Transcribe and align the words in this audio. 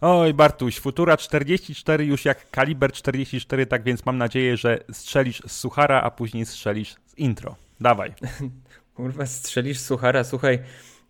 Oj, 0.00 0.34
Bartuś, 0.34 0.78
Futura 0.78 1.16
44 1.16 2.04
już 2.04 2.24
jak 2.24 2.50
kaliber 2.50 2.92
44, 2.92 3.66
tak 3.66 3.82
więc 3.82 4.06
mam 4.06 4.18
nadzieję, 4.18 4.56
że 4.56 4.78
strzelisz 4.92 5.42
z 5.46 5.52
suchara, 5.52 6.02
a 6.02 6.10
później 6.10 6.46
strzelisz 6.46 6.94
z 7.06 7.18
intro. 7.18 7.56
Dawaj. 7.80 8.14
Kurwa, 8.94 9.26
strzelisz 9.26 9.80
suchara, 9.80 10.24
słuchaj. 10.24 10.58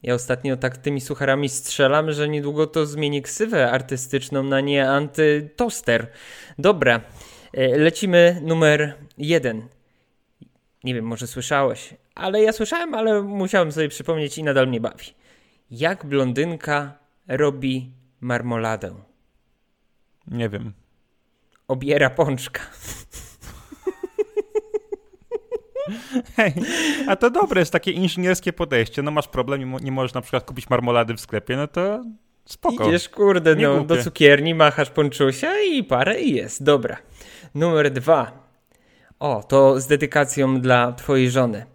Ja 0.03 0.15
ostatnio 0.15 0.57
tak 0.57 0.77
tymi 0.77 1.01
sucharami 1.01 1.49
strzelam, 1.49 2.13
że 2.13 2.29
niedługo 2.29 2.67
to 2.67 2.87
zmieni 2.87 3.23
ksywę 3.23 3.71
artystyczną 3.71 4.43
na 4.43 4.61
nie 4.61 4.91
antytoster. 4.91 6.07
Dobra, 6.59 7.01
e, 7.53 7.79
lecimy 7.79 8.41
numer 8.43 8.95
jeden. 9.19 9.69
Nie 10.85 10.95
wiem, 10.95 11.05
może 11.05 11.27
słyszałeś, 11.27 11.95
ale 12.15 12.43
ja 12.43 12.53
słyszałem, 12.53 12.95
ale 12.95 13.23
musiałem 13.23 13.73
sobie 13.73 13.89
przypomnieć 13.89 14.39
i 14.39 14.43
nadal 14.43 14.69
mnie 14.69 14.81
bawi. 14.81 15.07
Jak 15.71 16.07
blondynka 16.07 16.99
robi 17.29 18.00
marmoladę? 18.21 18.95
Nie 20.27 20.49
wiem. 20.49 20.73
Obiera 21.69 22.11
pączka. 22.11 22.61
Hej, 26.37 26.55
a 27.09 27.17
to 27.17 27.31
dobre 27.31 27.61
jest 27.61 27.73
takie 27.73 27.91
inżynierskie 27.91 28.53
podejście. 28.53 29.03
No 29.03 29.11
masz 29.11 29.29
problem, 29.29 29.77
nie 29.83 29.93
możesz 29.93 30.15
na 30.15 30.21
przykład 30.21 30.45
kupić 30.45 30.71
marmolady 30.71 31.15
w 31.15 31.21
sklepie, 31.21 31.57
no 31.57 31.67
to 31.67 32.05
spoko. 32.45 32.89
Idziesz, 32.89 33.09
kurde, 33.09 33.55
no, 33.57 33.85
do 33.85 34.03
cukierni, 34.03 34.55
machasz 34.55 34.91
ponczusia 34.91 35.61
i 35.61 35.85
parę 35.85 36.21
i 36.21 36.35
jest. 36.35 36.63
Dobra. 36.63 36.97
Numer 37.55 37.93
dwa. 37.93 38.49
O, 39.19 39.43
to 39.43 39.81
z 39.81 39.87
dedykacją 39.87 40.61
dla 40.61 40.93
twojej 40.93 41.31
żony. 41.31 41.67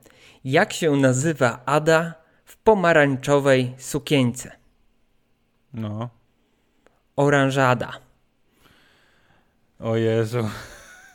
Jak 0.43 0.73
się 0.73 0.91
nazywa 0.91 1.61
Ada 1.65 2.13
w 2.45 2.57
pomarańczowej 2.57 3.73
sukieńce? 3.77 4.51
No. 5.73 6.09
Oranżada. 7.15 7.91
O 9.79 9.95
Jezu. 9.95 10.49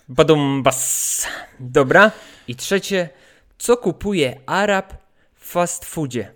Badum 0.09 0.63
bas. 0.63 1.27
Dobra. 1.61 2.11
I 2.49 2.57
trzecie. 2.57 3.09
Co 3.59 3.77
kupuje 3.77 4.41
Arab 4.47 4.93
w 5.35 5.51
fast 5.51 5.85
foodzie? 5.85 6.33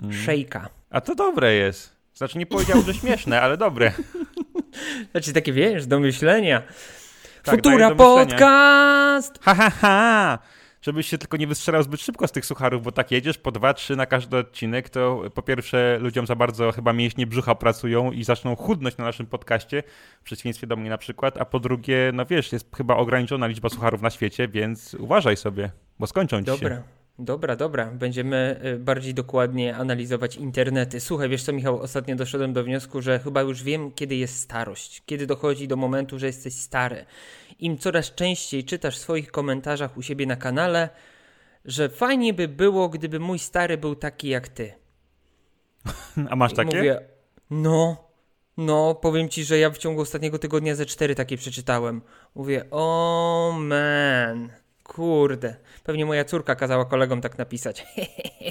Hmm. 0.00 0.12
Szejka. 0.12 0.68
A 0.90 1.00
to 1.00 1.14
dobre 1.14 1.54
jest. 1.54 1.96
Znaczy 2.14 2.38
nie 2.38 2.46
powiedział, 2.46 2.82
że 2.82 2.94
śmieszne, 2.94 3.40
ale 3.40 3.56
dobre. 3.56 3.92
Znaczy 5.10 5.32
takie, 5.32 5.52
wiesz, 5.52 5.86
do 5.86 6.00
myślenia. 6.00 6.62
Tak, 7.42 7.54
Futura 7.54 7.94
podcast! 7.94 9.38
Ha, 9.42 9.54
ha, 9.54 9.70
ha! 9.70 10.38
Żebyś 10.84 11.06
się 11.06 11.18
tylko 11.18 11.36
nie 11.36 11.46
wystrzelał 11.46 11.82
zbyt 11.82 12.00
szybko 12.00 12.28
z 12.28 12.32
tych 12.32 12.46
sucharów, 12.46 12.82
bo 12.82 12.92
tak 12.92 13.10
jedziesz 13.10 13.38
po 13.38 13.52
dwa, 13.52 13.74
trzy 13.74 13.96
na 13.96 14.06
każdy 14.06 14.36
odcinek, 14.36 14.90
to 14.90 15.22
po 15.34 15.42
pierwsze 15.42 15.98
ludziom 16.00 16.26
za 16.26 16.36
bardzo 16.36 16.72
chyba 16.72 16.92
mięśnie 16.92 17.26
brzucha 17.26 17.54
pracują 17.54 18.12
i 18.12 18.24
zaczną 18.24 18.56
chudnąć 18.56 18.96
na 18.96 19.04
naszym 19.04 19.26
podcaście, 19.26 19.82
w 20.20 20.24
przeciwieństwie 20.24 20.66
do 20.66 20.76
mnie 20.76 20.90
na 20.90 20.98
przykład, 20.98 21.40
a 21.40 21.44
po 21.44 21.60
drugie, 21.60 22.10
no 22.14 22.26
wiesz, 22.26 22.52
jest 22.52 22.76
chyba 22.76 22.96
ograniczona 22.96 23.46
liczba 23.46 23.68
sucharów 23.68 24.02
na 24.02 24.10
świecie, 24.10 24.48
więc 24.48 24.94
uważaj 24.94 25.36
sobie, 25.36 25.70
bo 25.98 26.06
skończą 26.06 26.38
ci 26.38 26.44
Dobra. 26.44 26.68
się. 26.68 26.74
Dobra, 26.74 27.03
dobra. 27.56 27.86
Będziemy 27.86 28.60
y, 28.64 28.78
bardziej 28.78 29.14
dokładnie 29.14 29.76
analizować 29.76 30.36
internety. 30.36 31.00
Słuchaj, 31.00 31.28
wiesz 31.28 31.42
co, 31.42 31.52
Michał, 31.52 31.80
ostatnio 31.80 32.16
doszedłem 32.16 32.52
do 32.52 32.64
wniosku, 32.64 33.02
że 33.02 33.18
chyba 33.18 33.42
już 33.42 33.62
wiem, 33.62 33.92
kiedy 33.92 34.16
jest 34.16 34.40
starość. 34.40 35.02
Kiedy 35.06 35.26
dochodzi 35.26 35.68
do 35.68 35.76
momentu, 35.76 36.18
że 36.18 36.26
jesteś 36.26 36.54
stary. 36.54 37.04
Im 37.58 37.78
coraz 37.78 38.14
częściej 38.14 38.64
czytasz 38.64 38.96
w 38.96 39.00
swoich 39.00 39.30
komentarzach 39.30 39.96
u 39.96 40.02
siebie 40.02 40.26
na 40.26 40.36
kanale, 40.36 40.88
że 41.64 41.88
fajnie 41.88 42.34
by 42.34 42.48
było, 42.48 42.88
gdyby 42.88 43.20
mój 43.20 43.38
stary 43.38 43.78
był 43.78 43.94
taki 43.94 44.28
jak 44.28 44.48
ty. 44.48 44.72
A 46.30 46.36
masz 46.36 46.54
takie? 46.54 46.76
Mówię, 46.76 47.00
no, 47.50 48.10
no, 48.56 48.94
powiem 48.94 49.28
ci, 49.28 49.44
że 49.44 49.58
ja 49.58 49.70
w 49.70 49.78
ciągu 49.78 50.00
ostatniego 50.00 50.38
tygodnia 50.38 50.74
ze 50.74 50.86
cztery 50.86 51.14
takie 51.14 51.36
przeczytałem. 51.36 52.02
Mówię, 52.34 52.64
o 52.70 53.48
oh 53.48 53.58
man. 53.58 54.63
Kurde, 54.84 55.56
pewnie 55.84 56.06
moja 56.06 56.24
córka 56.24 56.54
kazała 56.54 56.84
kolegom 56.84 57.20
tak 57.20 57.38
napisać. 57.38 57.86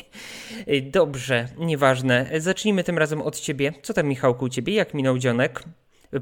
Dobrze, 0.81 1.47
nieważne. 1.57 2.29
Zacznijmy 2.37 2.83
tym 2.83 2.97
razem 2.97 3.21
od 3.21 3.39
ciebie. 3.39 3.73
Co 3.81 3.93
tam, 3.93 4.07
Michałku, 4.07 4.45
u 4.45 4.49
ciebie? 4.49 4.73
Jak 4.73 4.93
minął 4.93 5.17
dzionek? 5.17 5.63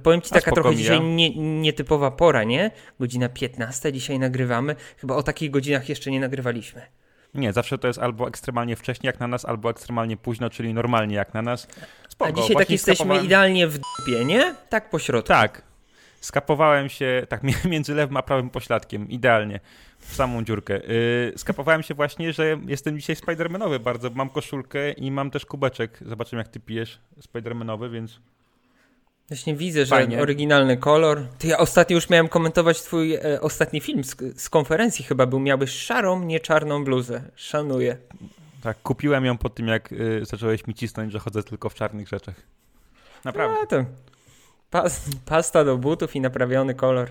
Powiem 0.04 0.22
ci, 0.22 0.30
taka 0.30 0.52
trochę 0.52 0.76
dzisiaj 0.76 1.02
nie, 1.02 1.36
nietypowa 1.36 2.12
pora, 2.12 2.44
nie? 2.44 2.72
Godzina 3.00 3.30
15 3.30 3.94
dzisiaj 3.94 4.20
nagrywamy. 4.20 4.76
Chyba 4.98 5.16
o 5.16 5.24
takich 5.24 5.52
godzinach 5.52 5.90
jeszcze 5.90 6.12
nie 6.12 6.20
nagrywaliśmy. 6.20 6.82
Nie, 7.34 7.54
zawsze 7.54 7.78
to 7.78 7.88
jest 7.88 8.00
albo 8.00 8.28
ekstremalnie 8.28 8.76
wcześnie 8.76 9.08
jak 9.08 9.20
na 9.20 9.28
nas, 9.28 9.46
albo 9.46 9.70
ekstremalnie 9.70 10.18
późno, 10.18 10.50
czyli 10.50 10.74
normalnie 10.74 11.16
jak 11.16 11.34
na 11.34 11.42
nas. 11.42 11.68
Spoko, 12.10 12.32
A 12.32 12.34
dzisiaj 12.34 12.56
tak 12.56 12.70
jesteśmy 12.70 13.24
idealnie 13.24 13.68
w 13.68 13.74
dupie, 13.78 14.26
nie? 14.26 14.56
Tak 14.70 14.90
po 14.90 15.00
środku. 15.00 15.28
Tak. 15.28 15.71
Skapowałem 16.22 16.90
się 16.90 17.26
tak 17.30 17.42
między 17.66 17.94
lewym 17.94 18.18
a 18.18 18.24
prawym 18.24 18.50
pośladkiem, 18.50 19.10
idealnie 19.10 19.60
w 20.00 20.16
samą 20.16 20.44
dziurkę. 20.44 20.74
Yy, 20.74 21.34
skapowałem 21.38 21.84
się 21.84 21.94
właśnie, 21.94 22.34
że 22.34 22.58
jestem 22.68 23.00
dzisiaj 23.00 23.16
Spidermanowy 23.16 23.80
bardzo. 23.80 24.10
Mam 24.10 24.30
koszulkę 24.30 24.92
i 24.92 25.12
mam 25.12 25.32
też 25.32 25.46
kubeczek. 25.46 26.00
Zobaczymy, 26.06 26.40
jak 26.42 26.48
ty 26.48 26.60
pijesz 26.60 27.00
Spidermanowy, 27.20 27.90
więc. 27.90 28.20
Właśnie 29.30 29.56
widzę, 29.56 29.86
że 29.86 29.96
Fajnie. 29.96 30.22
oryginalny 30.22 30.78
kolor. 30.78 31.28
Ty 31.38 31.48
ja 31.48 31.58
ostatnio 31.58 31.96
już 31.96 32.10
miałem 32.10 32.28
komentować 32.28 32.82
twój 32.82 33.14
e, 33.14 33.42
ostatni 33.42 33.82
film 33.82 34.04
z, 34.04 34.16
z, 34.42 34.50
konferencji 34.50 35.06
chyba 35.06 35.26
był. 35.26 35.40
Miałbyś 35.40 35.72
szarą, 35.72 36.24
nie 36.24 36.40
czarną 36.40 36.84
bluzę. 36.84 37.24
Szanuję. 37.36 37.98
Tak, 38.62 38.82
kupiłem 38.82 39.26
ją 39.26 39.38
po 39.38 39.50
tym, 39.50 39.68
jak 39.68 39.92
y, 39.92 40.26
zacząłeś 40.26 40.68
mi 40.68 40.74
cisnąć, 40.74 41.12
że 41.12 41.20
chodzę 41.20 41.44
tylko 41.44 41.70
w 41.70 41.74
czarnych 41.74 42.08
rzeczach. 42.08 42.36
Naprawdę. 43.26 43.58
A, 43.64 43.66
to 43.66 43.86
pas, 44.72 45.02
pasta 45.26 45.64
do 45.64 45.78
butów 45.78 46.16
i 46.16 46.22
naprawiony 46.22 46.74
kolor. 46.74 47.10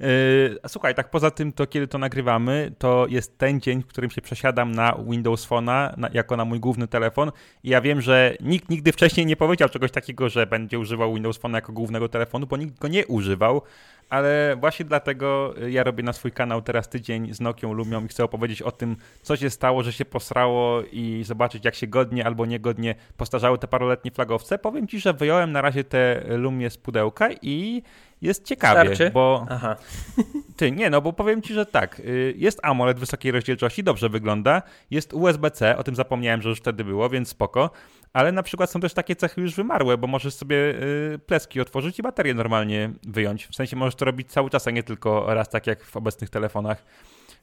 Yy, 0.00 0.58
słuchaj, 0.68 0.94
tak 0.94 1.10
poza 1.10 1.30
tym, 1.30 1.52
to 1.52 1.66
kiedy 1.66 1.88
to 1.88 1.98
nagrywamy, 1.98 2.72
to 2.78 3.06
jest 3.08 3.38
ten 3.38 3.60
dzień, 3.60 3.82
w 3.82 3.86
którym 3.86 4.10
się 4.10 4.20
przesiadam 4.20 4.72
na 4.72 4.96
Windows 5.08 5.48
Phone'a 5.48 5.98
na, 5.98 6.08
jako 6.12 6.36
na 6.36 6.44
mój 6.44 6.60
główny 6.60 6.88
telefon 6.88 7.32
i 7.62 7.68
ja 7.68 7.80
wiem, 7.80 8.00
że 8.00 8.36
nikt 8.40 8.68
nigdy 8.68 8.92
wcześniej 8.92 9.26
nie 9.26 9.36
powiedział 9.36 9.68
czegoś 9.68 9.90
takiego, 9.90 10.28
że 10.28 10.46
będzie 10.46 10.78
używał 10.78 11.14
Windows 11.14 11.40
Phone'a 11.40 11.54
jako 11.54 11.72
głównego 11.72 12.08
telefonu, 12.08 12.46
bo 12.46 12.56
nikt 12.56 12.78
go 12.78 12.88
nie 12.88 13.06
używał, 13.06 13.62
ale 14.10 14.56
właśnie 14.60 14.84
dlatego 14.84 15.54
ja 15.68 15.84
robię 15.84 16.02
na 16.02 16.12
swój 16.12 16.32
kanał 16.32 16.62
teraz 16.62 16.88
tydzień 16.88 17.34
z 17.34 17.40
Nokią 17.40 17.72
Lumią 17.72 18.04
i 18.04 18.08
chcę 18.08 18.24
opowiedzieć 18.24 18.62
o 18.62 18.70
tym, 18.70 18.96
co 19.22 19.36
się 19.36 19.50
stało, 19.50 19.82
że 19.82 19.92
się 19.92 20.04
posrało 20.04 20.82
i 20.92 21.22
zobaczyć, 21.26 21.64
jak 21.64 21.74
się 21.74 21.86
godnie 21.86 22.26
albo 22.26 22.46
niegodnie 22.46 22.94
postarzały 23.16 23.58
te 23.58 23.68
paroletnie 23.68 24.10
flagowce. 24.10 24.58
Powiem 24.58 24.88
Ci, 24.88 25.00
że 25.00 25.12
wyjąłem 25.12 25.52
na 25.52 25.60
razie 25.60 25.84
te 25.84 26.24
Lumie 26.28 26.70
z 26.70 26.76
pudełka 26.76 27.28
i 27.42 27.82
jest 28.24 28.44
ciekawie, 28.44 28.94
Starczy? 28.94 29.10
bo... 29.10 29.46
Aha. 29.50 29.76
Ty, 30.56 30.70
nie, 30.70 30.90
no 30.90 31.00
bo 31.00 31.12
powiem 31.12 31.42
ci, 31.42 31.54
że 31.54 31.66
tak, 31.66 32.00
y, 32.00 32.34
jest 32.36 32.60
AMOLED 32.62 32.98
wysokiej 32.98 33.32
rozdzielczości, 33.32 33.84
dobrze 33.84 34.08
wygląda, 34.08 34.62
jest 34.90 35.14
USB-C, 35.14 35.76
o 35.76 35.84
tym 35.84 35.94
zapomniałem, 35.94 36.42
że 36.42 36.48
już 36.48 36.58
wtedy 36.58 36.84
było, 36.84 37.10
więc 37.10 37.28
spoko, 37.28 37.70
ale 38.12 38.32
na 38.32 38.42
przykład 38.42 38.70
są 38.70 38.80
też 38.80 38.94
takie 38.94 39.16
cechy 39.16 39.40
już 39.40 39.54
wymarłe, 39.54 39.98
bo 39.98 40.06
możesz 40.06 40.34
sobie 40.34 40.56
y, 40.56 41.18
pleski 41.26 41.60
otworzyć 41.60 41.98
i 41.98 42.02
baterię 42.02 42.34
normalnie 42.34 42.90
wyjąć. 43.02 43.46
W 43.46 43.54
sensie 43.54 43.76
możesz 43.76 43.94
to 43.94 44.04
robić 44.04 44.30
cały 44.30 44.50
czas, 44.50 44.68
a 44.68 44.70
nie 44.70 44.82
tylko 44.82 45.34
raz, 45.34 45.48
tak 45.48 45.66
jak 45.66 45.84
w 45.84 45.96
obecnych 45.96 46.30
telefonach. 46.30 46.84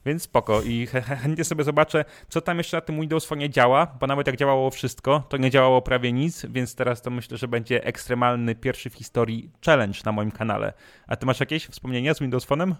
Więc 0.06 0.24
spoko 0.24 0.62
i 0.62 0.88
chętnie 1.22 1.44
sobie 1.44 1.64
zobaczę, 1.64 2.06
co 2.30 2.42
tam 2.42 2.58
jeszcze 2.58 2.78
na 2.78 2.82
tym 2.82 3.02
Windows 3.02 3.26
Phone 3.26 3.50
działa, 3.50 3.88
bo 4.00 4.08
nawet 4.08 4.28
jak 4.28 4.38
działało 4.38 4.70
wszystko, 4.70 5.24
to 5.30 5.38
nie 5.38 5.50
działało 5.50 5.82
prawie 5.82 6.12
nic, 6.12 6.46
więc 6.46 6.76
teraz 6.76 7.02
to 7.02 7.10
myślę, 7.10 7.38
że 7.38 7.48
będzie 7.48 7.84
ekstremalny 7.84 8.56
pierwszy 8.56 8.90
w 8.90 8.94
historii 8.94 9.52
challenge 9.66 10.00
na 10.06 10.12
moim 10.12 10.32
kanale. 10.32 10.74
A 11.08 11.16
ty 11.16 11.26
masz 11.26 11.40
jakieś 11.40 11.66
wspomnienia 11.66 12.14
z 12.14 12.20
Windows 12.20 12.48
Phone'em? 12.48 12.74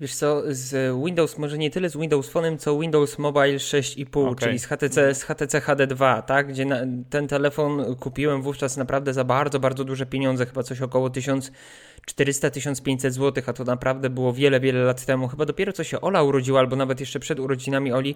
Wiesz 0.00 0.14
co, 0.14 0.42
z 0.48 0.96
Windows, 1.04 1.38
może 1.38 1.58
nie 1.58 1.70
tyle 1.70 1.90
z 1.90 1.96
Windows 1.96 2.32
Phone'em, 2.32 2.58
co 2.58 2.78
Windows 2.78 3.18
Mobile 3.18 3.56
6,5, 3.56 4.28
okay. 4.28 4.48
czyli 4.48 4.58
z 4.58 4.66
HTC, 4.66 5.14
z 5.14 5.22
HTC 5.22 5.60
HD2, 5.60 6.22
tak? 6.22 6.48
Gdzie 6.48 6.64
na, 6.64 6.76
ten 7.10 7.28
telefon 7.28 7.96
kupiłem 7.96 8.42
wówczas 8.42 8.76
naprawdę 8.76 9.14
za 9.14 9.24
bardzo, 9.24 9.60
bardzo 9.60 9.84
duże 9.84 10.06
pieniądze, 10.06 10.46
chyba 10.46 10.62
coś 10.62 10.82
około 10.82 11.08
1400-1500 11.08 13.10
zł, 13.10 13.44
a 13.46 13.52
to 13.52 13.64
naprawdę 13.64 14.10
było 14.10 14.32
wiele, 14.32 14.60
wiele 14.60 14.84
lat 14.84 15.06
temu. 15.06 15.28
Chyba 15.28 15.46
dopiero 15.46 15.72
co 15.72 15.84
się 15.84 16.00
Ola 16.00 16.22
urodziła, 16.22 16.60
albo 16.60 16.76
nawet 16.76 17.00
jeszcze 17.00 17.20
przed 17.20 17.40
urodzinami 17.40 17.92
Oli. 17.92 18.14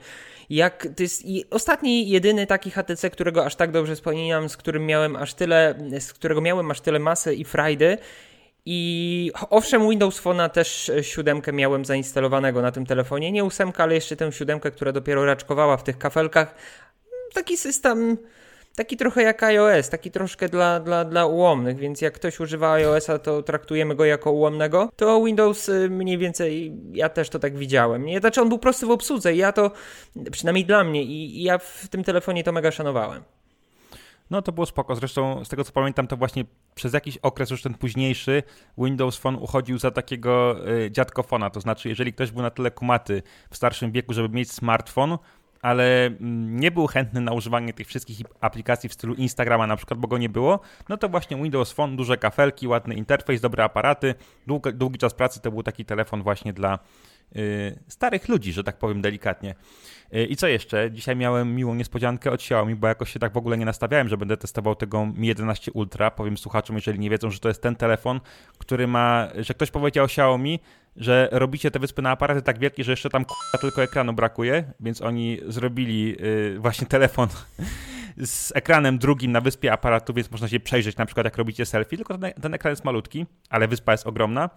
Jak 0.51 0.89
to 0.97 1.03
jest 1.03 1.23
ostatni, 1.51 2.11
jedyny 2.11 2.47
taki 2.47 2.71
HTC, 2.71 3.11
którego 3.11 3.45
aż 3.45 3.57
tak 3.57 3.71
dobrze 3.71 3.95
wspominam, 3.95 4.49
z 4.49 4.57
którym 4.57 4.87
miałem 4.87 5.17
aż 5.17 5.35
tyle, 5.35 5.75
z 6.01 6.13
którego 6.13 6.41
miałem 6.41 6.71
aż 6.71 6.81
tyle 6.81 6.99
masy 6.99 7.35
i 7.35 7.45
frajdy 7.45 7.99
i 8.67 9.31
owszem, 9.51 9.91
Windows 9.91 10.23
Phone'a 10.23 10.51
też 10.51 10.89
e, 10.89 11.05
siódemkę 11.05 11.53
miałem 11.53 11.85
zainstalowanego 11.85 12.63
na 12.63 12.73
tym 12.73 12.87
telefonie. 12.87 13.33
Nie 13.33 13.45
ósemkę, 13.45 13.83
ale 13.83 13.95
jeszcze 13.95 14.17
tę 14.17 14.33
siódemkę, 14.33 14.71
która 14.71 14.93
dopiero 14.93 15.25
raczkowała 15.25 15.77
w 15.77 15.83
tych 15.83 15.99
kafelkach. 15.99 16.55
Taki 17.35 17.57
system 17.57 18.19
taki 18.77 18.97
trochę 18.97 19.23
jak 19.23 19.43
iOS, 19.43 19.89
taki 19.89 20.11
troszkę 20.11 20.49
dla, 20.49 20.81
dla, 20.81 21.05
dla 21.05 21.27
ułomnych, 21.27 21.77
więc 21.77 22.01
jak 22.01 22.15
ktoś 22.15 22.41
używa 22.41 22.73
iOS-a, 22.73 23.19
to 23.19 23.43
traktujemy 23.43 23.95
go 23.95 24.05
jako 24.05 24.33
ułomnego, 24.33 24.91
to 24.97 25.25
Windows 25.25 25.69
y, 25.69 25.91
mniej 25.91 26.19
więcej, 26.19 26.73
ja 26.93 27.09
też 27.09 27.29
to 27.29 27.39
tak 27.39 27.57
widziałem. 27.57 28.05
Nie? 28.05 28.21
Znaczy 28.21 28.41
on 28.41 28.49
był 28.49 28.59
prosty 28.59 28.87
w 28.87 28.91
obsłudze 28.91 29.35
ja 29.35 29.53
to, 29.53 29.71
przynajmniej 30.33 30.65
dla 30.65 30.85
mnie, 30.85 31.03
i, 31.03 31.41
i 31.41 31.43
ja 31.43 31.59
w 31.59 31.89
tym 31.91 32.05
telefonie 32.05 32.45
to 32.45 32.53
mega 32.53 32.71
szanowałem. 32.71 33.23
No 34.35 34.43
to 34.43 34.53
było 34.53 34.67
spoko. 34.67 34.97
Zresztą 34.97 35.45
z 35.45 35.49
tego 35.49 35.65
co 35.65 35.73
pamiętam, 35.73 36.07
to 36.07 36.17
właśnie 36.17 36.45
przez 36.75 36.93
jakiś 36.93 37.19
okres 37.19 37.51
już 37.51 37.63
ten 37.63 37.75
późniejszy 37.75 38.43
Windows 38.79 39.17
Phone 39.17 39.39
uchodził 39.39 39.79
za 39.79 39.91
takiego 39.91 40.57
y, 40.69 40.91
dziadkofona. 40.91 41.51
To 41.51 41.61
znaczy, 41.61 41.89
jeżeli 41.89 42.13
ktoś 42.13 42.31
był 42.31 42.43
na 42.43 42.51
tyle 42.51 42.71
kumaty 42.71 43.23
w 43.51 43.57
starszym 43.57 43.93
wieku, 43.93 44.13
żeby 44.13 44.29
mieć 44.29 44.53
smartfon, 44.53 45.19
ale 45.63 46.07
mm, 46.07 46.61
nie 46.61 46.71
był 46.71 46.87
chętny 46.87 47.21
na 47.21 47.33
używanie 47.33 47.73
tych 47.73 47.87
wszystkich 47.87 48.21
aplikacji 48.41 48.89
w 48.89 48.93
stylu 48.93 49.15
Instagrama 49.15 49.67
na 49.67 49.77
przykład, 49.77 50.01
bo 50.01 50.09
go 50.09 50.19
nie 50.19 50.29
było, 50.29 50.61
no 50.89 50.97
to 50.97 51.09
właśnie 51.09 51.37
Windows 51.37 51.73
Phone, 51.73 51.97
duże 51.97 52.17
kafelki, 52.17 52.69
ładny 52.69 52.95
interfejs, 52.95 53.41
dobre 53.41 53.65
aparaty. 53.65 54.15
Długi, 54.47 54.71
długi 54.75 54.99
czas 54.99 55.15
pracy 55.15 55.41
to 55.41 55.51
był 55.51 55.63
taki 55.63 55.85
telefon 55.85 56.23
właśnie 56.23 56.53
dla 56.53 56.79
starych 57.89 58.29
ludzi, 58.29 58.53
że 58.53 58.65
tak 58.65 58.79
powiem 58.79 59.03
delikatnie. 59.03 59.55
Y, 60.15 60.25
I 60.25 60.37
co 60.37 60.47
jeszcze? 60.49 60.91
Dzisiaj 60.91 61.17
miałem 61.17 61.55
miłą 61.55 61.75
niespodziankę 61.75 62.31
od 62.31 62.41
Xiaomi, 62.41 62.75
bo 62.75 62.87
jakoś 62.87 63.13
się 63.13 63.19
tak 63.19 63.33
w 63.33 63.37
ogóle 63.37 63.59
nie 63.59 63.65
nastawiałem, 63.65 64.09
że 64.09 64.17
będę 64.17 64.37
testował 64.37 64.75
tego 64.75 65.07
Mi 65.07 65.29
11 65.29 65.73
Ultra. 65.73 66.11
Powiem 66.11 66.39
słuchaczom, 66.39 66.77
jeżeli 66.77 66.99
nie 66.99 67.11
wiedzą, 67.11 67.31
że 67.31 67.39
to 67.39 67.49
jest 67.49 67.63
ten 67.63 67.77
telefon, 67.77 68.21
który 68.59 68.87
ma, 68.87 69.29
że 69.39 69.55
ktoś 69.55 69.71
powiedział 69.71 70.05
Xiaomi, 70.05 70.61
że 70.97 71.29
robicie 71.33 71.71
te 71.71 71.79
wyspy 71.79 72.03
na 72.03 72.11
aparaty 72.11 72.43
tak 72.43 72.59
wielkie, 72.59 72.85
że 72.85 72.93
jeszcze 72.93 73.11
tam 73.11 73.25
tylko 73.61 73.83
ekranu 73.83 74.13
brakuje, 74.13 74.73
więc 74.81 75.03
oni 75.03 75.39
zrobili 75.47 76.09
yy, 76.09 76.59
właśnie 76.59 76.87
telefon 76.87 77.29
z 78.17 78.53
ekranem 78.57 78.99
drugim 78.99 79.33
na 79.33 79.41
wyspie 79.41 79.73
aparatu, 79.73 80.15
więc 80.15 80.31
można 80.31 80.49
się 80.49 80.61
przejrzeć 80.61 80.97
na 80.97 81.07
przykład 81.07 81.25
jak 81.25 81.37
robicie 81.37 81.67
selfie, 81.67 81.97
tylko 81.97 82.19
ten, 82.19 82.33
ten 82.33 82.55
ekran 82.55 82.73
jest 82.73 82.85
malutki, 82.85 83.27
ale 83.51 83.69
wyspa 83.69 83.93
jest 83.93 84.07
ogromna. 84.07 84.51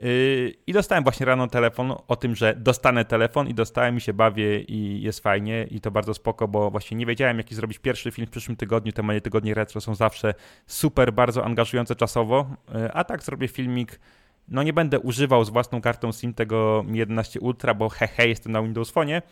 Yy, 0.00 0.54
I 0.66 0.72
dostałem 0.72 1.04
właśnie 1.04 1.26
rano 1.26 1.48
telefon 1.48 1.94
o 2.08 2.16
tym, 2.16 2.34
że 2.34 2.54
dostanę 2.56 3.04
telefon 3.04 3.48
i 3.48 3.54
dostałem 3.54 3.96
i 3.96 4.00
się 4.00 4.12
bawię 4.12 4.60
i 4.60 5.02
jest 5.02 5.20
fajnie 5.20 5.66
i 5.70 5.80
to 5.80 5.90
bardzo 5.90 6.14
spoko, 6.14 6.48
bo 6.48 6.70
właśnie 6.70 6.96
nie 6.96 7.06
wiedziałem 7.06 7.38
jaki 7.38 7.54
zrobić 7.54 7.78
pierwszy 7.78 8.10
film 8.10 8.26
w 8.26 8.30
przyszłym 8.30 8.56
tygodniu. 8.56 8.92
Te 8.92 9.02
moje 9.02 9.20
tygodnie 9.20 9.54
retro 9.54 9.80
są 9.80 9.94
zawsze 9.94 10.34
super, 10.66 11.12
bardzo 11.12 11.44
angażujące 11.44 11.96
czasowo, 11.96 12.46
yy, 12.74 12.92
a 12.92 13.04
tak 13.04 13.22
zrobię 13.22 13.48
filmik 13.48 14.00
no 14.48 14.62
nie 14.62 14.72
będę 14.72 15.00
używał 15.00 15.44
z 15.44 15.50
własną 15.50 15.80
kartą 15.80 16.12
SIM 16.12 16.34
tego 16.34 16.84
Mi 16.88 16.98
11 16.98 17.40
Ultra, 17.40 17.74
bo 17.74 17.88
hehe, 17.88 18.28
jestem 18.28 18.52
na 18.52 18.62
Windows 18.62 18.90
Phone, 18.90 19.22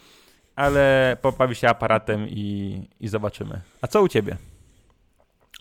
ale 0.56 1.16
pobawi 1.22 1.54
się 1.54 1.68
aparatem 1.68 2.28
i, 2.28 2.80
i 3.00 3.08
zobaczymy. 3.08 3.60
A 3.82 3.86
co 3.86 4.02
u 4.02 4.08
ciebie? 4.08 4.36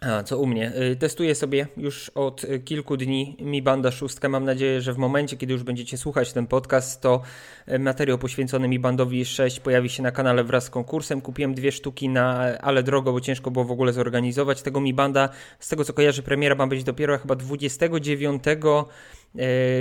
A, 0.05 0.23
co 0.23 0.39
u 0.39 0.45
mnie? 0.45 0.71
Y, 0.91 0.95
testuję 0.95 1.35
sobie 1.35 1.67
już 1.77 2.09
od 2.09 2.43
y, 2.43 2.59
kilku 2.59 2.97
dni 2.97 3.37
Mi 3.39 3.61
Banda 3.61 3.91
6. 3.91 4.17
Mam 4.29 4.45
nadzieję, 4.45 4.81
że 4.81 4.93
w 4.93 4.97
momencie, 4.97 5.37
kiedy 5.37 5.53
już 5.53 5.63
będziecie 5.63 5.97
słuchać 5.97 6.33
ten 6.33 6.47
podcast, 6.47 7.01
to 7.01 7.21
y, 7.67 7.79
materiał 7.79 8.17
poświęcony 8.17 8.67
Mi 8.67 8.79
Bandowi 8.79 9.25
6 9.25 9.59
pojawi 9.59 9.89
się 9.89 10.03
na 10.03 10.11
kanale 10.11 10.43
wraz 10.43 10.63
z 10.63 10.69
konkursem. 10.69 11.21
Kupiłem 11.21 11.53
dwie 11.53 11.71
sztuki 11.71 12.09
na 12.09 12.57
ale 12.61 12.83
drogo, 12.83 13.13
bo 13.13 13.21
ciężko 13.21 13.51
było 13.51 13.65
w 13.65 13.71
ogóle 13.71 13.93
zorganizować 13.93 14.61
tego 14.61 14.81
Mi 14.81 14.93
Banda. 14.93 15.29
Z 15.59 15.69
tego 15.69 15.83
co 15.83 15.93
kojarzę, 15.93 16.21
premiera 16.21 16.55
ma 16.55 16.67
być 16.67 16.83
dopiero 16.83 17.17
chyba 17.17 17.35
29 17.35 18.43
E, 18.47 18.85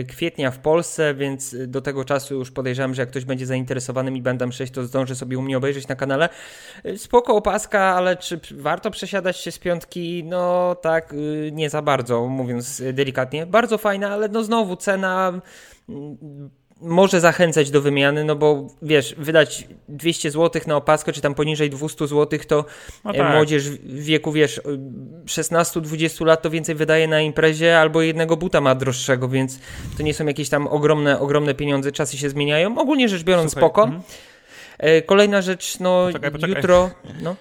kwietnia 0.09 0.51
w 0.51 0.59
Polsce, 0.59 1.15
więc 1.15 1.57
do 1.67 1.81
tego 1.81 2.05
czasu 2.05 2.35
już 2.35 2.51
podejrzewam, 2.51 2.95
że 2.95 3.03
jak 3.03 3.11
ktoś 3.11 3.25
będzie 3.25 3.47
zainteresowany 3.47 4.11
Mi 4.11 4.23
Bandem 4.23 4.53
6, 4.53 4.73
to 4.73 4.85
zdąży 4.85 5.17
sobie 5.17 5.39
u 5.39 5.43
mnie 5.43 5.57
obejrzeć 5.57 5.89
na 5.89 5.97
kanale. 5.97 6.29
E, 6.85 6.99
spoko 6.99 7.35
opaska, 7.35 7.81
ale 7.81 8.17
czy 8.17 8.41
warto 8.51 8.91
przesiadać 8.91 9.37
się 9.37 9.53
z 9.53 9.59
piątki? 9.59 10.25
No 10.25 10.75
tak, 10.75 11.13
y, 11.13 11.51
nie 11.53 11.71
za 11.71 11.83
bardzo, 11.83 12.27
mówiąc 12.27 12.83
delikatnie. 12.93 13.47
Bardzo 13.47 13.79
fajna, 13.79 14.11
ale 14.11 14.29
no 14.29 14.45
znowu 14.45 14.77
cena 14.77 15.41
może 16.83 17.21
zachęcać 17.21 17.71
do 17.71 17.81
wymiany, 17.81 18.25
no 18.25 18.37
bo 18.37 18.67
wiesz, 18.83 19.15
wydać 19.19 19.69
200 19.89 20.31
zł 20.31 20.63
na 20.67 20.77
opaskę, 20.77 21.13
czy 21.13 21.21
tam 21.21 21.35
poniżej 21.35 21.71
200 21.71 22.07
zł, 22.07 22.39
to 22.49 22.65
no 23.05 23.11
e, 23.11 23.19
tak. 23.19 23.35
młodzież 23.35 23.71
w 23.71 24.05
wieku, 24.05 24.33
wiesz, 24.33 24.61
16-20 25.25 26.27
lat 26.27 26.43
to 26.43 26.51
więcej 26.51 26.75
wydaje 26.75 27.09
na 27.09 27.21
imprezie, 27.21 27.79
albo 27.79 28.03
jednego 28.03 28.37
buta 28.37 28.61
ma 28.61 28.75
droższego, 28.75 29.29
więc 29.29 29.59
to 29.97 30.03
nie 30.03 30.15
są 30.15 30.27
jakieś 30.27 30.49
tam 30.49 30.67
ogromne, 30.67 31.21
ogromne 31.21 31.55
pieniądze, 31.55 31.93
czasy 31.93 32.19
się 32.19 32.31
zmieniają. 32.31 32.79
Ogólnie 32.79 33.09
rzecz 33.09 33.23
biorąc, 33.23 33.53
Słuchaj, 33.53 33.69
spoko. 33.69 33.91
E, 34.79 35.03
kolejna 35.03 35.43
rzecz, 35.43 35.81
no 35.81 36.07
poczekaj, 36.07 36.31
poczekaj. 36.31 36.57
jutro... 36.57 36.91
No. 37.23 37.37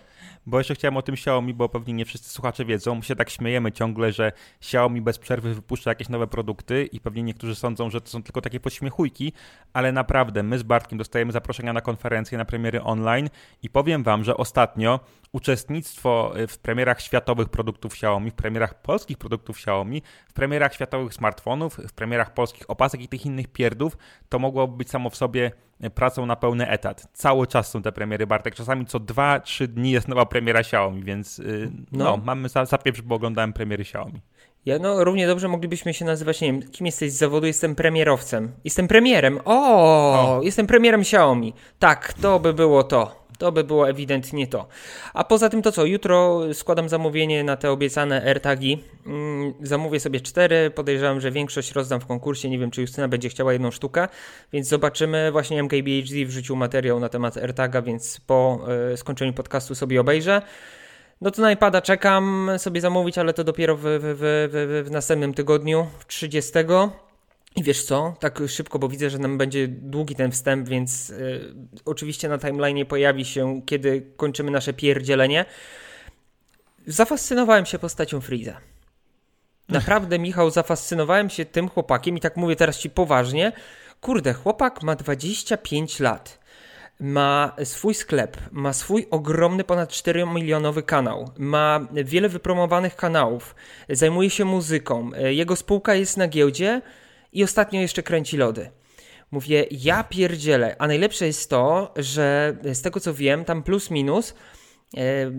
Bo 0.46 0.58
jeszcze 0.58 0.76
chciałem 0.76 0.98
o 0.98 1.02
tym 1.02 1.14
Xiaomi, 1.16 1.54
bo 1.54 1.70
pewnie 1.70 1.94
nie 1.94 2.06
wszyscy 2.06 2.30
słuchacze 2.30 2.66
wiedzą. 2.66 2.96
My 2.96 3.04
się 3.04 3.16
tak 3.16 3.30
śmiejemy 3.30 3.72
ciągle, 3.72 4.12
że 4.12 4.32
Xiaomi 4.60 5.02
bez 5.02 5.20
przerwy 5.20 5.54
wypuszcza 5.54 5.92
jakieś 5.92 6.10
nowe 6.10 6.28
produkty 6.28 6.86
i 6.86 7.00
pewnie 7.00 7.24
niektórzy 7.24 7.56
sądzą, 7.56 7.90
że 7.90 8.02
to 8.02 8.10
są 8.10 8.24
tylko 8.24 8.42
takie 8.42 8.60
podśmiechujki, 8.60 9.34
ale 9.74 9.92
naprawdę 9.92 10.44
my 10.44 10.58
z 10.58 10.64
Bartkiem 10.64 10.98
dostajemy 10.98 11.32
zaproszenia 11.32 11.74
na 11.74 11.82
konferencje, 11.82 12.38
na 12.38 12.46
premiery 12.46 12.84
online 12.84 13.30
i 13.64 13.70
powiem 13.70 14.04
wam, 14.04 14.24
że 14.24 14.38
ostatnio 14.38 15.00
uczestnictwo 15.32 16.34
w 16.48 16.58
premierach 16.58 17.02
światowych 17.02 17.50
produktów 17.50 17.94
Xiaomi, 17.94 18.32
w 18.32 18.36
premierach 18.36 18.82
polskich 18.82 19.18
produktów 19.18 19.58
Xiaomi, 19.58 20.02
w 20.28 20.34
premierach 20.34 20.74
światowych 20.74 21.14
smartfonów, 21.14 21.78
w 21.78 21.94
premierach 21.94 22.34
polskich 22.34 22.70
opasek 22.70 23.02
i 23.02 23.08
tych 23.08 23.26
innych 23.26 23.48
pierdów, 23.48 23.98
to 24.30 24.40
mogłoby 24.40 24.78
być 24.78 24.90
samo 24.90 25.10
w 25.10 25.16
sobie 25.16 25.52
pracą 25.89 26.25
na 26.25 26.36
pełny 26.36 26.69
etat. 26.69 27.07
Cały 27.13 27.48
czas 27.48 27.72
są 27.72 27.81
te 27.81 27.92
premiery, 27.92 28.28
Bartek. 28.28 28.56
Czasami 28.56 28.86
co 28.86 29.00
2-3 29.00 29.68
dni 29.68 29.92
jest 29.92 30.07
nowa 30.07 30.25
premiera 30.25 30.60
Xiaomi, 30.60 31.04
więc 31.04 31.38
yy, 31.38 31.72
no. 31.92 32.06
no, 32.06 32.18
mamy 32.18 32.50
za, 32.50 32.66
bo 33.04 33.16
oglądałem 33.16 33.54
premiery 33.54 33.81
Xiaomi. 33.81 34.22
Ja 34.66 34.80
no, 34.80 35.04
równie 35.04 35.28
dobrze 35.28 35.48
moglibyśmy 35.48 35.94
się 35.94 36.06
nazywać, 36.06 36.42
nie 36.42 36.48
wiem, 36.54 36.62
kim 36.72 36.86
jesteś 36.86 37.12
z 37.12 37.18
zawodu? 37.18 37.48
Jestem 37.48 37.75
premierowcem. 37.75 38.51
Jestem 38.63 38.88
premierem. 38.88 39.39
O, 39.45 40.38
o, 40.38 40.42
jestem 40.42 40.68
premierem 40.68 41.01
Xiaomi. 41.01 41.54
Tak, 41.80 42.13
to 42.13 42.39
by 42.39 42.54
było 42.54 42.83
to. 42.83 43.20
To 43.42 43.52
by 43.52 43.64
było 43.64 43.90
ewidentnie 43.90 44.48
to. 44.48 44.68
A 45.14 45.24
poza 45.24 45.50
tym 45.50 45.62
to 45.62 45.72
co? 45.72 45.86
Jutro 45.86 46.42
składam 46.54 46.90
zamówienie 46.90 47.44
na 47.44 47.58
te 47.58 47.72
obiecane 47.72 48.24
AirTagi. 48.26 48.84
Mm, 49.06 49.54
zamówię 49.62 50.00
sobie 50.00 50.20
cztery. 50.20 50.72
Podejrzewam, 50.76 51.22
że 51.22 51.32
większość 51.32 51.72
rozdam 51.72 52.02
w 52.02 52.06
konkursie. 52.06 52.50
Nie 52.50 52.60
wiem, 52.60 52.72
czy 52.72 52.82
Justyna 52.82 53.08
będzie 53.08 53.30
chciała 53.30 53.54
jedną 53.54 53.72
sztukę, 53.72 54.08
więc 54.54 54.68
zobaczymy. 54.68 55.32
Właśnie 55.32 55.64
MKBHD 55.64 56.26
wrzucił 56.26 56.56
materiał 56.56 57.00
na 57.00 57.10
temat 57.10 57.38
AirTaga, 57.38 57.82
więc 57.82 58.20
po 58.20 58.60
y, 58.94 58.98
skończeniu 58.98 59.34
podcastu 59.34 59.76
sobie 59.76 60.02
obejrzę. 60.02 60.42
No 61.22 61.32
to 61.32 61.42
na 61.42 61.52
iPada 61.52 61.82
czekam 61.82 62.52
sobie 62.58 62.82
zamówić, 62.82 63.18
ale 63.18 63.34
to 63.34 63.44
dopiero 63.44 63.76
w, 63.76 63.82
w, 63.82 63.88
w, 63.90 64.84
w 64.88 64.92
następnym 64.92 65.34
tygodniu, 65.34 65.88
30. 66.08 66.52
I 67.56 67.63
wiesz 67.63 67.83
co, 67.83 68.15
tak 68.19 68.39
szybko, 68.48 68.80
bo 68.80 68.88
widzę, 68.88 69.09
że 69.09 69.19
nam 69.19 69.38
będzie 69.38 69.68
długi 69.68 70.15
ten 70.15 70.31
wstęp, 70.31 70.69
więc 70.69 71.09
y, 71.09 71.53
oczywiście 71.86 72.30
na 72.30 72.38
timeline 72.38 72.86
pojawi 72.86 73.25
się, 73.25 73.62
kiedy 73.65 74.12
kończymy 74.18 74.51
nasze 74.51 74.74
pierdzielenie. 74.74 75.45
Zafascynowałem 76.88 77.65
się 77.65 77.80
postacią 77.80 78.21
Freeza. 78.21 78.57
Naprawdę, 79.69 80.19
Michał, 80.19 80.49
zafascynowałem 80.49 81.30
się 81.30 81.45
tym 81.45 81.69
chłopakiem 81.69 82.18
i 82.18 82.19
tak 82.19 82.37
mówię 82.37 82.56
teraz 82.56 82.80
ci 82.80 82.90
poważnie. 82.90 83.52
Kurde, 84.02 84.33
chłopak 84.33 84.83
ma 84.83 84.95
25 84.95 85.99
lat. 85.99 86.42
Ma 86.99 87.56
swój 87.64 87.94
sklep, 87.94 88.37
ma 88.52 88.73
swój 88.73 89.07
ogromny, 89.11 89.64
ponad 89.64 89.90
4 89.90 90.26
milionowy 90.26 90.83
kanał, 90.83 91.31
ma 91.37 91.87
wiele 91.92 92.30
wypromowanych 92.30 92.95
kanałów, 92.95 93.56
zajmuje 93.90 94.30
się 94.30 94.45
muzyką. 94.45 95.11
Jego 95.30 95.56
spółka 95.56 95.95
jest 95.95 96.18
na 96.18 96.28
giełdzie 96.28 96.81
i 97.33 97.44
ostatnio 97.44 97.81
jeszcze 97.81 98.04
kręci 98.04 98.38
lody. 98.38 98.69
Mówię, 99.31 99.66
ja 99.71 100.04
pierdzielę. 100.04 100.76
A 100.80 100.88
najlepsze 100.88 101.28
jest 101.28 101.50
to, 101.50 101.94
że 101.95 102.57
z 102.73 102.81
tego 102.81 103.00
co 103.00 103.14
wiem, 103.14 103.45
tam 103.45 103.64
plus 103.64 103.92
minus 103.92 104.33
e, 104.97 105.31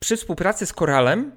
przy 0.00 0.16
współpracy 0.16 0.66
z 0.66 0.72
Koralem 0.72 1.32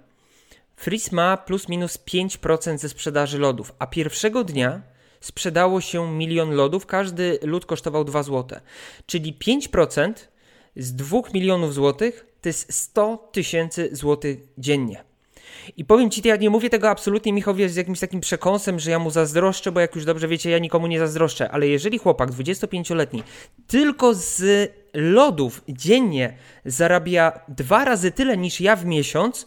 Frizz 0.81 1.11
ma 1.11 1.37
plus 1.37 1.69
minus 1.69 1.97
5% 1.97 2.77
ze 2.77 2.89
sprzedaży 2.89 3.39
lodów, 3.39 3.71
a 3.79 3.87
pierwszego 3.87 4.43
dnia 4.43 4.81
sprzedało 5.19 5.81
się 5.81 6.11
milion 6.11 6.51
lodów, 6.51 6.85
każdy 6.85 7.39
lód 7.41 7.65
kosztował 7.65 8.03
2 8.03 8.23
zł. 8.23 8.59
Czyli 9.05 9.33
5% 9.33 10.13
z 10.75 10.93
2 10.93 11.21
milionów 11.33 11.73
złotych 11.73 12.25
to 12.41 12.49
jest 12.49 12.73
100 12.73 13.29
tysięcy 13.31 13.89
złotych 13.91 14.39
dziennie. 14.57 15.03
I 15.77 15.85
powiem 15.85 16.09
ci, 16.09 16.27
ja 16.27 16.35
nie 16.35 16.49
mówię 16.49 16.69
tego 16.69 16.89
absolutnie 16.89 17.33
Michowi 17.33 17.69
z 17.69 17.75
jakimś 17.75 17.99
takim 17.99 18.19
przekąsem, 18.19 18.79
że 18.79 18.91
ja 18.91 18.99
mu 18.99 19.09
zazdroszczę, 19.09 19.71
bo 19.71 19.79
jak 19.79 19.95
już 19.95 20.05
dobrze 20.05 20.27
wiecie, 20.27 20.49
ja 20.49 20.59
nikomu 20.59 20.87
nie 20.87 20.99
zazdroszczę, 20.99 21.51
ale 21.51 21.67
jeżeli 21.67 21.97
chłopak 21.97 22.31
25-letni 22.31 23.23
tylko 23.67 24.13
z 24.13 24.43
lodów 24.93 25.61
dziennie 25.69 26.33
zarabia 26.65 27.39
dwa 27.47 27.85
razy 27.85 28.11
tyle 28.11 28.37
niż 28.37 28.61
ja 28.61 28.75
w 28.75 28.85
miesiąc, 28.85 29.45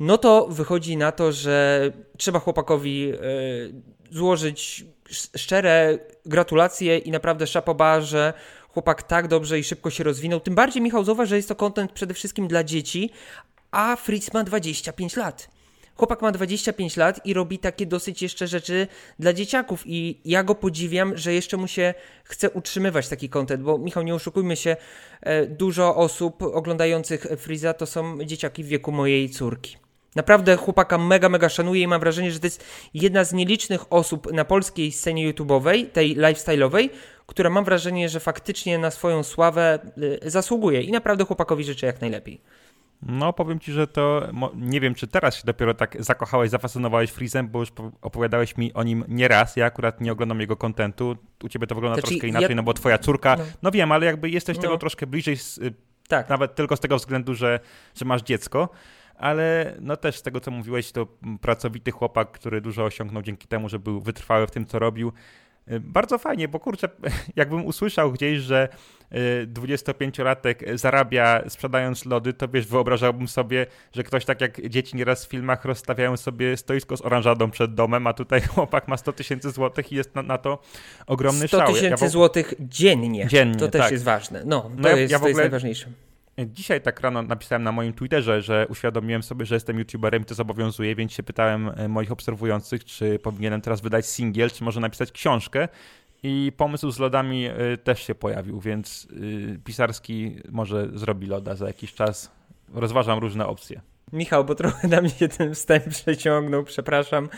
no 0.00 0.18
to 0.18 0.46
wychodzi 0.46 0.96
na 0.96 1.12
to, 1.12 1.32
że 1.32 1.90
trzeba 2.16 2.38
chłopakowi 2.38 3.00
yy, 3.00 3.16
złożyć 4.10 4.84
szczere 5.36 5.98
gratulacje 6.26 6.98
i 6.98 7.10
naprawdę 7.10 7.46
szapoba, 7.46 8.00
że 8.00 8.32
chłopak 8.68 9.02
tak 9.02 9.28
dobrze 9.28 9.58
i 9.58 9.64
szybko 9.64 9.90
się 9.90 10.04
rozwinął. 10.04 10.40
Tym 10.40 10.54
bardziej, 10.54 10.82
Michał, 10.82 11.04
zauważ, 11.04 11.28
że 11.28 11.36
jest 11.36 11.48
to 11.48 11.56
kontent 11.56 11.92
przede 11.92 12.14
wszystkim 12.14 12.48
dla 12.48 12.64
dzieci, 12.64 13.10
a 13.70 13.96
Fritz 13.96 14.34
ma 14.34 14.44
25 14.44 15.16
lat. 15.16 15.50
Chłopak 16.00 16.22
ma 16.22 16.32
25 16.32 16.96
lat 16.96 17.26
i 17.26 17.34
robi 17.34 17.58
takie 17.58 17.86
dosyć 17.86 18.22
jeszcze 18.22 18.46
rzeczy 18.46 18.86
dla 19.18 19.32
dzieciaków 19.32 19.82
i 19.86 20.20
ja 20.24 20.44
go 20.44 20.54
podziwiam, 20.54 21.16
że 21.16 21.34
jeszcze 21.34 21.56
mu 21.56 21.68
się 21.68 21.94
chce 22.24 22.50
utrzymywać 22.50 23.08
taki 23.08 23.28
kontent, 23.28 23.62
bo 23.62 23.78
Michał, 23.78 24.02
nie 24.02 24.14
oszukujmy 24.14 24.56
się, 24.56 24.76
e, 25.20 25.46
dużo 25.46 25.96
osób 25.96 26.42
oglądających 26.42 27.26
Friza 27.38 27.74
to 27.74 27.86
są 27.86 28.24
dzieciaki 28.24 28.64
w 28.64 28.66
wieku 28.66 28.92
mojej 28.92 29.30
córki. 29.30 29.76
Naprawdę 30.16 30.56
chłopaka 30.56 30.98
mega, 30.98 31.28
mega 31.28 31.48
szanuję 31.48 31.82
i 31.82 31.86
mam 31.86 32.00
wrażenie, 32.00 32.32
że 32.32 32.40
to 32.40 32.46
jest 32.46 32.64
jedna 32.94 33.24
z 33.24 33.32
nielicznych 33.32 33.92
osób 33.92 34.32
na 34.32 34.44
polskiej 34.44 34.92
scenie 34.92 35.32
YouTube'owej, 35.32 35.86
tej 35.86 36.16
lifestyle'owej, 36.16 36.88
która 37.26 37.50
mam 37.50 37.64
wrażenie, 37.64 38.08
że 38.08 38.20
faktycznie 38.20 38.78
na 38.78 38.90
swoją 38.90 39.22
sławę 39.22 39.78
y, 40.24 40.30
zasługuje 40.30 40.82
i 40.82 40.92
naprawdę 40.92 41.24
chłopakowi 41.24 41.64
życzę 41.64 41.86
jak 41.86 42.00
najlepiej. 42.00 42.40
No, 43.02 43.32
powiem 43.32 43.60
ci, 43.60 43.72
że 43.72 43.86
to 43.86 44.28
nie 44.54 44.80
wiem, 44.80 44.94
czy 44.94 45.06
teraz 45.06 45.36
się 45.36 45.42
dopiero 45.44 45.74
tak 45.74 45.96
zakochałeś, 46.04 46.50
zafascynowałeś 46.50 47.10
Freezem, 47.10 47.48
bo 47.48 47.60
już 47.60 47.72
opowiadałeś 48.02 48.56
mi 48.56 48.72
o 48.72 48.82
nim 48.82 49.04
nieraz. 49.08 49.56
Ja 49.56 49.66
akurat 49.66 50.00
nie 50.00 50.12
oglądam 50.12 50.40
jego 50.40 50.56
kontentu. 50.56 51.16
U 51.44 51.48
ciebie 51.48 51.66
to 51.66 51.74
wygląda 51.74 51.94
znaczy, 51.94 52.08
troszkę 52.08 52.28
inaczej, 52.28 52.50
ja... 52.50 52.56
no 52.56 52.62
bo 52.62 52.74
twoja 52.74 52.98
córka. 52.98 53.36
No, 53.36 53.44
no 53.62 53.70
wiem, 53.70 53.92
ale 53.92 54.06
jakby 54.06 54.30
jesteś 54.30 54.56
no. 54.56 54.62
tego 54.62 54.78
troszkę 54.78 55.06
bliżej, 55.06 55.36
z, 55.36 55.58
y, 55.58 55.74
tak. 56.08 56.28
nawet 56.28 56.54
tylko 56.54 56.76
z 56.76 56.80
tego 56.80 56.96
względu, 56.96 57.34
że, 57.34 57.60
że 57.94 58.04
masz 58.04 58.22
dziecko 58.22 58.68
ale 59.20 59.74
no 59.80 59.96
też 59.96 60.16
z 60.16 60.22
tego, 60.22 60.40
co 60.40 60.50
mówiłeś, 60.50 60.92
to 60.92 61.06
pracowity 61.40 61.90
chłopak, 61.90 62.30
który 62.30 62.60
dużo 62.60 62.84
osiągnął 62.84 63.22
dzięki 63.22 63.48
temu, 63.48 63.68
że 63.68 63.78
był 63.78 64.00
wytrwały 64.00 64.46
w 64.46 64.50
tym, 64.50 64.66
co 64.66 64.78
robił. 64.78 65.12
Y, 65.72 65.80
bardzo 65.80 66.18
fajnie, 66.18 66.48
bo 66.48 66.60
kurczę, 66.60 66.88
jakbym 67.36 67.66
usłyszał 67.66 68.12
gdzieś, 68.12 68.38
że 68.40 68.68
25-latek 69.46 70.68
y, 70.68 70.78
zarabia 70.78 71.42
sprzedając 71.48 72.04
lody, 72.04 72.32
to 72.32 72.48
wiesz, 72.48 72.66
wyobrażałbym 72.66 73.28
sobie, 73.28 73.66
że 73.92 74.02
ktoś 74.02 74.24
tak 74.24 74.40
jak 74.40 74.68
dzieci 74.68 74.96
nieraz 74.96 75.26
w 75.26 75.28
filmach 75.28 75.64
rozstawiają 75.64 76.16
sobie 76.16 76.56
stoisko 76.56 76.96
z 76.96 77.02
oranżadą 77.02 77.50
przed 77.50 77.74
domem, 77.74 78.06
a 78.06 78.12
tutaj 78.12 78.40
chłopak 78.54 78.88
ma 78.88 78.96
100 78.96 79.12
tysięcy 79.12 79.50
złotych 79.50 79.92
i 79.92 79.94
jest 79.94 80.14
na, 80.14 80.22
na, 80.22 80.38
to 80.38 80.58
ogromny 81.06 81.48
100 81.48 81.58
szał. 81.58 81.66
100 81.66 81.74
tysięcy 81.74 82.04
ja 82.04 82.10
złotych 82.10 82.54
dziennie. 82.60 83.26
dziennie. 83.26 83.58
To 83.58 83.68
też 83.68 83.82
tak. 83.82 83.92
jest 83.92 84.04
ważne. 84.04 84.42
No, 84.44 84.60
to, 84.60 84.70
no 84.76 84.88
jest, 84.88 85.12
ja 85.12 85.18
to 85.18 85.28
jest 85.28 85.40
najważniejsze. 85.40 85.86
Dzisiaj 86.46 86.80
tak 86.80 87.00
rano 87.00 87.22
napisałem 87.22 87.62
na 87.62 87.72
moim 87.72 87.92
Twitterze, 87.92 88.42
że 88.42 88.66
uświadomiłem 88.68 89.22
sobie, 89.22 89.46
że 89.46 89.54
jestem 89.54 89.78
YouTuberem 89.78 90.22
i 90.22 90.24
to 90.24 90.34
zobowiązuje, 90.34 90.94
więc 90.94 91.12
się 91.12 91.22
pytałem 91.22 91.70
e, 91.76 91.88
moich 91.88 92.12
obserwujących, 92.12 92.84
czy 92.84 93.18
powinienem 93.18 93.60
teraz 93.60 93.80
wydać 93.80 94.06
singiel, 94.06 94.50
czy 94.50 94.64
może 94.64 94.80
napisać 94.80 95.12
książkę. 95.12 95.68
I 96.22 96.52
pomysł 96.56 96.90
z 96.90 96.98
lodami 96.98 97.46
e, 97.46 97.76
też 97.84 98.02
się 98.02 98.14
pojawił, 98.14 98.60
więc 98.60 99.08
e, 99.54 99.58
Pisarski 99.58 100.36
może 100.50 100.88
zrobi 100.94 101.26
loda 101.26 101.54
za 101.54 101.66
jakiś 101.66 101.94
czas. 101.94 102.32
Rozważam 102.74 103.18
różne 103.18 103.46
opcje. 103.46 103.80
Michał, 104.12 104.44
bo 104.44 104.54
trochę 104.54 104.88
na 104.88 105.00
mnie 105.00 105.28
ten 105.38 105.54
wstęp 105.54 105.88
przeciągnął, 105.88 106.64
przepraszam. 106.64 107.28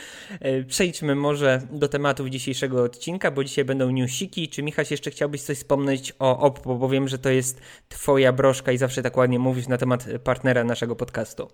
E, 0.40 0.62
przejdźmy 0.62 1.14
może 1.14 1.62
do 1.70 1.88
tematów 1.88 2.28
dzisiejszego 2.28 2.82
odcinka, 2.82 3.30
bo 3.30 3.44
dzisiaj 3.44 3.64
będą 3.64 3.90
newsiki. 3.90 4.48
Czy 4.48 4.62
Michał 4.62 4.84
jeszcze 4.90 5.10
chciałbyś 5.10 5.42
coś 5.42 5.58
wspomnieć 5.58 6.12
o 6.18 6.38
Oppo, 6.38 6.74
bo 6.74 6.88
wiem, 6.88 7.08
że 7.08 7.18
to 7.18 7.30
jest 7.30 7.60
twoja 7.88 8.32
broszka 8.32 8.72
i 8.72 8.78
zawsze 8.78 9.02
tak 9.02 9.16
ładnie 9.16 9.38
mówisz 9.38 9.68
na 9.68 9.78
temat 9.78 10.06
partnera 10.24 10.64
naszego 10.64 10.96
podcastu. 10.96 11.48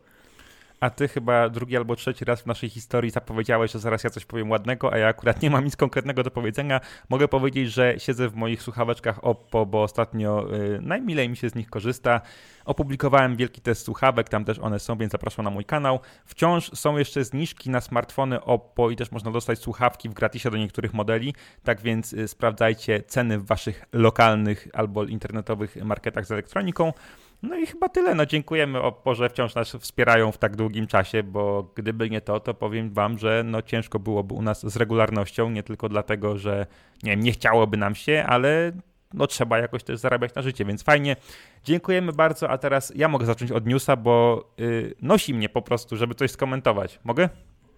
A 0.81 0.91
ty 0.91 1.09
chyba 1.09 1.49
drugi 1.49 1.77
albo 1.77 1.97
trzeci 1.97 2.25
raz 2.25 2.43
w 2.43 2.47
naszej 2.47 2.69
historii 2.69 3.11
zapowiedziałeś, 3.11 3.73
że 3.73 3.79
zaraz 3.79 4.05
ja 4.05 4.11
coś 4.11 4.25
powiem 4.25 4.51
ładnego, 4.51 4.93
a 4.93 4.99
ja 4.99 5.09
akurat 5.09 5.43
nie 5.43 5.51
mam 5.51 5.65
nic 5.65 5.77
konkretnego 5.77 6.23
do 6.23 6.31
powiedzenia. 6.31 6.81
Mogę 7.09 7.29
powiedzieć, 7.29 7.73
że 7.73 7.95
siedzę 7.99 8.29
w 8.29 8.35
moich 8.35 8.63
słuchaweczkach 8.63 9.25
Oppo, 9.25 9.67
bo 9.67 9.83
ostatnio 9.83 10.55
y, 10.55 10.81
najmilej 10.83 11.29
mi 11.29 11.37
się 11.37 11.51
z 11.51 11.55
nich 11.55 11.71
korzysta. 11.71 12.21
Opublikowałem 12.65 13.37
wielki 13.37 13.61
test 13.61 13.85
słuchawek, 13.85 14.29
tam 14.29 14.45
też 14.45 14.59
one 14.59 14.79
są, 14.79 14.99
więc 14.99 15.13
zapraszam 15.13 15.45
na 15.45 15.51
mój 15.51 15.65
kanał. 15.65 16.01
Wciąż 16.25 16.71
są 16.71 16.97
jeszcze 16.97 17.25
zniżki 17.25 17.71
na 17.71 17.81
smartfony 17.81 18.45
Oppo 18.45 18.91
i 18.91 18.97
też 18.97 19.13
można 19.13 19.31
dostać 19.31 19.59
słuchawki 19.59 20.09
w 20.09 20.15
gratisie 20.15 20.51
do 20.51 20.57
niektórych 20.57 20.95
modeli, 20.95 21.35
tak 21.65 21.81
więc 21.81 22.13
y, 22.13 22.29
sprawdzajcie 22.29 23.03
ceny 23.03 23.39
w 23.39 23.47
waszych 23.47 23.85
lokalnych 23.93 24.69
albo 24.73 25.05
internetowych 25.05 25.77
marketach 25.77 26.27
z 26.27 26.33
elektroniką. 26.33 26.93
No 27.43 27.57
i 27.57 27.67
chyba 27.67 27.89
tyle. 27.89 28.15
No 28.15 28.27
dziękujemy 28.27 28.83
Oppo, 28.83 29.15
że 29.15 29.29
wciąż 29.29 29.55
nas 29.55 29.77
wspierają 29.77 30.33
w 30.33 30.39
tak 30.39 30.57
długim 30.57 30.87
czasie, 30.87 31.23
bo 31.23 31.73
gdyby 31.75 32.11
nie 32.11 32.21
to, 32.21 32.41
to 32.41 32.55
powiem 32.55 32.93
wam, 32.93 33.19
że 33.19 33.43
no 33.47 33.63
ciężko 33.63 33.99
byłoby 33.99 34.35
u 34.35 34.43
nas 34.43 34.67
z 34.67 34.77
regularnością, 34.77 35.51
nie 35.51 35.63
tylko 35.63 35.89
dlatego, 35.89 36.39
że 36.39 36.67
nie 37.03 37.11
wiem, 37.11 37.21
nie 37.21 37.33
chciałoby 37.33 37.77
nam 37.77 37.95
się, 37.95 38.25
ale 38.27 38.73
no 39.15 39.27
trzeba 39.27 39.59
jakoś 39.59 39.85
też 39.85 39.99
zarabiać 39.99 40.35
na 40.35 40.43
życie, 40.43 40.65
więc 40.65 40.83
fajnie. 40.83 41.17
Dziękujemy 41.65 42.13
bardzo, 42.13 42.51
a 42.51 42.59
teraz 42.59 42.93
ja 42.97 43.09
mogę 43.09 43.27
zacząć 43.27 43.53
od 43.53 43.67
newsa, 43.67 43.97
bo 43.97 44.45
yy, 44.59 44.95
nosi 45.03 45.35
mnie 45.35 45.49
po 45.49 45.63
prostu, 45.63 45.97
żeby 45.97 46.15
coś 46.15 46.31
skomentować. 46.31 47.01
Mogę? 47.05 47.29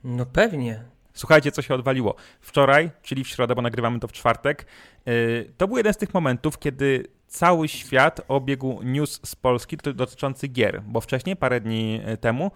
No 0.05 0.27
pewnie. 0.27 0.85
Słuchajcie, 1.15 1.53
co 1.53 1.63
się 1.63 1.75
odwaliło. 1.75 2.15
Wczoraj, 2.41 2.91
czyli 3.03 3.25
w 3.25 3.29
środę, 3.29 3.55
bo 3.55 3.63
nagrywamy 3.63 4.01
to 4.01 4.09
w 4.09 4.13
czwartek, 4.13 4.67
yy, 5.07 5.53
to 5.57 5.69
był 5.69 5.77
jeden 5.77 5.95
z 5.95 5.97
tych 5.97 6.15
momentów, 6.15 6.59
kiedy 6.59 7.07
cały 7.31 7.69
świat 7.69 8.21
obiegł 8.29 8.83
news 8.83 9.21
z 9.25 9.37
Polski 9.37 9.77
dotyczący 9.77 10.49
gier, 10.49 10.83
bo 10.83 11.01
wcześniej, 11.01 11.37
parę 11.37 11.61
dni 11.61 12.01
e, 12.05 12.17
temu, 12.17 12.51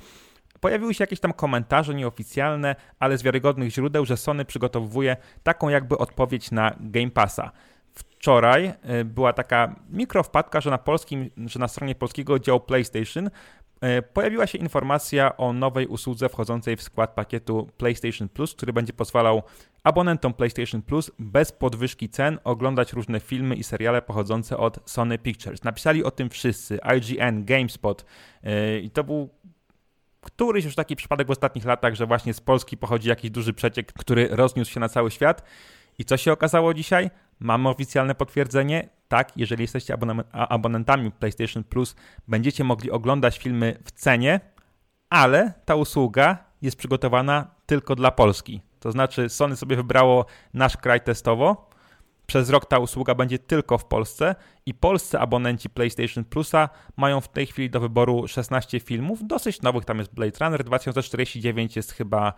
pojawiły 0.60 0.94
się 0.94 1.02
jakieś 1.02 1.20
tam 1.20 1.32
komentarze 1.32 1.94
nieoficjalne, 1.94 2.76
ale 2.98 3.18
z 3.18 3.22
wiarygodnych 3.22 3.70
źródeł, 3.70 4.06
że 4.06 4.16
Sony 4.16 4.44
przygotowuje 4.44 5.16
taką 5.42 5.68
jakby 5.68 5.98
odpowiedź 5.98 6.50
na 6.50 6.76
Game 6.80 7.10
Passa. 7.10 7.50
Wczoraj 7.94 8.72
e, 8.82 9.04
była 9.04 9.32
taka 9.32 9.74
mikrowpadka, 9.90 10.60
że 10.60 10.70
na 10.70 10.78
polskim, 10.78 11.30
że 11.46 11.58
na 11.58 11.68
stronie 11.68 11.94
polskiego 11.94 12.38
działu 12.38 12.60
PlayStation 12.60 13.30
pojawiła 14.12 14.46
się 14.46 14.58
informacja 14.58 15.36
o 15.36 15.52
nowej 15.52 15.86
usłudze 15.86 16.28
wchodzącej 16.28 16.76
w 16.76 16.82
skład 16.82 17.14
pakietu 17.14 17.68
PlayStation 17.76 18.28
Plus, 18.28 18.54
który 18.54 18.72
będzie 18.72 18.92
pozwalał 18.92 19.42
abonentom 19.84 20.34
PlayStation 20.34 20.82
Plus 20.82 21.10
bez 21.18 21.52
podwyżki 21.52 22.08
cen 22.08 22.38
oglądać 22.44 22.92
różne 22.92 23.20
filmy 23.20 23.54
i 23.54 23.64
seriale 23.64 24.02
pochodzące 24.02 24.56
od 24.56 24.90
Sony 24.90 25.18
Pictures. 25.18 25.64
Napisali 25.64 26.04
o 26.04 26.10
tym 26.10 26.30
wszyscy, 26.30 26.78
IGN, 26.96 27.44
GameSpot 27.44 28.04
yy, 28.42 28.80
i 28.80 28.90
to 28.90 29.04
był 29.04 29.28
któryś 30.20 30.64
już 30.64 30.74
taki 30.74 30.96
przypadek 30.96 31.26
w 31.26 31.30
ostatnich 31.30 31.64
latach, 31.64 31.94
że 31.94 32.06
właśnie 32.06 32.34
z 32.34 32.40
Polski 32.40 32.76
pochodzi 32.76 33.08
jakiś 33.08 33.30
duży 33.30 33.52
przeciek, 33.52 33.92
który 33.92 34.28
rozniósł 34.30 34.72
się 34.72 34.80
na 34.80 34.88
cały 34.88 35.10
świat. 35.10 35.42
I 35.98 36.04
co 36.04 36.16
się 36.16 36.32
okazało 36.32 36.74
dzisiaj? 36.74 37.10
Mamy 37.40 37.68
oficjalne 37.68 38.14
potwierdzenie. 38.14 38.88
Tak, 39.08 39.32
jeżeli 39.36 39.62
jesteście 39.62 39.96
abonentami 40.32 41.10
PlayStation 41.10 41.64
Plus, 41.64 41.96
będziecie 42.28 42.64
mogli 42.64 42.90
oglądać 42.90 43.38
filmy 43.38 43.78
w 43.84 43.92
cenie, 43.92 44.40
ale 45.10 45.52
ta 45.64 45.74
usługa 45.74 46.38
jest 46.62 46.76
przygotowana 46.76 47.46
tylko 47.66 47.94
dla 47.96 48.10
Polski. 48.10 48.60
To 48.80 48.92
znaczy, 48.92 49.28
Sony 49.28 49.56
sobie 49.56 49.76
wybrało 49.76 50.26
nasz 50.54 50.76
kraj 50.76 51.00
testowo. 51.00 51.70
Przez 52.26 52.50
rok 52.50 52.66
ta 52.66 52.78
usługa 52.78 53.14
będzie 53.14 53.38
tylko 53.38 53.78
w 53.78 53.84
Polsce 53.84 54.34
i 54.66 54.74
polscy 54.74 55.18
abonenci 55.18 55.70
PlayStation 55.70 56.24
Plusa 56.24 56.68
mają 56.96 57.20
w 57.20 57.28
tej 57.28 57.46
chwili 57.46 57.70
do 57.70 57.80
wyboru 57.80 58.28
16 58.28 58.80
filmów, 58.80 59.26
dosyć 59.26 59.62
nowych. 59.62 59.84
Tam 59.84 59.98
jest 59.98 60.14
Blade 60.14 60.44
Runner 60.44 60.64
2049, 60.64 61.76
jest 61.76 61.92
chyba 61.92 62.34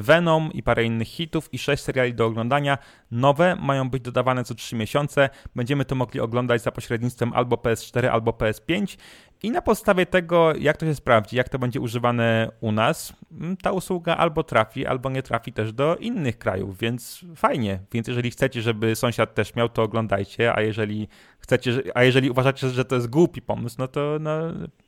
Venom 0.00 0.50
i 0.52 0.62
parę 0.62 0.84
innych 0.84 1.08
hitów 1.08 1.48
i 1.52 1.58
sześć 1.58 1.82
seriali 1.82 2.14
do 2.14 2.26
oglądania. 2.26 2.78
Nowe 3.10 3.56
mają 3.56 3.90
być 3.90 4.02
dodawane 4.02 4.44
co 4.44 4.54
3 4.54 4.76
miesiące. 4.76 5.30
Będziemy 5.54 5.84
to 5.84 5.94
mogli 5.94 6.20
oglądać 6.20 6.62
za 6.62 6.72
pośrednictwem 6.72 7.32
albo 7.34 7.56
PS4, 7.56 8.06
albo 8.06 8.30
PS5. 8.30 8.96
I 9.42 9.50
na 9.50 9.62
podstawie 9.62 10.06
tego, 10.06 10.54
jak 10.56 10.76
to 10.76 10.86
się 10.86 10.94
sprawdzi, 10.94 11.36
jak 11.36 11.48
to 11.48 11.58
będzie 11.58 11.80
używane 11.80 12.50
u 12.60 12.72
nas, 12.72 13.12
mm, 13.32 13.56
ta 13.56 13.72
usługa 13.72 14.16
albo 14.16 14.42
trafi, 14.42 14.86
albo 14.86 15.10
nie 15.10 15.22
trafi 15.22 15.52
też 15.52 15.72
do 15.72 15.96
innych 15.96 16.38
krajów, 16.38 16.78
więc 16.78 17.24
fajnie. 17.36 17.80
Więc 17.92 18.08
jeżeli 18.08 18.30
chcecie, 18.30 18.62
żeby 18.62 18.96
sąsiad 18.96 19.34
też 19.34 19.54
miał, 19.54 19.68
to 19.68 19.82
oglądajcie, 19.82 20.54
a 20.54 20.60
jeżeli 20.60 21.08
chcecie, 21.38 21.82
a 21.94 22.04
jeżeli 22.04 22.30
uważacie, 22.30 22.68
że 22.68 22.84
to 22.84 22.94
jest 22.94 23.10
głupi 23.10 23.42
pomysł, 23.42 23.76
no 23.78 23.88
to 23.88 24.16
no, 24.20 24.40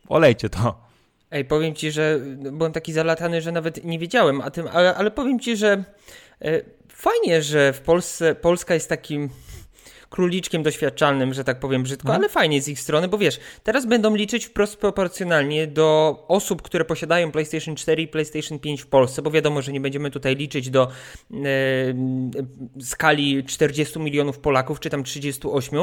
olejcie 0.09 0.49
to. 0.49 0.92
Ej, 1.33 1.45
powiem 1.45 1.75
ci, 1.75 1.93
że 1.93 2.19
byłem 2.37 2.73
taki 2.73 2.93
zalatany, 2.93 3.41
że 3.41 3.53
nawet 3.53 3.85
nie 3.85 3.99
wiedziałem 3.99 4.41
o 4.41 4.51
tym, 4.51 4.69
ale, 4.73 4.95
ale 4.95 5.11
powiem 5.11 5.41
ci, 5.41 5.57
że 5.57 5.85
e, 6.43 6.63
fajnie, 6.89 7.43
że 7.43 7.73
w 7.73 7.81
Polsce 7.81 8.35
Polska 8.35 8.75
jest 8.75 8.89
takim 8.89 9.29
króliczkiem 10.13 10.63
doświadczalnym, 10.63 11.35
że 11.35 11.45
tak 11.45 11.61
powiem 11.61 11.83
brzydko, 11.83 12.09
no. 12.09 12.15
ale 12.15 12.29
fajnie 12.29 12.63
z 12.63 12.69
ich 12.69 12.81
strony, 12.81 13.09
bo 13.09 13.19
wiesz, 13.19 13.41
teraz 13.63 13.87
będą 13.87 14.15
liczyć 14.15 14.47
wprost 14.47 14.77
proporcjonalnie 14.77 15.67
do 15.67 16.19
osób, 16.29 16.63
które 16.63 16.85
posiadają 16.85 17.33
PlayStation 17.33 17.77
4 17.77 18.03
i 18.03 18.09
PlayStation 18.09 18.59
5 18.59 18.83
w 18.83 18.87
Polsce, 18.87 19.23
bo 19.23 19.31
wiadomo, 19.31 19.63
że 19.63 19.73
nie 19.73 19.81
będziemy 19.81 20.11
tutaj 20.11 20.37
liczyć 20.37 20.71
do 20.71 20.83
e, 20.85 20.89
skali 22.81 23.45
40 23.45 23.99
milionów 23.99 24.39
Polaków, 24.39 24.81
czy 24.81 24.91
tam 24.91 25.05
38. 25.05 25.79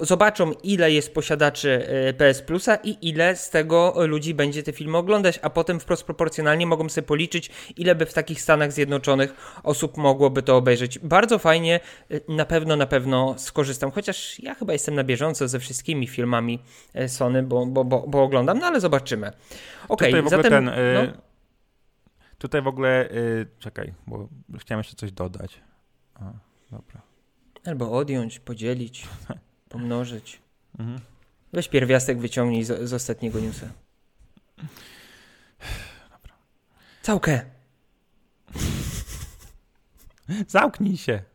Zobaczą, 0.00 0.52
ile 0.62 0.92
jest 0.92 1.14
posiadaczy 1.14 1.86
e, 1.88 2.12
PS 2.12 2.42
Plusa 2.42 2.76
i 2.76 3.08
ile 3.08 3.36
z 3.36 3.50
tego 3.50 3.94
ludzi 4.06 4.34
będzie 4.34 4.62
te 4.62 4.72
filmy 4.72 4.98
oglądać, 4.98 5.38
a 5.42 5.50
potem 5.50 5.80
wprost 5.80 6.04
proporcjonalnie 6.04 6.66
mogą 6.66 6.88
sobie 6.88 7.06
policzyć, 7.06 7.50
ile 7.76 7.94
by 7.94 8.06
w 8.06 8.12
takich 8.12 8.40
Stanach 8.40 8.72
Zjednoczonych 8.72 9.34
osób 9.62 9.96
mogłoby 9.96 10.42
to 10.42 10.56
obejrzeć. 10.56 10.98
Bardzo 10.98 11.38
fajnie, 11.38 11.80
e, 12.10 12.20
na 12.28 12.44
pewno, 12.44 12.76
na 12.76 12.86
pewno 12.86 13.34
skorzystają 13.38 13.63
korzystam, 13.64 13.90
chociaż 13.90 14.40
ja 14.40 14.54
chyba 14.54 14.72
jestem 14.72 14.94
na 14.94 15.04
bieżąco 15.04 15.48
ze 15.48 15.60
wszystkimi 15.60 16.06
filmami 16.06 16.58
e, 16.94 17.08
Sony, 17.08 17.42
bo, 17.42 17.66
bo, 17.66 17.84
bo, 17.84 18.04
bo 18.08 18.22
oglądam, 18.22 18.58
no 18.58 18.66
ale 18.66 18.80
zobaczymy. 18.80 19.32
Okej, 19.88 20.14
okay, 20.14 20.30
zatem... 20.30 20.50
Ten, 20.50 20.68
y, 20.68 21.12
no. 21.14 21.22
Tutaj 22.38 22.62
w 22.62 22.66
ogóle, 22.66 23.10
y, 23.10 23.46
czekaj, 23.58 23.94
bo 24.06 24.28
chciałem 24.58 24.80
jeszcze 24.80 24.96
coś 24.96 25.12
dodać. 25.12 25.60
A, 26.14 26.32
dobra. 26.70 27.02
Albo 27.66 27.92
odjąć, 27.92 28.38
podzielić, 28.38 29.08
pomnożyć. 29.68 30.40
Mhm. 30.78 31.00
Weź 31.52 31.68
pierwiastek 31.68 32.18
wyciągnij 32.18 32.64
z, 32.64 32.88
z 32.88 32.92
ostatniego 32.92 33.40
newsa. 33.40 33.66
Dobra. 36.10 36.34
Całkę. 37.02 37.40
Zamknij 40.48 40.96
się. 40.96 41.33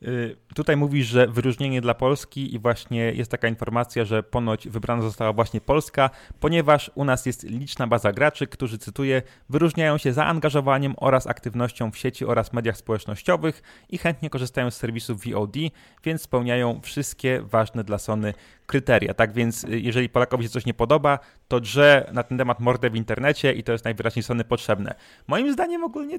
Y, 0.00 0.36
tutaj 0.54 0.76
mówisz, 0.76 1.06
że 1.06 1.26
wyróżnienie 1.26 1.80
dla 1.80 1.94
Polski 1.94 2.54
i 2.54 2.58
właśnie 2.58 3.12
jest 3.12 3.30
taka 3.30 3.48
informacja, 3.48 4.04
że 4.04 4.22
ponoć 4.22 4.68
wybrana 4.68 5.02
została 5.02 5.32
właśnie 5.32 5.60
Polska, 5.60 6.10
ponieważ 6.40 6.90
u 6.94 7.04
nas 7.04 7.26
jest 7.26 7.42
liczna 7.42 7.86
baza 7.86 8.12
graczy, 8.12 8.46
którzy, 8.46 8.78
cytuję, 8.78 9.22
wyróżniają 9.48 9.98
się 9.98 10.12
zaangażowaniem 10.12 10.94
oraz 10.96 11.26
aktywnością 11.26 11.90
w 11.90 11.98
sieci 11.98 12.24
oraz 12.24 12.52
mediach 12.52 12.76
społecznościowych 12.76 13.62
i 13.88 13.98
chętnie 13.98 14.30
korzystają 14.30 14.70
z 14.70 14.76
serwisów 14.76 15.24
VOD, 15.24 15.56
więc 16.04 16.22
spełniają 16.22 16.80
wszystkie 16.82 17.42
ważne 17.42 17.84
dla 17.84 17.98
Sony 17.98 18.34
kryteria. 18.70 19.14
Tak 19.14 19.32
więc, 19.32 19.64
y, 19.64 19.80
jeżeli 19.80 20.08
Polakowi 20.08 20.44
się 20.44 20.50
coś 20.50 20.66
nie 20.66 20.74
podoba, 20.74 21.18
to 21.48 21.60
drze 21.60 22.10
na 22.12 22.22
ten 22.22 22.38
temat 22.38 22.60
mordę 22.60 22.90
w 22.90 22.96
internecie 22.96 23.52
i 23.52 23.62
to 23.62 23.72
jest 23.72 23.84
najwyraźniej 23.84 24.22
Sony 24.22 24.44
potrzebne. 24.44 24.94
Moim 25.26 25.52
zdaniem 25.52 25.84
ogólnie 25.84 26.18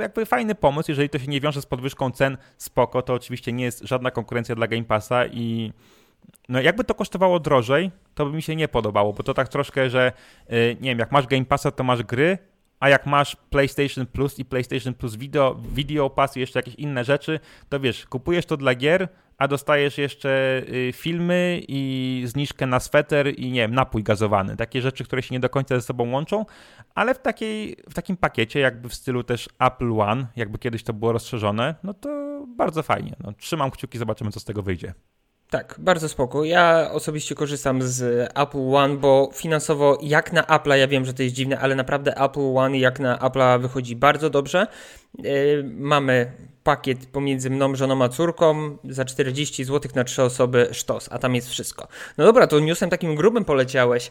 jakby 0.00 0.26
fajny 0.26 0.54
pomysł, 0.54 0.90
jeżeli 0.90 1.08
to 1.08 1.18
się 1.18 1.26
nie 1.26 1.40
wiąże 1.40 1.62
z 1.62 1.66
podwyżką 1.66 2.10
cen, 2.10 2.36
spoko, 2.56 3.02
to 3.02 3.14
oczywiście 3.14 3.52
nie 3.52 3.69
jest 3.70 3.88
żadna 3.88 4.10
konkurencja 4.10 4.54
dla 4.54 4.66
Game 4.66 4.84
Passa 4.84 5.26
i 5.26 5.72
no 6.48 6.60
jakby 6.60 6.84
to 6.84 6.94
kosztowało 6.94 7.40
drożej, 7.40 7.90
to 8.14 8.26
by 8.26 8.32
mi 8.32 8.42
się 8.42 8.56
nie 8.56 8.68
podobało, 8.68 9.12
bo 9.12 9.22
to 9.22 9.34
tak 9.34 9.48
troszkę, 9.48 9.90
że 9.90 10.12
y, 10.52 10.76
nie 10.80 10.90
wiem, 10.90 10.98
jak 10.98 11.12
masz 11.12 11.26
Game 11.26 11.44
Passa, 11.44 11.70
to 11.70 11.84
masz 11.84 12.02
gry, 12.02 12.38
a 12.80 12.88
jak 12.88 13.06
masz 13.06 13.36
PlayStation 13.36 14.06
Plus 14.06 14.38
i 14.38 14.44
PlayStation 14.44 14.94
Plus 14.94 15.16
Video, 15.16 15.54
Video 15.54 16.10
Pass 16.10 16.36
i 16.36 16.40
jeszcze 16.40 16.58
jakieś 16.58 16.74
inne 16.74 17.04
rzeczy, 17.04 17.40
to 17.68 17.80
wiesz, 17.80 18.06
kupujesz 18.06 18.46
to 18.46 18.56
dla 18.56 18.74
gier, 18.74 19.08
a 19.38 19.48
dostajesz 19.48 19.98
jeszcze 19.98 20.62
y, 20.68 20.92
filmy 20.94 21.60
i 21.68 22.22
zniżkę 22.26 22.66
na 22.66 22.80
sweter 22.80 23.38
i 23.38 23.52
nie 23.52 23.60
wiem, 23.60 23.74
napój 23.74 24.02
gazowany. 24.02 24.56
Takie 24.56 24.82
rzeczy, 24.82 25.04
które 25.04 25.22
się 25.22 25.34
nie 25.34 25.40
do 25.40 25.48
końca 25.48 25.74
ze 25.74 25.82
sobą 25.82 26.10
łączą, 26.10 26.46
ale 26.94 27.14
w, 27.14 27.18
takiej, 27.18 27.76
w 27.90 27.94
takim 27.94 28.16
pakiecie, 28.16 28.60
jakby 28.60 28.88
w 28.88 28.94
stylu 28.94 29.24
też 29.24 29.48
Apple 29.58 30.00
One, 30.00 30.26
jakby 30.36 30.58
kiedyś 30.58 30.82
to 30.82 30.92
było 30.92 31.12
rozszerzone, 31.12 31.74
no 31.82 31.94
to 31.94 32.08
bardzo 32.56 32.82
fajnie. 32.82 33.16
No, 33.24 33.32
trzymam 33.32 33.70
kciuki, 33.70 33.98
zobaczymy, 33.98 34.30
co 34.30 34.40
z 34.40 34.44
tego 34.44 34.62
wyjdzie. 34.62 34.94
Tak, 35.50 35.74
bardzo 35.78 36.08
spoko. 36.08 36.44
Ja 36.44 36.90
osobiście 36.92 37.34
korzystam 37.34 37.82
z 37.82 38.30
Apple 38.34 38.74
One, 38.74 38.96
bo 38.96 39.30
finansowo 39.34 39.98
jak 40.02 40.32
na 40.32 40.42
Apple'a, 40.42 40.74
ja 40.74 40.88
wiem, 40.88 41.04
że 41.04 41.14
to 41.14 41.22
jest 41.22 41.34
dziwne, 41.34 41.58
ale 41.58 41.74
naprawdę 41.74 42.16
Apple 42.16 42.56
One 42.56 42.78
jak 42.78 43.00
na 43.00 43.18
Apple'a 43.18 43.60
wychodzi 43.60 43.96
bardzo 43.96 44.30
dobrze. 44.30 44.66
Yy, 45.18 45.70
mamy 45.78 46.32
pakiet 46.62 47.06
pomiędzy 47.06 47.50
mną, 47.50 47.74
żoną 47.74 48.04
a 48.04 48.08
córką 48.08 48.76
za 48.84 49.04
40 49.04 49.64
zł 49.64 49.92
na 49.94 50.04
3 50.04 50.22
osoby 50.22 50.68
sztos, 50.72 51.08
a 51.12 51.18
tam 51.18 51.34
jest 51.34 51.48
wszystko. 51.48 51.88
No 52.18 52.24
dobra, 52.24 52.46
to 52.46 52.60
newsem 52.60 52.90
takim 52.90 53.14
grubym 53.14 53.44
poleciałeś. 53.44 54.10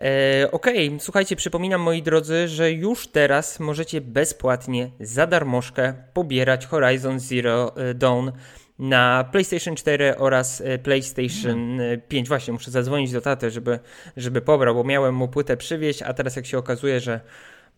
E, 0.00 0.48
Okej, 0.52 0.88
okay. 0.88 1.00
słuchajcie, 1.00 1.36
przypominam 1.36 1.80
moi 1.80 2.02
drodzy, 2.02 2.48
że 2.48 2.72
już 2.72 3.06
teraz 3.06 3.60
możecie 3.60 4.00
bezpłatnie 4.00 4.90
za 5.00 5.26
darmożkę 5.26 5.94
pobierać 6.12 6.66
Horizon 6.66 7.20
Zero 7.20 7.76
e, 7.76 7.94
Dawn 7.94 8.30
na 8.82 9.24
PlayStation 9.32 9.76
4 9.76 10.16
oraz 10.16 10.60
e, 10.60 10.78
PlayStation 10.78 11.80
5. 12.08 12.28
Właśnie 12.28 12.52
muszę 12.52 12.70
zadzwonić 12.70 13.12
do 13.12 13.20
taty, 13.20 13.50
żeby, 13.50 13.78
żeby 14.16 14.40
pobrał, 14.40 14.74
bo 14.74 14.84
miałem 14.84 15.14
mu 15.14 15.28
płytę 15.28 15.56
przywieźć, 15.56 16.02
a 16.02 16.14
teraz 16.14 16.36
jak 16.36 16.46
się 16.46 16.58
okazuje, 16.58 17.00
że 17.00 17.20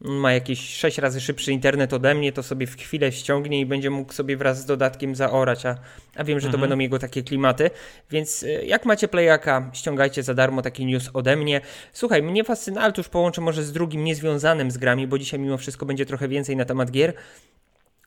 ma 0.00 0.32
jakieś 0.32 0.60
6 0.60 0.98
razy 0.98 1.20
szybszy 1.20 1.52
internet 1.52 1.92
ode 1.92 2.14
mnie, 2.14 2.32
to 2.32 2.42
sobie 2.42 2.66
w 2.66 2.76
chwilę 2.76 3.12
ściągnie 3.12 3.60
i 3.60 3.66
będzie 3.66 3.90
mógł 3.90 4.12
sobie 4.12 4.36
wraz 4.36 4.60
z 4.60 4.64
dodatkiem 4.64 5.14
zaorać, 5.14 5.66
a, 5.66 5.78
a 6.16 6.24
wiem, 6.24 6.40
że 6.40 6.48
to 6.48 6.54
mhm. 6.54 6.60
będą 6.60 6.82
jego 6.82 6.98
takie 6.98 7.22
klimaty. 7.22 7.70
Więc 8.10 8.42
e, 8.42 8.64
jak 8.64 8.84
macie 8.84 9.08
Playaka, 9.08 9.70
ściągajcie 9.72 10.22
za 10.22 10.34
darmo 10.34 10.62
taki 10.62 10.86
news 10.86 11.10
ode 11.12 11.36
mnie. 11.36 11.60
Słuchaj, 11.92 12.22
mnie 12.22 12.44
fascynuje, 12.44 12.84
ale 12.84 12.92
to 12.92 13.00
już 13.00 13.08
połączę 13.08 13.40
może 13.40 13.62
z 13.62 13.72
drugim 13.72 14.04
niezwiązanym 14.04 14.70
z 14.70 14.78
grami, 14.78 15.06
bo 15.06 15.18
dzisiaj 15.18 15.40
mimo 15.40 15.58
wszystko 15.58 15.86
będzie 15.86 16.06
trochę 16.06 16.28
więcej 16.28 16.56
na 16.56 16.64
temat 16.64 16.90
gier. 16.90 17.14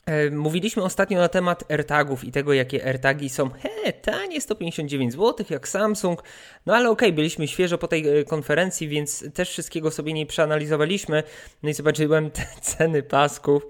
E, 0.08 0.32
mówiliśmy 0.32 0.84
ostatnio 0.84 1.20
na 1.20 1.28
temat 1.28 1.72
AirTagów 1.72 2.24
i 2.24 2.32
tego, 2.32 2.54
jakie 2.54 2.86
AirTagi 2.86 3.30
są 3.30 3.50
he, 3.50 3.94
tanie, 3.94 4.42
159 4.42 5.14
zł, 5.14 5.46
jak 5.50 5.68
Samsung. 5.68 6.24
No 6.66 6.76
ale 6.76 6.90
okej, 6.90 7.10
okay, 7.10 7.16
byliśmy 7.16 7.48
świeżo 7.48 7.78
po 7.78 7.88
tej 7.88 8.20
e, 8.20 8.24
konferencji, 8.24 8.88
więc 8.88 9.34
też 9.34 9.50
wszystkiego 9.50 9.92
sobie 9.92 10.14
nie 10.14 10.26
przeanalizowaliśmy. 10.26 11.24
No 11.64 11.70
i 11.70 11.74
zobaczyłem 11.74 12.32
te 12.32 12.48
ceny 12.78 13.04
pasków. 13.04 13.68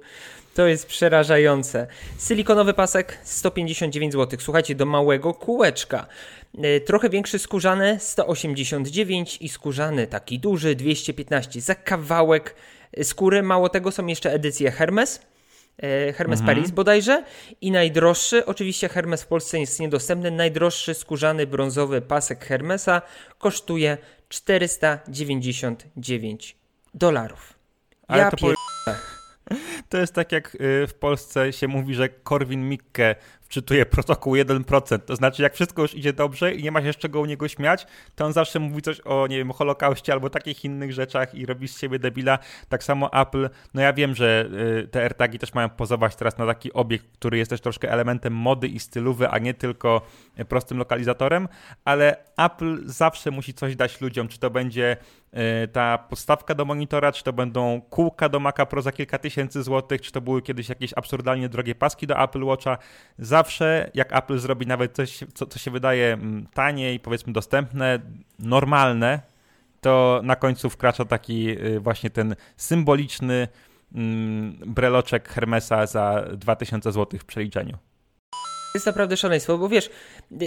To 0.53 0.67
jest 0.67 0.85
przerażające. 0.85 1.87
Silikonowy 2.27 2.73
pasek 2.73 3.17
159 3.23 4.13
zł. 4.13 4.39
Słuchajcie, 4.41 4.75
do 4.75 4.85
małego 4.85 5.33
kółeczka. 5.33 6.07
E, 6.57 6.79
trochę 6.79 7.09
większy 7.09 7.39
skórzany 7.39 7.97
189 7.99 9.37
i 9.41 9.49
skórzany 9.49 10.07
taki 10.07 10.39
duży 10.39 10.75
215 10.75 11.61
za 11.61 11.75
kawałek 11.75 12.55
skóry. 13.03 13.43
Mało 13.43 13.69
tego 13.69 13.91
są 13.91 14.07
jeszcze 14.07 14.33
edycje 14.33 14.71
Hermes 14.71 15.19
Hermes 16.15 16.39
mhm. 16.39 16.45
Paris 16.45 16.71
bodajże 16.71 17.23
i 17.61 17.71
najdroższy, 17.71 18.45
oczywiście 18.45 18.89
Hermes 18.89 19.23
w 19.23 19.27
Polsce 19.27 19.59
jest 19.59 19.79
niedostępny, 19.79 20.31
najdroższy 20.31 20.93
skórzany 20.93 21.47
brązowy 21.47 22.01
pasek 22.01 22.45
Hermesa 22.45 23.01
kosztuje 23.37 23.97
499 24.29 26.55
dolarów. 26.93 27.53
Ja 28.09 28.31
to, 28.31 28.37
po... 28.37 28.53
to 29.89 29.97
jest 29.97 30.13
tak 30.13 30.31
jak 30.31 30.55
y, 30.55 30.87
w 30.87 30.93
Polsce 30.93 31.53
się 31.53 31.67
mówi, 31.67 31.93
że 31.93 32.09
Korwin 32.09 32.69
Mikke 32.69 33.15
wczytuje 33.47 33.85
protokół 33.85 34.35
1%. 34.35 34.99
To 34.99 35.15
znaczy, 35.15 35.43
jak 35.43 35.53
wszystko 35.53 35.81
już 35.81 35.95
idzie 35.95 36.13
dobrze 36.13 36.53
i 36.53 36.63
nie 36.63 36.71
ma 36.71 36.81
się 36.81 36.93
z 36.93 36.97
czego 36.97 37.21
u 37.21 37.25
niego 37.25 37.47
śmiać, 37.47 37.87
to 38.15 38.25
on 38.25 38.33
zawsze 38.33 38.59
mówi 38.59 38.81
coś 38.81 39.01
o, 39.05 39.27
nie 39.27 39.37
wiem, 39.37 39.51
Holokauście 39.51 40.13
albo 40.13 40.29
takich 40.29 40.65
innych 40.65 40.93
rzeczach 40.93 41.35
i 41.35 41.45
robi 41.45 41.67
z 41.67 41.79
siebie 41.79 41.99
debila. 41.99 42.39
Tak 42.69 42.83
samo 42.83 43.21
Apple, 43.21 43.49
no 43.73 43.81
ja 43.81 43.93
wiem, 43.93 44.15
że 44.15 44.49
y, 44.83 44.87
te 44.87 45.03
AirTagi 45.03 45.39
też 45.39 45.53
mają 45.53 45.69
pozować 45.69 46.15
teraz 46.15 46.37
na 46.37 46.45
taki 46.45 46.73
obiekt, 46.73 47.05
który 47.13 47.37
jest 47.37 47.49
też 47.49 47.61
troszkę 47.61 47.91
elementem 47.91 48.33
mody 48.33 48.67
i 48.67 48.79
stylowy, 48.79 49.29
a 49.29 49.37
nie 49.37 49.53
tylko 49.53 50.01
prostym 50.49 50.77
lokalizatorem, 50.77 51.47
ale 51.85 52.17
Apple 52.37 52.81
zawsze 52.85 53.31
musi 53.31 53.53
coś 53.53 53.75
dać 53.75 54.01
ludziom, 54.01 54.27
czy 54.27 54.39
to 54.39 54.49
będzie 54.49 54.97
ta 55.71 55.97
podstawka 55.97 56.55
do 56.55 56.65
monitora, 56.65 57.11
czy 57.11 57.23
to 57.23 57.33
będą 57.33 57.81
kółka 57.89 58.29
do 58.29 58.39
Maca 58.39 58.65
Pro 58.65 58.81
za 58.81 58.91
kilka 58.91 59.17
tysięcy 59.17 59.63
złotych, 59.63 60.01
czy 60.01 60.11
to 60.11 60.21
były 60.21 60.41
kiedyś 60.41 60.69
jakieś 60.69 60.93
absurdalnie 60.95 61.49
drogie 61.49 61.75
paski 61.75 62.07
do 62.07 62.23
Apple 62.23 62.43
Watcha 62.43 62.77
zawsze 63.19 63.91
jak 63.93 64.15
Apple 64.15 64.39
zrobi 64.39 64.67
nawet 64.67 64.95
coś, 64.95 65.19
co, 65.33 65.45
co 65.45 65.59
się 65.59 65.71
wydaje 65.71 66.13
mm, 66.13 66.47
tanie 66.53 66.93
i 66.93 66.99
powiedzmy 66.99 67.33
dostępne, 67.33 67.99
normalne, 68.39 69.21
to 69.81 70.21
na 70.23 70.35
końcu 70.35 70.69
wkracza 70.69 71.05
taki 71.05 71.49
y, 71.49 71.79
właśnie 71.79 72.09
ten 72.09 72.35
symboliczny 72.57 73.47
mm, 73.95 74.57
breloczek 74.65 75.29
Hermesa 75.29 75.87
za 75.87 76.25
2000 76.33 76.91
zł 76.91 77.19
w 77.19 77.25
przeliczeniu. 77.25 77.77
Jest 78.73 78.85
naprawdę 78.85 79.17
szaleństwo, 79.17 79.57
bo 79.57 79.69
wiesz, 79.69 79.89
y, 80.41 80.45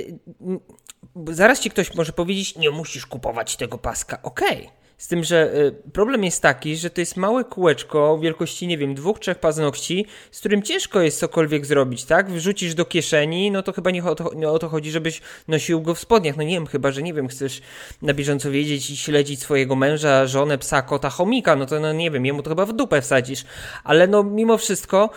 y, 1.28 1.34
zaraz 1.34 1.60
ci 1.60 1.70
ktoś 1.70 1.94
może 1.94 2.12
powiedzieć, 2.12 2.56
nie 2.56 2.70
musisz 2.70 3.06
kupować 3.06 3.56
tego 3.56 3.78
paska. 3.78 4.22
Okej. 4.22 4.66
Okay 4.66 4.79
z 5.00 5.08
tym, 5.08 5.24
że 5.24 5.54
y, 5.54 5.90
problem 5.92 6.24
jest 6.24 6.42
taki, 6.42 6.76
że 6.76 6.90
to 6.90 7.00
jest 7.00 7.16
małe 7.16 7.44
kółeczko 7.44 8.18
wielkości, 8.18 8.66
nie 8.66 8.78
wiem, 8.78 8.94
dwóch, 8.94 9.18
trzech 9.18 9.38
paznokci, 9.38 10.06
z 10.30 10.40
którym 10.40 10.62
ciężko 10.62 11.00
jest 11.00 11.18
cokolwiek 11.18 11.66
zrobić, 11.66 12.04
tak? 12.04 12.30
Wrzucisz 12.30 12.74
do 12.74 12.84
kieszeni, 12.84 13.50
no 13.50 13.62
to 13.62 13.72
chyba 13.72 13.90
nie 13.90 14.04
o 14.04 14.14
to, 14.14 14.34
nie 14.34 14.48
o 14.48 14.58
to 14.58 14.68
chodzi, 14.68 14.90
żebyś 14.90 15.20
nosił 15.48 15.82
go 15.82 15.94
w 15.94 15.98
spodniach. 15.98 16.36
No 16.36 16.42
nie 16.42 16.54
wiem, 16.54 16.66
chyba, 16.66 16.90
że 16.90 17.02
nie 17.02 17.14
wiem, 17.14 17.28
chcesz 17.28 17.62
na 18.02 18.14
bieżąco 18.14 18.50
wiedzieć 18.50 18.90
i 18.90 18.96
śledzić 18.96 19.40
swojego 19.40 19.76
męża, 19.76 20.26
żonę, 20.26 20.58
psa, 20.58 20.82
kota, 20.82 21.10
chomika, 21.10 21.56
no 21.56 21.66
to 21.66 21.80
no 21.80 21.92
nie 21.92 22.10
wiem, 22.10 22.26
jemu 22.26 22.42
to 22.42 22.50
chyba 22.50 22.66
w 22.66 22.72
dupę 22.72 23.02
wsadzisz. 23.02 23.44
Ale 23.84 24.06
no 24.06 24.22
mimo 24.22 24.58
wszystko 24.58 25.10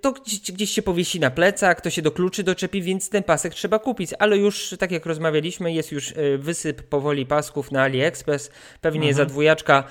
to 0.00 0.12
gdzieś, 0.12 0.52
gdzieś 0.52 0.70
się 0.70 0.82
powiesi 0.82 1.20
na 1.20 1.30
plecach, 1.30 1.80
to 1.80 1.90
się 1.90 2.02
do 2.02 2.10
kluczy 2.10 2.42
doczepi, 2.42 2.82
więc 2.82 3.10
ten 3.10 3.22
pasek 3.22 3.54
trzeba 3.54 3.78
kupić. 3.78 4.10
Ale 4.18 4.36
już, 4.36 4.74
tak 4.78 4.90
jak 4.90 5.06
rozmawialiśmy, 5.06 5.72
jest 5.72 5.92
już 5.92 6.12
e, 6.12 6.38
wysyp 6.38 6.82
powoli 6.82 7.26
pasków 7.26 7.72
na 7.72 7.82
AliExpress. 7.82 8.50
Pewnie 8.80 9.08
mhm. 9.08 9.14
za 9.16 9.24
dwójaczka, 9.24 9.84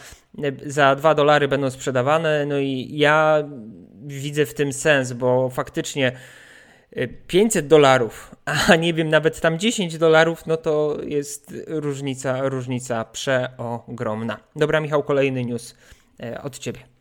e, 0.43 0.51
za 0.65 0.95
dwa 0.95 1.15
dolary 1.15 1.47
będą 1.47 1.69
sprzedawane. 1.71 2.45
No 2.45 2.60
i 2.60 2.89
ja 2.91 3.43
widzę 4.05 4.45
w 4.45 4.53
tym 4.53 4.73
sens, 4.73 5.13
bo 5.13 5.49
faktycznie 5.49 6.12
500 7.27 7.67
dolarów, 7.67 8.36
a 8.67 8.75
nie 8.75 8.93
wiem, 8.93 9.10
nawet 9.10 9.41
tam 9.41 9.60
10 9.60 9.97
dolarów, 9.97 10.45
no 10.47 10.58
to 10.58 10.97
jest 11.03 11.53
różnica, 11.67 12.49
różnica 12.49 13.05
przeogromna. 13.05 14.39
Dobra, 14.55 14.79
Michał, 14.79 15.03
kolejny 15.03 15.45
news 15.45 15.75
od 16.43 16.58
Ciebie. 16.58 16.94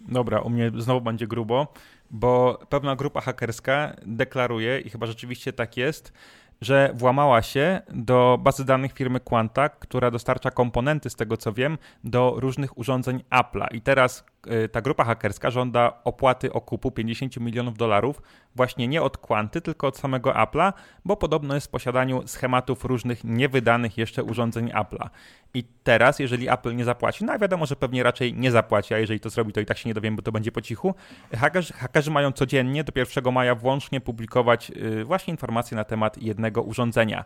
Dobra, 0.00 0.40
u 0.40 0.50
mnie 0.50 0.70
znowu 0.76 1.00
będzie 1.00 1.26
grubo. 1.26 1.66
bo 2.10 2.58
pewna 2.68 2.96
grupa 2.96 3.20
hakerska 3.20 3.96
deklaruje, 4.06 4.80
i 4.80 4.90
chyba 4.90 5.06
rzeczywiście 5.06 5.52
tak 5.52 5.76
jest, 5.76 6.12
że 6.60 6.92
włamała 6.94 7.42
się 7.42 7.80
do 7.88 8.38
bazy 8.40 8.64
danych 8.64 8.92
firmy 8.92 9.20
Quanta, 9.20 9.68
która 9.68 10.10
dostarcza 10.10 10.50
komponenty, 10.50 11.10
z 11.10 11.16
tego 11.16 11.36
co 11.36 11.52
wiem, 11.52 11.78
do 12.04 12.34
różnych 12.36 12.78
urządzeń 12.78 13.22
Apple'a. 13.30 13.66
I 13.74 13.80
teraz 13.80 14.24
y, 14.64 14.68
ta 14.68 14.80
grupa 14.80 15.04
hakerska 15.04 15.50
żąda 15.50 15.92
opłaty 16.04 16.52
okupu 16.52 16.90
50 16.90 17.36
milionów 17.36 17.76
dolarów 17.78 18.22
właśnie 18.54 18.88
nie 18.88 19.02
od 19.02 19.18
Quanty, 19.18 19.60
tylko 19.60 19.86
od 19.86 19.98
samego 19.98 20.32
Apple'a, 20.32 20.72
bo 21.04 21.16
podobno 21.16 21.54
jest 21.54 21.66
w 21.66 21.70
posiadaniu 21.70 22.26
schematów 22.26 22.84
różnych 22.84 23.24
niewydanych 23.24 23.98
jeszcze 23.98 24.24
urządzeń 24.24 24.68
Apple'a. 24.68 25.08
I 25.54 25.64
teraz, 25.84 26.18
jeżeli 26.18 26.48
Apple 26.48 26.76
nie 26.76 26.84
zapłaci, 26.84 27.24
no 27.24 27.32
a 27.32 27.38
wiadomo, 27.38 27.66
że 27.66 27.76
pewnie 27.76 28.02
raczej 28.02 28.34
nie 28.34 28.50
zapłaci, 28.50 28.94
a 28.94 28.98
jeżeli 28.98 29.20
to 29.20 29.30
zrobi, 29.30 29.52
to 29.52 29.60
i 29.60 29.66
tak 29.66 29.78
się 29.78 29.88
nie 29.88 29.94
dowiemy, 29.94 30.16
bo 30.16 30.22
to 30.22 30.32
będzie 30.32 30.52
po 30.52 30.60
cichu. 30.60 30.94
Hakerzy, 31.34 31.72
hakerzy 31.72 32.10
mają 32.10 32.32
codziennie 32.32 32.84
do 32.84 32.92
1 32.96 33.32
maja 33.32 33.54
włącznie 33.54 34.00
publikować 34.00 34.70
y, 34.70 35.04
właśnie 35.04 35.30
informacje 35.30 35.76
na 35.76 35.84
temat 35.84 36.22
jednego 36.22 36.62
urządzenia. 36.62 37.24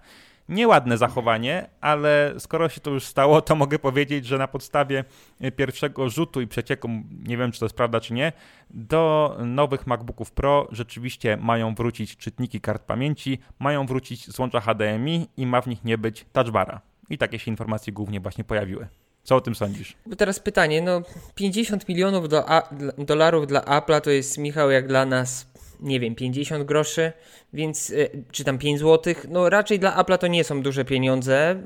Nieładne 0.48 0.98
zachowanie, 0.98 1.66
ale 1.80 2.34
skoro 2.38 2.68
się 2.68 2.80
to 2.80 2.90
już 2.90 3.04
stało, 3.04 3.42
to 3.42 3.56
mogę 3.56 3.78
powiedzieć, 3.78 4.26
że 4.26 4.38
na 4.38 4.48
podstawie 4.48 5.04
y, 5.44 5.52
pierwszego 5.52 6.08
rzutu 6.08 6.40
i 6.40 6.46
przecieku, 6.46 6.88
nie 7.24 7.36
wiem 7.36 7.52
czy 7.52 7.60
to 7.60 7.66
jest 7.66 7.76
prawda 7.76 8.00
czy 8.00 8.14
nie, 8.14 8.32
do 8.70 9.36
nowych 9.44 9.86
MacBooków 9.86 10.32
Pro 10.32 10.68
rzeczywiście 10.72 11.36
mają 11.36 11.74
wrócić 11.74 12.16
czytniki 12.16 12.60
kart 12.60 12.82
pamięci, 12.82 13.38
mają 13.58 13.86
wrócić 13.86 14.30
złącza 14.30 14.60
HDMI 14.60 15.28
i 15.36 15.46
ma 15.46 15.60
w 15.60 15.66
nich 15.66 15.84
nie 15.84 15.98
być 15.98 16.26
touchbara. 16.32 16.93
I 17.10 17.18
takie 17.18 17.38
się 17.38 17.50
informacje 17.50 17.92
głównie 17.92 18.20
właśnie 18.20 18.44
pojawiły. 18.44 18.88
Co 19.24 19.36
o 19.36 19.40
tym 19.40 19.54
sądzisz? 19.54 19.96
Teraz 20.18 20.40
pytanie, 20.40 20.82
no 20.82 21.02
50 21.34 21.88
milionów 21.88 22.28
do 22.28 22.50
a, 22.50 22.68
dolarów 22.98 23.46
dla 23.46 23.60
Apple'a 23.60 24.00
to 24.00 24.10
jest, 24.10 24.38
Michał, 24.38 24.70
jak 24.70 24.88
dla 24.88 25.06
nas, 25.06 25.46
nie 25.80 26.00
wiem, 26.00 26.14
50 26.14 26.64
groszy, 26.64 27.12
więc, 27.52 27.90
y, 27.90 28.24
czy 28.30 28.44
tam 28.44 28.58
5 28.58 28.78
złotych, 28.78 29.26
no 29.28 29.50
raczej 29.50 29.78
dla 29.78 30.02
Apple'a 30.02 30.18
to 30.18 30.26
nie 30.26 30.44
są 30.44 30.62
duże 30.62 30.84
pieniądze, 30.84 31.64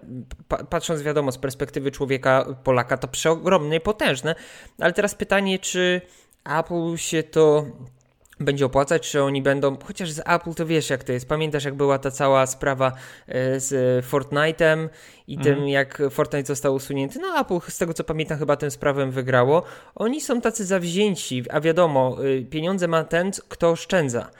pa, 0.48 0.64
patrząc 0.64 1.03
wiadomo 1.03 1.33
z 1.33 1.38
perspektywy 1.38 1.90
człowieka, 1.90 2.46
Polaka, 2.64 2.96
to 2.96 3.09
przeogromne 3.09 3.81
potężne, 3.81 4.35
ale 4.79 4.92
teraz 4.92 5.14
pytanie, 5.14 5.59
czy 5.59 6.01
Apple 6.44 6.96
się 6.96 7.22
to 7.22 7.66
będzie 8.40 8.66
opłacać, 8.66 9.11
czy 9.11 9.22
oni 9.22 9.42
będą, 9.42 9.77
chociaż 9.85 10.11
z 10.11 10.18
Apple 10.18 10.55
to 10.55 10.66
wiesz 10.66 10.90
jak 10.90 11.05
to 11.05 11.12
jest, 11.12 11.29
pamiętasz 11.29 11.64
jak 11.64 11.74
była 11.74 11.98
ta 11.98 12.11
cała 12.11 12.46
sprawa 12.46 12.92
e, 13.27 13.61
z 13.61 14.07
Fortnite'em 14.07 14.88
i 15.27 15.37
mhm. 15.37 15.57
tym 15.57 15.68
jak 15.68 16.03
Fortnite 16.11 16.46
został 16.46 16.74
usunięty, 16.74 17.18
no 17.18 17.40
Apple 17.40 17.70
z 17.70 17.79
tego 17.79 17.94
co 17.94 18.05
pamiętam 18.05 18.38
chyba 18.38 18.57
tę 18.57 18.70
sprawę 18.70 19.11
wygrało, 19.11 19.62
oni 19.94 20.20
są 20.20 20.40
tacy 20.40 20.64
zawzięci, 20.64 21.44
a 21.51 21.61
wiadomo, 21.61 22.16
e, 22.38 22.44
pieniądze 22.44 22.88
ma 22.88 23.05
ten, 23.05 23.31
kto 23.48 23.70
oszczędza. 23.70 24.31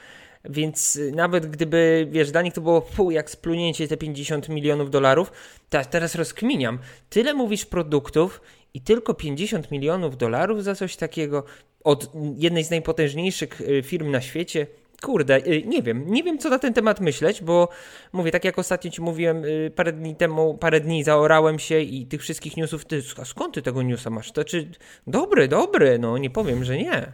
Więc 0.45 0.99
e, 1.09 1.15
nawet 1.15 1.45
gdyby, 1.45 2.07
wiesz, 2.11 2.31
dla 2.31 2.41
nich 2.41 2.53
to 2.53 2.61
było 2.61 2.81
pół 2.81 3.11
jak 3.11 3.29
splunięcie 3.29 3.87
te 3.87 3.97
50 3.97 4.49
milionów 4.49 4.89
dolarów, 4.89 5.31
to 5.69 5.85
teraz 5.89 6.15
rozkminiam. 6.15 6.79
Tyle 7.09 7.33
mówisz 7.33 7.65
produktów 7.65 8.41
i 8.73 8.81
tylko 8.81 9.13
50 9.13 9.71
milionów 9.71 10.17
dolarów 10.17 10.63
za 10.63 10.75
coś 10.75 10.95
takiego 10.95 11.43
od 11.83 12.11
jednej 12.37 12.63
z 12.63 12.69
najpotężniejszych 12.69 13.61
y, 13.61 13.83
firm 13.83 14.11
na 14.11 14.21
świecie. 14.21 14.67
Kurde, 15.01 15.37
y, 15.47 15.63
nie 15.65 15.81
wiem, 15.81 16.05
nie 16.07 16.23
wiem 16.23 16.37
co 16.37 16.49
na 16.49 16.59
ten 16.59 16.73
temat 16.73 16.99
myśleć, 16.99 17.41
bo 17.41 17.69
mówię, 18.13 18.31
tak 18.31 18.45
jak 18.45 18.59
ostatnio 18.59 18.91
ci 18.91 19.01
mówiłem 19.01 19.45
y, 19.45 19.71
parę 19.75 19.93
dni 19.93 20.15
temu, 20.15 20.57
parę 20.57 20.79
dni 20.79 21.03
zaorałem 21.03 21.59
się 21.59 21.79
i 21.79 22.05
tych 22.05 22.21
wszystkich 22.21 22.57
newsów, 22.57 22.85
ty, 22.85 23.01
skąd 23.23 23.53
ty 23.53 23.61
tego 23.61 23.81
newsa 23.81 24.09
masz? 24.09 24.31
To 24.31 24.43
czy 24.43 24.69
dobry, 25.07 25.47
dobry, 25.47 25.99
no 25.99 26.17
nie 26.17 26.29
powiem, 26.29 26.63
że 26.63 26.77
nie. 26.77 27.13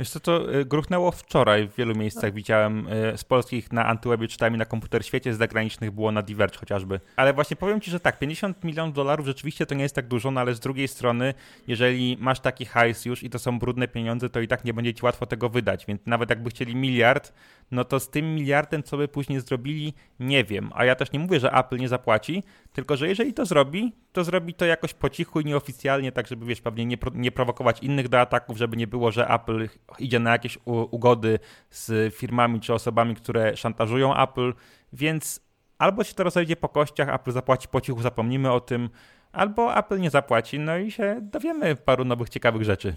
Wiesz 0.00 0.10
co, 0.10 0.20
to 0.20 0.54
y, 0.54 0.64
gruchnęło 0.64 1.10
wczoraj 1.10 1.68
w 1.68 1.76
wielu 1.76 1.94
miejscach. 1.94 2.32
Widziałem 2.32 2.88
y, 2.88 3.18
z 3.18 3.24
polskich 3.24 3.72
na 3.72 3.86
Antywebie, 3.86 4.28
czytałem 4.28 4.56
na 4.56 4.64
Komputer 4.64 5.04
Świecie, 5.04 5.34
z 5.34 5.38
zagranicznych 5.38 5.90
było 5.90 6.12
na 6.12 6.22
Diverge 6.22 6.58
chociażby. 6.58 7.00
Ale 7.16 7.32
właśnie 7.32 7.56
powiem 7.56 7.80
Ci, 7.80 7.90
że 7.90 8.00
tak, 8.00 8.18
50 8.18 8.64
milionów 8.64 8.94
dolarów 8.94 9.26
rzeczywiście 9.26 9.66
to 9.66 9.74
nie 9.74 9.82
jest 9.82 9.94
tak 9.94 10.08
dużo, 10.08 10.30
no 10.30 10.40
ale 10.40 10.54
z 10.54 10.60
drugiej 10.60 10.88
strony, 10.88 11.34
jeżeli 11.66 12.16
masz 12.20 12.40
taki 12.40 12.64
hajs 12.64 13.04
już 13.04 13.22
i 13.22 13.30
to 13.30 13.38
są 13.38 13.58
brudne 13.58 13.88
pieniądze, 13.88 14.28
to 14.30 14.40
i 14.40 14.48
tak 14.48 14.64
nie 14.64 14.74
będzie 14.74 14.94
Ci 14.94 15.04
łatwo 15.04 15.26
tego 15.26 15.48
wydać, 15.48 15.86
więc 15.86 16.00
nawet 16.06 16.30
jakby 16.30 16.50
chcieli 16.50 16.76
miliard, 16.76 17.32
no 17.70 17.84
to 17.84 18.00
z 18.00 18.10
tym 18.10 18.34
miliardem, 18.34 18.82
co 18.82 18.96
by 18.96 19.08
później 19.08 19.40
zrobili, 19.40 19.94
nie 20.20 20.44
wiem. 20.44 20.70
A 20.74 20.84
ja 20.84 20.94
też 20.94 21.12
nie 21.12 21.18
mówię, 21.18 21.40
że 21.40 21.52
Apple 21.52 21.76
nie 21.76 21.88
zapłaci, 21.88 22.42
tylko 22.72 22.96
że 22.96 23.08
jeżeli 23.08 23.34
to 23.34 23.46
zrobi, 23.46 23.92
to 24.12 24.24
zrobi 24.24 24.54
to 24.54 24.64
jakoś 24.64 24.94
po 24.94 25.10
cichu 25.10 25.40
i 25.40 25.44
nieoficjalnie, 25.44 26.12
tak 26.12 26.26
żeby, 26.26 26.46
wiesz, 26.46 26.60
pewnie 26.60 26.86
nie, 26.86 26.98
pro, 26.98 27.10
nie 27.14 27.32
prowokować 27.32 27.82
innych 27.82 28.08
do 28.08 28.20
ataków, 28.20 28.56
żeby 28.56 28.76
nie 28.76 28.86
było, 28.86 29.10
że 29.10 29.28
Apple 29.28 29.68
idzie 29.98 30.18
na 30.18 30.32
jakieś 30.32 30.58
ugody 30.64 31.38
z 31.70 32.14
firmami 32.14 32.60
czy 32.60 32.74
osobami, 32.74 33.14
które 33.14 33.56
szantażują 33.56 34.16
Apple, 34.16 34.54
więc 34.92 35.50
albo 35.78 36.04
się 36.04 36.14
to 36.14 36.24
rozejdzie 36.24 36.56
po 36.56 36.68
kościach, 36.68 37.08
Apple 37.08 37.32
zapłaci 37.32 37.68
po 37.68 37.80
cichu, 37.80 38.02
zapomnimy 38.02 38.52
o 38.52 38.60
tym, 38.60 38.90
albo 39.32 39.76
Apple 39.76 40.00
nie 40.00 40.10
zapłaci, 40.10 40.58
no 40.58 40.78
i 40.78 40.90
się 40.90 41.18
dowiemy 41.22 41.76
paru 41.76 42.04
nowych 42.04 42.28
ciekawych 42.28 42.64
rzeczy. 42.64 42.94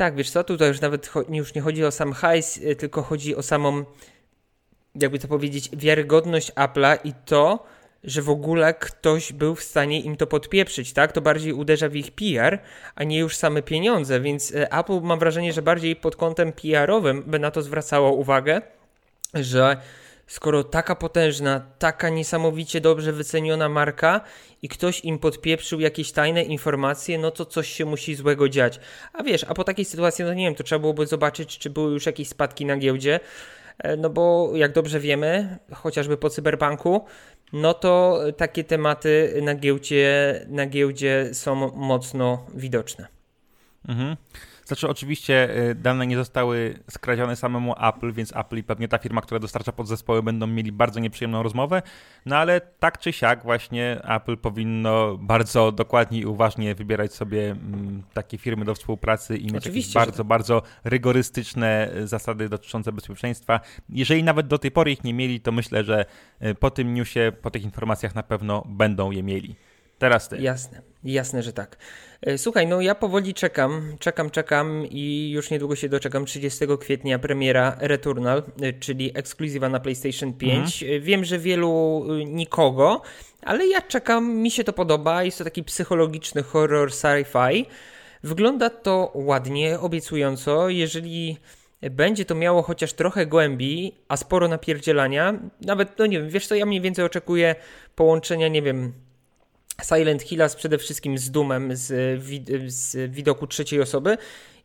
Tak, 0.00 0.14
wiesz 0.14 0.30
co, 0.30 0.44
tutaj 0.44 0.68
już 0.68 0.80
nawet 0.80 1.10
już 1.28 1.54
nie 1.54 1.60
chodzi 1.60 1.84
o 1.84 1.90
sam 1.90 2.12
hajs, 2.12 2.56
y, 2.56 2.76
tylko 2.76 3.02
chodzi 3.02 3.36
o 3.36 3.42
samą, 3.42 3.84
jakby 4.94 5.18
to 5.18 5.28
powiedzieć, 5.28 5.70
wiarygodność 5.72 6.52
Apple'a 6.52 6.98
i 7.04 7.12
to, 7.24 7.66
że 8.04 8.22
w 8.22 8.30
ogóle 8.30 8.74
ktoś 8.74 9.32
był 9.32 9.54
w 9.54 9.62
stanie 9.62 10.00
im 10.00 10.16
to 10.16 10.26
podpieprzyć, 10.26 10.92
tak? 10.92 11.12
To 11.12 11.20
bardziej 11.20 11.52
uderza 11.52 11.88
w 11.88 11.96
ich 11.96 12.10
PR, 12.10 12.58
a 12.94 13.04
nie 13.04 13.18
już 13.18 13.36
same 13.36 13.62
pieniądze, 13.62 14.20
więc 14.20 14.50
y, 14.50 14.70
Apple 14.70 15.00
mam 15.02 15.18
wrażenie, 15.18 15.52
że 15.52 15.62
bardziej 15.62 15.96
pod 15.96 16.16
kątem 16.16 16.52
PR-owym 16.52 17.22
by 17.22 17.38
na 17.38 17.50
to 17.50 17.62
zwracało 17.62 18.12
uwagę, 18.12 18.62
że 19.34 19.76
skoro 20.30 20.64
taka 20.64 20.94
potężna, 20.94 21.60
taka 21.78 22.08
niesamowicie 22.08 22.80
dobrze 22.80 23.12
wyceniona 23.12 23.68
marka 23.68 24.20
i 24.62 24.68
ktoś 24.68 25.04
im 25.04 25.18
podpieprzył 25.18 25.80
jakieś 25.80 26.12
tajne 26.12 26.42
informacje, 26.42 27.18
no 27.18 27.30
to 27.30 27.44
coś 27.44 27.68
się 27.68 27.84
musi 27.84 28.14
złego 28.14 28.48
dziać. 28.48 28.80
A 29.12 29.22
wiesz, 29.22 29.44
a 29.48 29.54
po 29.54 29.64
takiej 29.64 29.84
sytuacji, 29.84 30.24
no 30.24 30.34
nie 30.34 30.44
wiem, 30.44 30.54
to 30.54 30.64
trzeba 30.64 30.78
byłoby 30.78 31.06
zobaczyć, 31.06 31.58
czy 31.58 31.70
były 31.70 31.92
już 31.92 32.06
jakieś 32.06 32.28
spadki 32.28 32.66
na 32.66 32.76
giełdzie, 32.76 33.20
e, 33.78 33.96
no 33.96 34.10
bo 34.10 34.50
jak 34.54 34.72
dobrze 34.72 35.00
wiemy, 35.00 35.58
chociażby 35.74 36.16
po 36.16 36.30
cyberbanku, 36.30 37.04
no 37.52 37.74
to 37.74 38.20
takie 38.36 38.64
tematy 38.64 39.40
na 39.42 39.54
giełdzie, 39.54 40.34
na 40.48 40.66
giełdzie 40.66 41.28
są 41.32 41.54
mocno 41.74 42.46
widoczne. 42.54 43.19
Mhm. 43.88 44.16
Znaczy, 44.70 44.88
oczywiście 44.88 45.58
y, 45.70 45.74
dane 45.74 46.06
nie 46.06 46.16
zostały 46.16 46.78
skradzione 46.90 47.36
samemu 47.36 47.74
Apple, 47.88 48.12
więc 48.12 48.36
Apple 48.36 48.56
i 48.56 48.62
pewnie 48.62 48.88
ta 48.88 48.98
firma, 48.98 49.20
która 49.20 49.38
dostarcza 49.38 49.72
podzespoły, 49.72 50.22
będą 50.22 50.46
mieli 50.46 50.72
bardzo 50.72 51.00
nieprzyjemną 51.00 51.42
rozmowę. 51.42 51.82
No 52.26 52.36
ale 52.36 52.60
tak 52.60 52.98
czy 52.98 53.12
siak, 53.12 53.42
właśnie 53.42 54.00
Apple 54.04 54.36
powinno 54.36 55.16
bardzo 55.16 55.72
dokładnie 55.72 56.18
i 56.18 56.26
uważnie 56.26 56.74
wybierać 56.74 57.14
sobie 57.14 57.50
mm, 57.50 58.02
takie 58.12 58.38
firmy 58.38 58.64
do 58.64 58.74
współpracy 58.74 59.36
i 59.36 59.52
mieć 59.52 59.66
jakieś 59.66 59.92
bardzo, 59.92 60.16
tak. 60.16 60.26
bardzo 60.26 60.62
rygorystyczne 60.84 61.92
y, 61.96 62.06
zasady 62.06 62.48
dotyczące 62.48 62.92
bezpieczeństwa. 62.92 63.60
Jeżeli 63.88 64.22
nawet 64.22 64.46
do 64.46 64.58
tej 64.58 64.70
pory 64.70 64.92
ich 64.92 65.04
nie 65.04 65.14
mieli, 65.14 65.40
to 65.40 65.52
myślę, 65.52 65.84
że 65.84 66.04
y, 66.42 66.54
po 66.54 66.70
tym 66.70 66.94
newsie, 66.94 67.32
po 67.42 67.50
tych 67.50 67.62
informacjach 67.62 68.14
na 68.14 68.22
pewno 68.22 68.64
będą 68.68 69.10
je 69.10 69.22
mieli. 69.22 69.54
Teraz 69.98 70.28
ty. 70.28 70.40
Jasne, 70.40 70.82
jasne, 71.04 71.42
że 71.42 71.52
tak. 71.52 71.76
E, 72.22 72.38
słuchaj, 72.38 72.66
no 72.66 72.80
ja 72.80 72.94
powoli 72.94 73.34
czekam, 73.34 73.96
czekam, 73.98 74.30
czekam 74.30 74.86
i 74.90 75.30
już 75.30 75.50
niedługo 75.50 75.76
się 75.76 75.88
doczekam 75.88 76.24
30 76.24 76.64
kwietnia 76.80 77.18
premiera 77.18 77.76
Returnal, 77.80 78.42
e, 78.62 78.72
czyli 78.72 79.18
ekskluzywa 79.18 79.68
na 79.68 79.80
PlayStation 79.80 80.32
5. 80.32 80.82
Mhm. 80.82 81.00
E, 81.00 81.04
wiem, 81.04 81.24
że 81.24 81.38
wielu 81.38 82.04
nikogo, 82.26 83.02
ale 83.42 83.66
ja 83.66 83.82
czekam, 83.82 84.34
mi 84.34 84.50
się 84.50 84.64
to 84.64 84.72
podoba, 84.72 85.22
jest 85.22 85.38
to 85.38 85.44
taki 85.44 85.64
psychologiczny 85.64 86.42
horror 86.42 86.90
sci-fi. 86.90 87.66
Wygląda 88.22 88.70
to 88.70 89.10
ładnie, 89.14 89.80
obiecująco, 89.80 90.68
jeżeli 90.68 91.36
będzie 91.90 92.24
to 92.24 92.34
miało 92.34 92.62
chociaż 92.62 92.92
trochę 92.92 93.26
głębi, 93.26 93.94
a 94.08 94.16
sporo 94.16 94.48
napierdzielania, 94.48 95.40
nawet, 95.60 95.98
no 95.98 96.06
nie 96.06 96.18
wiem, 96.18 96.28
wiesz 96.28 96.46
co, 96.46 96.54
ja 96.54 96.66
mniej 96.66 96.80
więcej 96.80 97.04
oczekuję 97.04 97.54
połączenia, 97.94 98.48
nie 98.48 98.62
wiem, 98.62 98.92
Silent 99.84 100.22
Hillas 100.22 100.56
przede 100.56 100.78
wszystkim 100.78 101.18
z 101.18 101.30
Doomem 101.30 101.76
z, 101.76 102.22
wid 102.22 102.48
z 102.66 103.10
widoku 103.10 103.46
trzeciej 103.46 103.80
osoby. 103.80 104.18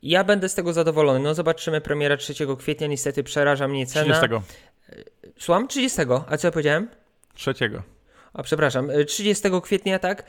Ja 0.04 0.24
będę 0.24 0.50
z 0.50 0.56
tego 0.56 0.74
zadowolony. 0.74 1.20
No 1.20 1.34
zobaczymy 1.34 1.82
premiera 1.82 2.18
3 2.18 2.34
kwietnia, 2.60 2.88
niestety 2.88 3.24
przeraża 3.24 3.68
mnie 3.68 3.86
cena. 3.86 4.20
30. 4.20 4.52
Słucham? 5.40 5.68
30. 5.68 6.02
A 6.28 6.38
co 6.38 6.48
ja 6.48 6.52
powiedziałem? 6.52 6.90
3. 7.34 7.54
A 8.34 8.44
przepraszam, 8.44 8.90
30 9.08 9.44
kwietnia, 9.64 10.00
tak? 10.00 10.24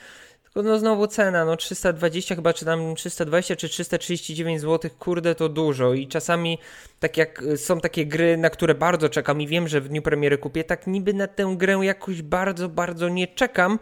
Tylko 0.45 0.63
no 0.63 0.79
znowu 0.79 1.07
cena, 1.07 1.45
no 1.45 1.57
320 1.57 2.35
chyba, 2.35 2.53
czy 2.53 2.65
tam 2.65 2.95
320 2.95 3.57
czy 3.57 3.69
339 3.69 4.61
zł, 4.61 4.91
kurde 4.99 5.35
to 5.35 5.49
dużo 5.49 5.95
i 5.95 6.09
czasami 6.09 6.59
tak 7.01 7.17
jak 7.17 7.43
są 7.57 7.81
takie 7.81 8.07
gry, 8.07 8.37
na 8.37 8.51
które 8.51 8.75
bardzo 8.75 9.09
czekam 9.09 9.41
i 9.41 9.47
wiem, 9.47 9.69
że 9.69 9.81
w 9.81 9.89
dniu 9.89 10.03
premiery 10.03 10.39
kupię, 10.39 10.65
tak 10.65 10.87
niby 10.87 11.15
na 11.15 11.27
tę 11.27 11.55
grę 11.57 11.79
jakoś 11.83 12.23
bardzo, 12.23 12.69
bardzo 12.69 13.09
nie 13.09 13.27
czekam, 13.27 13.79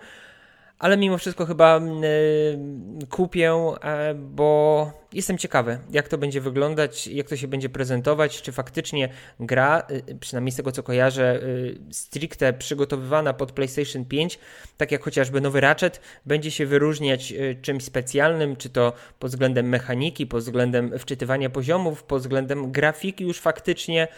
ale 0.79 0.97
mimo 0.97 1.19
wszystko 1.19 1.47
chyba 1.47 1.81
y, 1.81 3.07
kupię, 3.11 3.53
y, 3.53 4.15
bo 4.15 4.91
jestem 5.15 5.39
ciekawy, 5.39 5.79
jak 5.91 6.09
to 6.09 6.19
będzie 6.19 6.41
wyglądać, 6.41 7.07
jak 7.07 7.29
to 7.29 7.37
się 7.37 7.49
będzie 7.49 7.69
prezentować, 7.69 8.43
czy 8.43 8.53
faktycznie 8.53 9.09
gra, 9.41 9.87
y, 10.11 10.19
przynajmniej 10.21 10.53
z 10.53 10.57
tego 10.57 10.73
co 10.73 10.83
kojarzę, 10.83 11.43
y, 11.43 11.79
stricte 11.91 12.53
przygotowywana 12.53 13.33
pod 13.33 13.53
PlayStation 13.53 14.05
5, 14.05 14.39
tak 14.77 14.93
jak 14.93 15.03
chociażby 15.03 15.41
nowy 15.41 15.61
Ratchet, 15.61 16.01
będzie 16.27 16.51
się 16.51 16.67
wyróżniać 16.67 17.33
y, 17.33 17.57
czymś 17.63 17.85
specjalnym, 17.85 18.57
czy 18.57 18.71
to 18.71 18.93
pod 19.19 19.31
względem 19.31 19.69
mechaniki, 19.69 20.27
pod 20.27 20.43
względem 20.43 20.99
wczytywania 20.99 21.51
poziomów, 21.51 22.03
pod 22.03 22.21
względem 22.23 22.73
grafiki 22.73 23.25
już 23.25 23.41
faktycznie. 23.41 24.09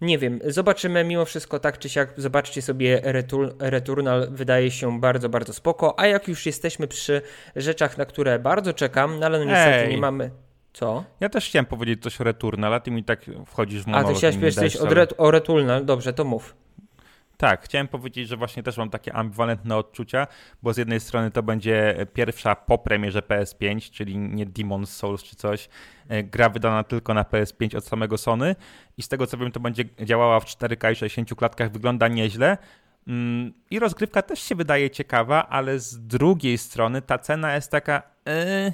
Nie 0.00 0.18
wiem, 0.18 0.40
zobaczymy 0.44 1.04
mimo 1.04 1.24
wszystko 1.24 1.58
tak 1.58 1.78
czy 1.78 1.88
siak, 1.88 2.12
zobaczcie 2.16 2.62
sobie 2.62 3.02
Returnal, 3.58 4.28
wydaje 4.30 4.70
się 4.70 5.00
bardzo, 5.00 5.28
bardzo 5.28 5.52
spoko, 5.52 6.00
a 6.00 6.06
jak 6.06 6.28
już 6.28 6.46
jesteśmy 6.46 6.88
przy 6.88 7.22
rzeczach, 7.56 7.98
na 7.98 8.04
które 8.04 8.38
bardzo 8.38 8.72
czekam, 8.72 9.18
no 9.18 9.26
ale 9.26 9.38
no 9.38 9.44
niestety 9.44 9.88
nie 9.88 9.98
mamy... 9.98 10.30
Co? 10.72 11.04
Ja 11.20 11.28
też 11.28 11.48
chciałem 11.48 11.66
powiedzieć 11.66 12.02
coś 12.02 12.20
o 12.20 12.24
Returnal, 12.24 12.74
a 12.74 12.80
ty 12.80 12.90
mi 12.90 13.04
tak 13.04 13.20
wchodzisz 13.46 13.82
w 13.82 13.86
monolog. 13.86 14.06
A 14.06 14.12
ty 14.12 14.18
chciałeś 14.18 14.36
powiedzieć 14.36 14.58
coś 14.58 14.76
ale... 14.76 15.06
o 15.18 15.30
Returnal, 15.30 15.84
dobrze, 15.84 16.12
to 16.12 16.24
mów. 16.24 16.54
Tak, 17.36 17.64
chciałem 17.64 17.88
powiedzieć, 17.88 18.28
że 18.28 18.36
właśnie 18.36 18.62
też 18.62 18.76
mam 18.76 18.90
takie 18.90 19.14
ambiwalentne 19.14 19.76
odczucia, 19.76 20.26
bo 20.62 20.72
z 20.72 20.76
jednej 20.76 21.00
strony 21.00 21.30
to 21.30 21.42
będzie 21.42 22.06
pierwsza 22.12 22.54
po 22.54 22.78
premierze 22.78 23.20
PS5, 23.20 23.90
czyli 23.90 24.18
nie 24.18 24.46
Demon's 24.46 24.86
Souls 24.86 25.22
czy 25.22 25.36
coś, 25.36 25.68
e, 26.08 26.22
gra 26.22 26.48
wydana 26.48 26.84
tylko 26.84 27.14
na 27.14 27.22
PS5 27.22 27.76
od 27.76 27.84
samego 27.84 28.18
Sony 28.18 28.56
i 28.96 29.02
z 29.02 29.08
tego 29.08 29.26
co 29.26 29.36
wiem 29.36 29.52
to 29.52 29.60
będzie 29.60 29.84
działała 30.00 30.40
w 30.40 30.44
4K 30.44 30.92
i 30.92 30.96
60 30.96 31.34
klatkach, 31.34 31.72
wygląda 31.72 32.08
nieźle, 32.08 32.58
Mm, 33.06 33.52
I 33.70 33.78
rozgrywka 33.78 34.22
też 34.22 34.42
się 34.42 34.54
wydaje 34.54 34.90
ciekawa, 34.90 35.48
ale 35.48 35.78
z 35.78 36.06
drugiej 36.06 36.58
strony 36.58 37.02
ta 37.02 37.18
cena 37.18 37.54
jest 37.54 37.70
taka, 37.70 38.02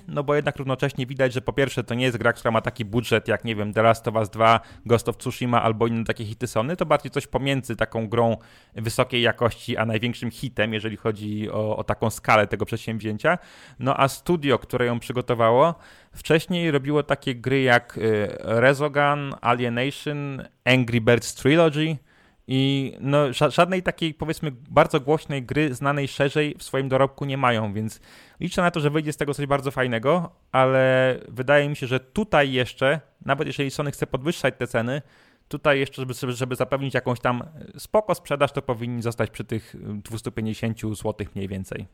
no 0.08 0.24
bo 0.24 0.34
jednak 0.34 0.56
równocześnie 0.56 1.06
widać, 1.06 1.32
że 1.32 1.40
po 1.40 1.52
pierwsze 1.52 1.84
to 1.84 1.94
nie 1.94 2.04
jest 2.04 2.16
gra, 2.16 2.32
która 2.32 2.50
ma 2.50 2.60
taki 2.60 2.84
budżet 2.84 3.28
jak, 3.28 3.44
nie 3.44 3.56
wiem, 3.56 3.72
The 3.72 3.82
Last 3.82 4.08
of 4.08 4.14
Us 4.14 4.30
2, 4.30 4.60
Ghost 4.86 5.08
of 5.08 5.16
Tsushima 5.16 5.62
albo 5.62 5.86
inne 5.86 6.04
takie 6.04 6.24
hity 6.24 6.46
Sony, 6.46 6.76
to 6.76 6.86
bardziej 6.86 7.10
coś 7.10 7.26
pomiędzy 7.26 7.76
taką 7.76 8.08
grą 8.08 8.36
wysokiej 8.74 9.22
jakości, 9.22 9.76
a 9.76 9.86
największym 9.86 10.30
hitem, 10.30 10.74
jeżeli 10.74 10.96
chodzi 10.96 11.50
o, 11.50 11.76
o 11.76 11.84
taką 11.84 12.10
skalę 12.10 12.46
tego 12.46 12.66
przedsięwzięcia. 12.66 13.38
No 13.78 14.00
a 14.00 14.08
studio, 14.08 14.58
które 14.58 14.86
ją 14.86 15.00
przygotowało, 15.00 15.74
wcześniej 16.12 16.70
robiło 16.70 17.02
takie 17.02 17.34
gry 17.34 17.62
jak 17.62 17.98
y, 17.98 18.28
Resogun, 18.38 19.34
Alienation, 19.40 20.42
Angry 20.64 21.00
Birds 21.00 21.34
Trilogy, 21.34 21.96
i 22.48 22.92
no, 23.00 23.32
żadnej 23.32 23.82
takiej, 23.82 24.14
powiedzmy, 24.14 24.52
bardzo 24.70 25.00
głośnej 25.00 25.42
gry, 25.42 25.74
znanej 25.74 26.08
szerzej 26.08 26.54
w 26.58 26.62
swoim 26.62 26.88
dorobku 26.88 27.24
nie 27.24 27.36
mają, 27.36 27.72
więc 27.72 28.00
liczę 28.40 28.62
na 28.62 28.70
to, 28.70 28.80
że 28.80 28.90
wyjdzie 28.90 29.12
z 29.12 29.16
tego 29.16 29.34
coś 29.34 29.46
bardzo 29.46 29.70
fajnego, 29.70 30.30
ale 30.52 31.16
wydaje 31.28 31.68
mi 31.68 31.76
się, 31.76 31.86
że 31.86 32.00
tutaj 32.00 32.52
jeszcze, 32.52 33.00
nawet 33.24 33.46
jeżeli 33.46 33.70
Sony 33.70 33.90
chce 33.90 34.06
podwyższać 34.06 34.54
te 34.58 34.66
ceny, 34.66 35.02
tutaj 35.48 35.78
jeszcze, 35.78 36.02
żeby, 36.02 36.32
żeby 36.32 36.56
zapewnić 36.56 36.94
jakąś 36.94 37.20
tam 37.20 37.42
spoko 37.78 38.14
sprzedaż, 38.14 38.52
to 38.52 38.62
powinni 38.62 39.02
zostać 39.02 39.30
przy 39.30 39.44
tych 39.44 39.76
250 40.02 40.80
zł 40.80 41.26
mniej 41.34 41.48
więcej. 41.48 41.86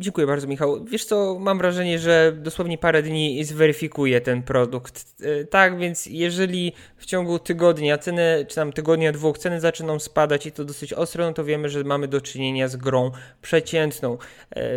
Dziękuję 0.00 0.26
bardzo, 0.26 0.46
Michał. 0.46 0.84
Wiesz 0.84 1.04
co, 1.04 1.36
mam 1.38 1.58
wrażenie, 1.58 1.98
że 1.98 2.32
dosłownie 2.36 2.78
parę 2.78 3.02
dni 3.02 3.44
zweryfikuje 3.44 4.20
ten 4.20 4.42
produkt. 4.42 5.06
Y, 5.20 5.46
tak, 5.50 5.78
więc 5.78 6.06
jeżeli 6.06 6.72
w 6.96 7.06
ciągu 7.06 7.38
tygodnia 7.38 7.98
ceny, 7.98 8.46
czy 8.48 8.54
tam 8.54 8.72
tygodnia, 8.72 9.12
dwóch 9.12 9.38
ceny 9.38 9.60
zaczną 9.60 9.98
spadać 9.98 10.46
i 10.46 10.52
to 10.52 10.64
dosyć 10.64 10.92
ostro, 10.92 11.26
no 11.26 11.32
to 11.32 11.44
wiemy, 11.44 11.68
że 11.68 11.84
mamy 11.84 12.08
do 12.08 12.20
czynienia 12.20 12.68
z 12.68 12.76
grą 12.76 13.10
przeciętną. 13.42 14.18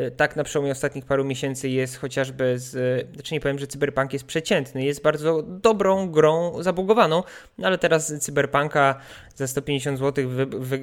Y, 0.07 0.12
tak 0.12 0.36
na 0.36 0.43
przełomie 0.43 0.71
ostatnich 0.71 1.05
paru 1.05 1.25
miesięcy 1.25 1.69
jest 1.69 1.97
chociażby 1.97 2.60
z, 2.60 2.71
znaczy 3.13 3.34
nie 3.34 3.39
powiem, 3.39 3.60
że 3.60 3.67
Cyberpunk 3.67 4.13
jest 4.13 4.25
przeciętny, 4.25 4.84
jest 4.84 5.01
bardzo 5.01 5.43
dobrą 5.43 6.12
grą 6.12 6.63
zabugowaną, 6.63 7.23
no 7.57 7.67
ale 7.67 7.77
teraz 7.77 8.13
Cyberpunka 8.19 8.95
za 9.36 9.47
150 9.47 9.99
zł 9.99 10.29
wy, 10.29 10.45
wy, 10.45 10.81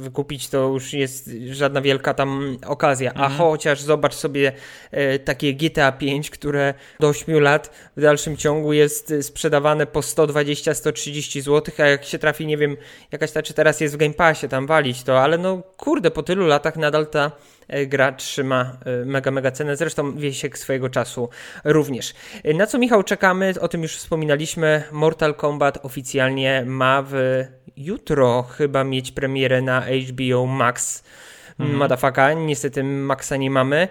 wykupić 0.00 0.48
to 0.48 0.68
już 0.68 0.92
jest 0.92 1.30
żadna 1.50 1.80
wielka 1.80 2.14
tam 2.14 2.58
okazja. 2.66 3.10
A 3.14 3.22
mhm. 3.22 3.38
Chociaż 3.64 3.80
zobacz 3.80 4.14
sobie 4.14 4.52
e, 4.90 5.18
takie 5.18 5.54
GTA 5.54 5.92
5, 5.92 6.30
które 6.30 6.74
do 7.00 7.08
8 7.08 7.40
lat 7.40 7.70
w 7.96 8.00
dalszym 8.00 8.36
ciągu 8.36 8.72
jest 8.72 9.14
sprzedawane 9.22 9.86
po 9.86 10.00
120-130 10.00 11.40
zł, 11.40 11.74
a 11.78 11.82
jak 11.82 12.04
się 12.04 12.18
trafi, 12.18 12.46
nie 12.46 12.56
wiem, 12.56 12.76
jakaś 13.12 13.32
ta, 13.32 13.42
czy 13.42 13.54
teraz 13.54 13.80
jest 13.80 13.94
w 13.94 13.96
Game 13.96 14.14
Passie, 14.14 14.48
tam 14.48 14.66
walić 14.66 15.02
to, 15.02 15.20
ale 15.20 15.38
no 15.38 15.62
kurde, 15.76 16.10
po 16.10 16.22
tylu 16.22 16.46
latach 16.46 16.76
nadal 16.76 17.06
ta 17.06 17.32
e, 17.68 17.86
gra 17.86 18.12
trzyma 18.12 18.76
e, 18.84 19.04
mega, 19.04 19.30
mega 19.30 19.50
cenę. 19.50 19.76
Zresztą 19.76 20.16
Wiesiek 20.16 20.58
swojego 20.58 20.88
czasu 20.88 21.28
również. 21.64 22.14
E, 22.44 22.54
na 22.54 22.66
co 22.66 22.78
Michał 22.78 23.02
czekamy? 23.02 23.54
O 23.60 23.68
tym 23.68 23.82
już 23.82 23.96
wspominaliśmy. 23.96 24.82
Mortal 24.92 25.34
Kombat 25.34 25.78
oficjalnie 25.82 26.64
ma 26.66 27.02
w 27.02 27.44
jutro 27.76 28.42
chyba 28.42 28.84
mieć 28.84 29.12
premierę 29.12 29.62
na 29.62 29.80
HBO 29.80 30.46
Max. 30.46 31.02
Mhm. 31.58 31.78
Madafaka, 31.78 32.32
niestety 32.32 32.84
Maxa 32.84 33.36
nie 33.36 33.50
mamy. 33.50 33.88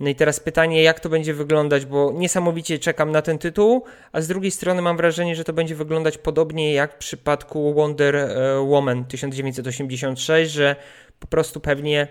No 0.00 0.08
i 0.08 0.14
teraz 0.14 0.40
pytanie, 0.40 0.82
jak 0.82 1.00
to 1.00 1.08
będzie 1.08 1.34
wyglądać, 1.34 1.86
bo 1.86 2.12
niesamowicie 2.14 2.78
czekam 2.78 3.10
na 3.10 3.22
ten 3.22 3.38
tytuł, 3.38 3.84
a 4.12 4.20
z 4.20 4.28
drugiej 4.28 4.50
strony 4.50 4.82
mam 4.82 4.96
wrażenie, 4.96 5.36
że 5.36 5.44
to 5.44 5.52
będzie 5.52 5.74
wyglądać 5.74 6.18
podobnie 6.18 6.72
jak 6.72 6.94
w 6.94 6.96
przypadku 6.96 7.74
Wonder 7.74 8.16
e, 8.16 8.60
Woman 8.60 9.04
1986, 9.04 10.52
że 10.52 10.76
po 11.18 11.26
prostu 11.26 11.60
pewnie 11.60 12.08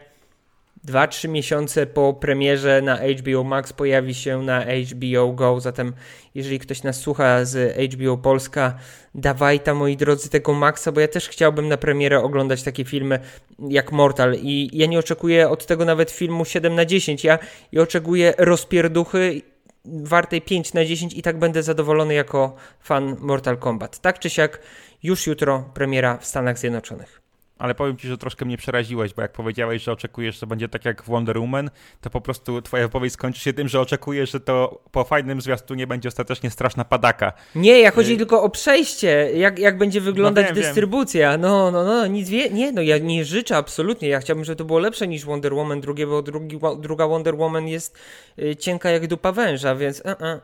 2-3 0.87 1.29
miesiące 1.29 1.85
po 1.85 2.13
premierze 2.13 2.81
na 2.81 2.97
HBO 2.97 3.43
Max 3.43 3.73
pojawi 3.73 4.13
się 4.13 4.41
na 4.41 4.65
HBO 4.65 5.33
Go. 5.33 5.59
Zatem, 5.59 5.93
jeżeli 6.35 6.59
ktoś 6.59 6.83
nas 6.83 6.99
słucha 6.99 7.45
z 7.45 7.77
HBO 7.93 8.17
Polska, 8.17 8.75
dawaj 9.15 9.59
tam, 9.59 9.77
moi 9.77 9.97
drodzy, 9.97 10.29
tego 10.29 10.53
Maxa, 10.53 10.91
bo 10.91 10.99
ja 10.99 11.07
też 11.07 11.29
chciałbym 11.29 11.67
na 11.67 11.77
premierę 11.77 12.23
oglądać 12.23 12.63
takie 12.63 12.85
filmy 12.85 13.19
jak 13.59 13.91
Mortal. 13.91 14.35
I 14.41 14.69
ja 14.73 14.85
nie 14.85 14.99
oczekuję 14.99 15.49
od 15.49 15.65
tego 15.65 15.85
nawet 15.85 16.11
filmu 16.11 16.45
7 16.45 16.75
na 16.75 16.85
10. 16.85 17.23
Ja, 17.23 17.39
ja 17.71 17.81
oczekuję 17.81 18.33
rozpierduchy 18.37 19.41
wartej 19.85 20.41
5 20.41 20.73
na 20.73 20.85
10 20.85 21.13
i 21.13 21.21
tak 21.21 21.39
będę 21.39 21.63
zadowolony 21.63 22.13
jako 22.13 22.55
fan 22.79 23.15
Mortal 23.19 23.57
Kombat. 23.57 23.99
Tak 23.99 24.19
czy 24.19 24.29
siak, 24.29 24.59
już 25.03 25.27
jutro 25.27 25.71
premiera 25.73 26.17
w 26.17 26.25
Stanach 26.25 26.57
Zjednoczonych 26.57 27.20
ale 27.61 27.75
powiem 27.75 27.97
ci, 27.97 28.07
że 28.07 28.17
troszkę 28.17 28.45
mnie 28.45 28.57
przeraziłeś, 28.57 29.13
bo 29.13 29.21
jak 29.21 29.31
powiedziałeś, 29.31 29.83
że 29.83 29.91
oczekujesz, 29.91 30.39
że 30.39 30.47
będzie 30.47 30.69
tak 30.69 30.85
jak 30.85 31.03
w 31.03 31.07
Wonder 31.07 31.39
Woman, 31.39 31.69
to 32.01 32.09
po 32.09 32.21
prostu 32.21 32.61
twoja 32.61 32.83
wypowiedź 32.83 33.13
skończy 33.13 33.41
się 33.41 33.53
tym, 33.53 33.67
że 33.67 33.79
oczekujesz, 33.79 34.31
że 34.31 34.39
to 34.39 34.81
po 34.91 35.03
fajnym 35.03 35.41
zwiastunie 35.41 35.87
będzie 35.87 36.09
ostatecznie 36.09 36.49
straszna 36.49 36.85
padaka. 36.85 37.33
Nie, 37.55 37.79
ja 37.79 37.91
chodzi 37.91 38.13
y 38.13 38.17
tylko 38.17 38.43
o 38.43 38.49
przejście, 38.49 39.31
jak, 39.35 39.59
jak 39.59 39.77
będzie 39.77 40.01
wyglądać 40.01 40.45
no 40.49 40.55
wiem, 40.55 40.63
dystrybucja. 40.63 41.31
Wiem. 41.31 41.41
No, 41.41 41.71
no, 41.71 41.83
no, 41.83 42.07
nic 42.07 42.29
wie, 42.29 42.49
nie, 42.49 42.71
no 42.71 42.81
ja 42.81 42.97
nie 42.97 43.25
życzę 43.25 43.57
absolutnie, 43.57 44.07
ja 44.07 44.19
chciałbym, 44.19 44.45
żeby 44.45 44.55
to 44.55 44.65
było 44.65 44.79
lepsze 44.79 45.07
niż 45.07 45.25
Wonder 45.25 45.53
Woman 45.53 45.81
drugie, 45.81 46.07
bo 46.07 46.21
drugi, 46.21 46.59
druga 46.79 47.07
Wonder 47.07 47.35
Woman 47.35 47.67
jest 47.67 47.97
y, 48.39 48.55
cienka 48.55 48.89
jak 48.89 49.07
dupa 49.07 49.31
węża, 49.31 49.75
więc 49.75 49.99
uh 49.99 50.05
-uh. 50.05 50.39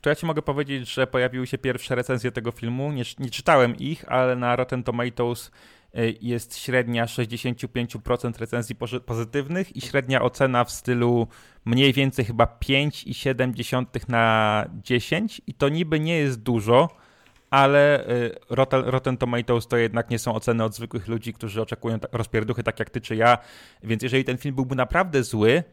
To 0.00 0.10
ja 0.10 0.16
ci 0.16 0.26
mogę 0.26 0.42
powiedzieć, 0.42 0.92
że 0.92 1.06
pojawiły 1.06 1.46
się 1.46 1.58
pierwsze 1.58 1.94
recenzje 1.94 2.32
tego 2.32 2.52
filmu. 2.52 2.92
Nie, 2.92 3.02
nie 3.18 3.30
czytałem 3.30 3.76
ich, 3.76 4.04
ale 4.08 4.36
na 4.36 4.56
Rotten 4.56 4.82
Tomatoes 4.82 5.50
jest 6.20 6.58
średnia 6.58 7.04
65% 7.06 8.38
recenzji 8.38 8.76
pozytywnych 9.06 9.76
i 9.76 9.80
średnia 9.80 10.22
ocena 10.22 10.64
w 10.64 10.70
stylu 10.70 11.28
mniej 11.64 11.92
więcej 11.92 12.24
chyba 12.24 12.44
5,7 12.44 14.08
na 14.08 14.64
10 14.82 15.40
i 15.46 15.54
to 15.54 15.68
niby 15.68 16.00
nie 16.00 16.18
jest 16.18 16.42
dużo, 16.42 16.88
ale 17.50 18.08
y, 18.08 18.34
Rotten, 18.50 18.82
Rotten 18.84 19.16
Tomatoes 19.16 19.66
to 19.66 19.76
jednak 19.76 20.10
nie 20.10 20.18
są 20.18 20.34
oceny 20.34 20.64
od 20.64 20.74
zwykłych 20.74 21.08
ludzi, 21.08 21.32
którzy 21.32 21.62
oczekują 21.62 21.98
rozpierduchy 22.12 22.62
tak 22.62 22.78
jak 22.78 22.90
ty 22.90 23.00
czy 23.00 23.16
ja, 23.16 23.38
więc 23.82 24.02
jeżeli 24.02 24.24
ten 24.24 24.38
film 24.38 24.54
byłby 24.54 24.74
naprawdę 24.74 25.22
zły, 25.22 25.64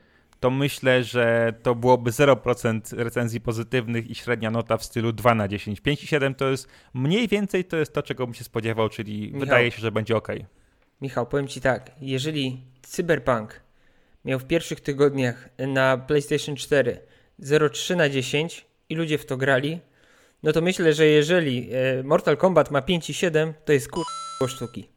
to 0.43 0.49
myślę, 0.49 1.03
że 1.03 1.53
to 1.61 1.75
byłoby 1.75 2.11
0% 2.11 2.97
recenzji 2.97 3.41
pozytywnych 3.41 4.09
i 4.09 4.15
średnia 4.15 4.51
nota 4.51 4.77
w 4.77 4.83
stylu 4.83 5.11
2 5.11 5.35
na 5.35 5.47
10. 5.47 5.81
5 5.81 6.03
i 6.03 6.07
7 6.07 6.35
to 6.35 6.49
jest 6.49 6.67
mniej 6.93 7.27
więcej 7.27 7.65
to 7.65 7.77
jest 7.77 7.93
to, 7.93 8.03
czego 8.03 8.27
bym 8.27 8.33
się 8.33 8.43
spodziewał, 8.43 8.89
czyli 8.89 9.21
Michał, 9.21 9.39
wydaje 9.39 9.71
się, 9.71 9.81
że 9.81 9.91
będzie 9.91 10.17
ok. 10.17 10.27
Michał, 11.01 11.27
powiem 11.27 11.47
Ci 11.47 11.61
tak, 11.61 11.91
jeżeli 12.01 12.61
Cyberpunk 12.81 13.61
miał 14.25 14.39
w 14.39 14.45
pierwszych 14.45 14.79
tygodniach 14.79 15.49
na 15.57 15.97
PlayStation 15.97 16.55
4 16.55 16.99
0,3 17.39 17.95
na 17.95 18.09
10 18.09 18.65
i 18.89 18.95
ludzie 18.95 19.17
w 19.17 19.25
to 19.25 19.37
grali, 19.37 19.79
no 20.43 20.51
to 20.51 20.61
myślę, 20.61 20.93
że 20.93 21.05
jeżeli 21.05 21.69
e, 21.73 22.03
Mortal 22.03 22.37
Kombat 22.37 22.71
ma 22.71 22.81
5 22.81 23.09
i 23.09 23.13
7, 23.13 23.53
to 23.65 23.73
jest 23.73 23.91
kur... 23.91 24.03
sztuki. 24.47 24.89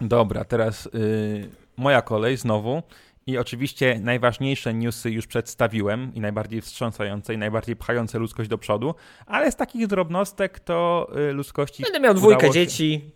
Dobra, 0.00 0.44
teraz... 0.44 0.88
Yy 0.94 1.63
moja 1.76 2.02
kolej 2.02 2.36
znowu. 2.36 2.82
I 3.26 3.38
oczywiście 3.38 4.00
najważniejsze 4.02 4.74
newsy 4.74 5.10
już 5.10 5.26
przedstawiłem 5.26 6.14
i 6.14 6.20
najbardziej 6.20 6.60
wstrząsające 6.60 7.34
i 7.34 7.38
najbardziej 7.38 7.76
pchające 7.76 8.18
ludzkość 8.18 8.48
do 8.50 8.58
przodu, 8.58 8.94
ale 9.26 9.52
z 9.52 9.56
takich 9.56 9.86
drobnostek 9.86 10.60
to 10.60 11.08
y, 11.30 11.32
ludzkości. 11.32 11.82
Będę 11.82 12.00
miał 12.00 12.14
dwójkę 12.14 12.50
dzieci. 12.50 13.10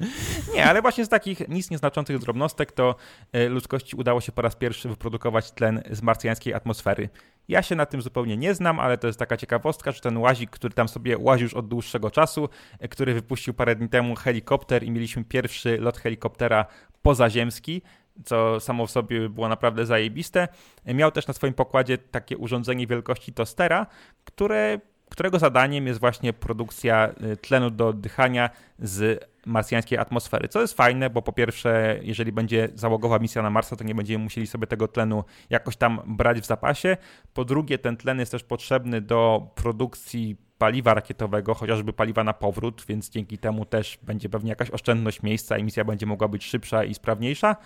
nie, 0.54 0.64
ale 0.64 0.82
właśnie 0.82 1.04
z 1.04 1.08
takich 1.08 1.48
nic 1.48 1.70
nieznaczących 1.70 2.18
drobnostek 2.18 2.72
to 2.72 2.94
e, 3.32 3.48
ludzkości 3.48 3.96
udało 3.96 4.20
się 4.20 4.32
po 4.32 4.42
raz 4.42 4.56
pierwszy 4.56 4.88
wyprodukować 4.88 5.52
tlen 5.52 5.82
z 5.90 6.02
marsjańskiej 6.02 6.54
atmosfery. 6.54 7.08
Ja 7.48 7.62
się 7.62 7.76
na 7.76 7.86
tym 7.86 8.02
zupełnie 8.02 8.36
nie 8.36 8.54
znam, 8.54 8.80
ale 8.80 8.98
to 8.98 9.06
jest 9.06 9.18
taka 9.18 9.36
ciekawostka, 9.36 9.92
że 9.92 10.00
ten 10.00 10.16
łazik, 10.16 10.50
który 10.50 10.74
tam 10.74 10.88
sobie 10.88 11.18
łazi 11.18 11.42
już 11.42 11.54
od 11.54 11.68
dłuższego 11.68 12.10
czasu, 12.10 12.48
e, 12.78 12.88
który 12.88 13.14
wypuścił 13.14 13.54
parę 13.54 13.76
dni 13.76 13.88
temu 13.88 14.14
helikopter 14.14 14.82
i 14.82 14.90
mieliśmy 14.90 15.24
pierwszy 15.24 15.78
lot 15.78 15.98
helikoptera 15.98 16.66
pozaziemski, 17.02 17.82
co 18.24 18.60
samo 18.60 18.86
w 18.86 18.90
sobie 18.90 19.28
było 19.28 19.48
naprawdę 19.48 19.86
zajebiste. 19.86 20.48
Miał 20.86 21.10
też 21.10 21.26
na 21.26 21.34
swoim 21.34 21.54
pokładzie 21.54 21.98
takie 21.98 22.38
urządzenie 22.38 22.86
wielkości 22.86 23.32
tostera, 23.32 23.86
które 24.24 24.80
którego 25.12 25.38
zadaniem 25.38 25.86
jest 25.86 26.00
właśnie 26.00 26.32
produkcja 26.32 27.14
y, 27.32 27.36
tlenu 27.36 27.70
do 27.70 27.88
oddychania 27.88 28.50
z 28.78 29.24
marsjańskiej 29.46 29.98
atmosfery. 29.98 30.48
Co 30.48 30.60
jest 30.60 30.76
fajne, 30.76 31.10
bo 31.10 31.22
po 31.22 31.32
pierwsze, 31.32 31.98
jeżeli 32.02 32.32
będzie 32.32 32.68
załogowa 32.74 33.18
misja 33.18 33.42
na 33.42 33.50
Marsa, 33.50 33.76
to 33.76 33.84
nie 33.84 33.94
będziemy 33.94 34.24
musieli 34.24 34.46
sobie 34.46 34.66
tego 34.66 34.88
tlenu 34.88 35.24
jakoś 35.50 35.76
tam 35.76 36.00
brać 36.06 36.40
w 36.40 36.46
zapasie. 36.46 36.96
Po 37.34 37.44
drugie, 37.44 37.78
ten 37.78 37.96
tlen 37.96 38.18
jest 38.18 38.32
też 38.32 38.44
potrzebny 38.44 39.00
do 39.00 39.50
produkcji 39.54 40.36
paliwa 40.62 40.94
rakietowego, 40.94 41.54
chociażby 41.54 41.92
paliwa 41.92 42.24
na 42.24 42.32
powrót, 42.32 42.84
więc 42.88 43.10
dzięki 43.10 43.38
temu 43.38 43.64
też 43.64 43.98
będzie 44.02 44.28
pewnie 44.28 44.50
jakaś 44.50 44.70
oszczędność 44.70 45.22
miejsca 45.22 45.58
i 45.58 45.64
misja 45.64 45.84
będzie 45.84 46.06
mogła 46.06 46.28
być 46.28 46.44
szybsza 46.44 46.84
i 46.84 46.94
sprawniejsza. 46.94 47.56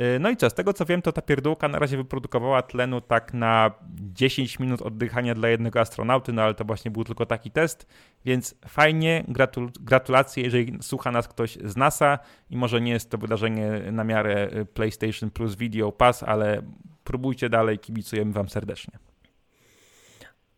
Y, 0.00 0.18
no 0.20 0.30
i 0.30 0.36
co, 0.36 0.50
z 0.50 0.54
tego 0.54 0.72
co 0.72 0.84
wiem, 0.84 1.02
to 1.02 1.12
ta 1.12 1.22
pierdółka 1.22 1.68
na 1.68 1.78
razie 1.78 1.96
wyprodukowała 1.96 2.62
tlenu 2.62 3.00
tak 3.00 3.34
na 3.34 3.70
10 3.98 4.58
minut 4.58 4.82
oddychania 4.82 5.34
dla 5.34 5.48
jednego 5.48 5.80
astronauty, 5.80 6.32
no 6.32 6.42
ale 6.42 6.54
to 6.54 6.64
właśnie 6.64 6.90
był 6.90 7.04
tylko 7.04 7.26
taki 7.26 7.50
test, 7.50 7.86
więc 8.24 8.54
fajnie, 8.68 9.24
gratul 9.28 9.70
gratulacje, 9.80 10.42
jeżeli 10.44 10.78
słucha 10.80 11.10
nas 11.10 11.28
ktoś 11.28 11.58
z 11.64 11.76
NASA 11.76 12.18
i 12.50 12.56
może 12.56 12.80
nie 12.80 12.92
jest 12.92 13.10
to 13.10 13.18
wydarzenie 13.18 13.70
na 13.92 14.04
miarę 14.04 14.50
y, 14.52 14.64
PlayStation 14.64 15.30
Plus 15.30 15.54
Video 15.54 15.92
Pass, 15.92 16.22
ale 16.22 16.62
próbujcie 17.04 17.48
dalej, 17.48 17.78
kibicujemy 17.78 18.32
wam 18.32 18.48
serdecznie. 18.48 19.11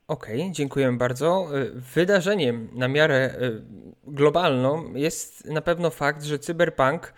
Okej, 0.09 0.41
okay, 0.41 0.53
dziękujemy 0.53 0.99
bardzo. 0.99 1.49
Y, 1.59 1.71
wydarzeniem 1.95 2.69
na 2.73 2.89
miarę 2.89 3.35
globalną 4.07 4.95
jest 4.95 5.45
na 5.45 5.61
pewno 5.61 5.91
fakt, 5.91 6.25
że 6.25 6.39
Cyberpunk 6.39 7.15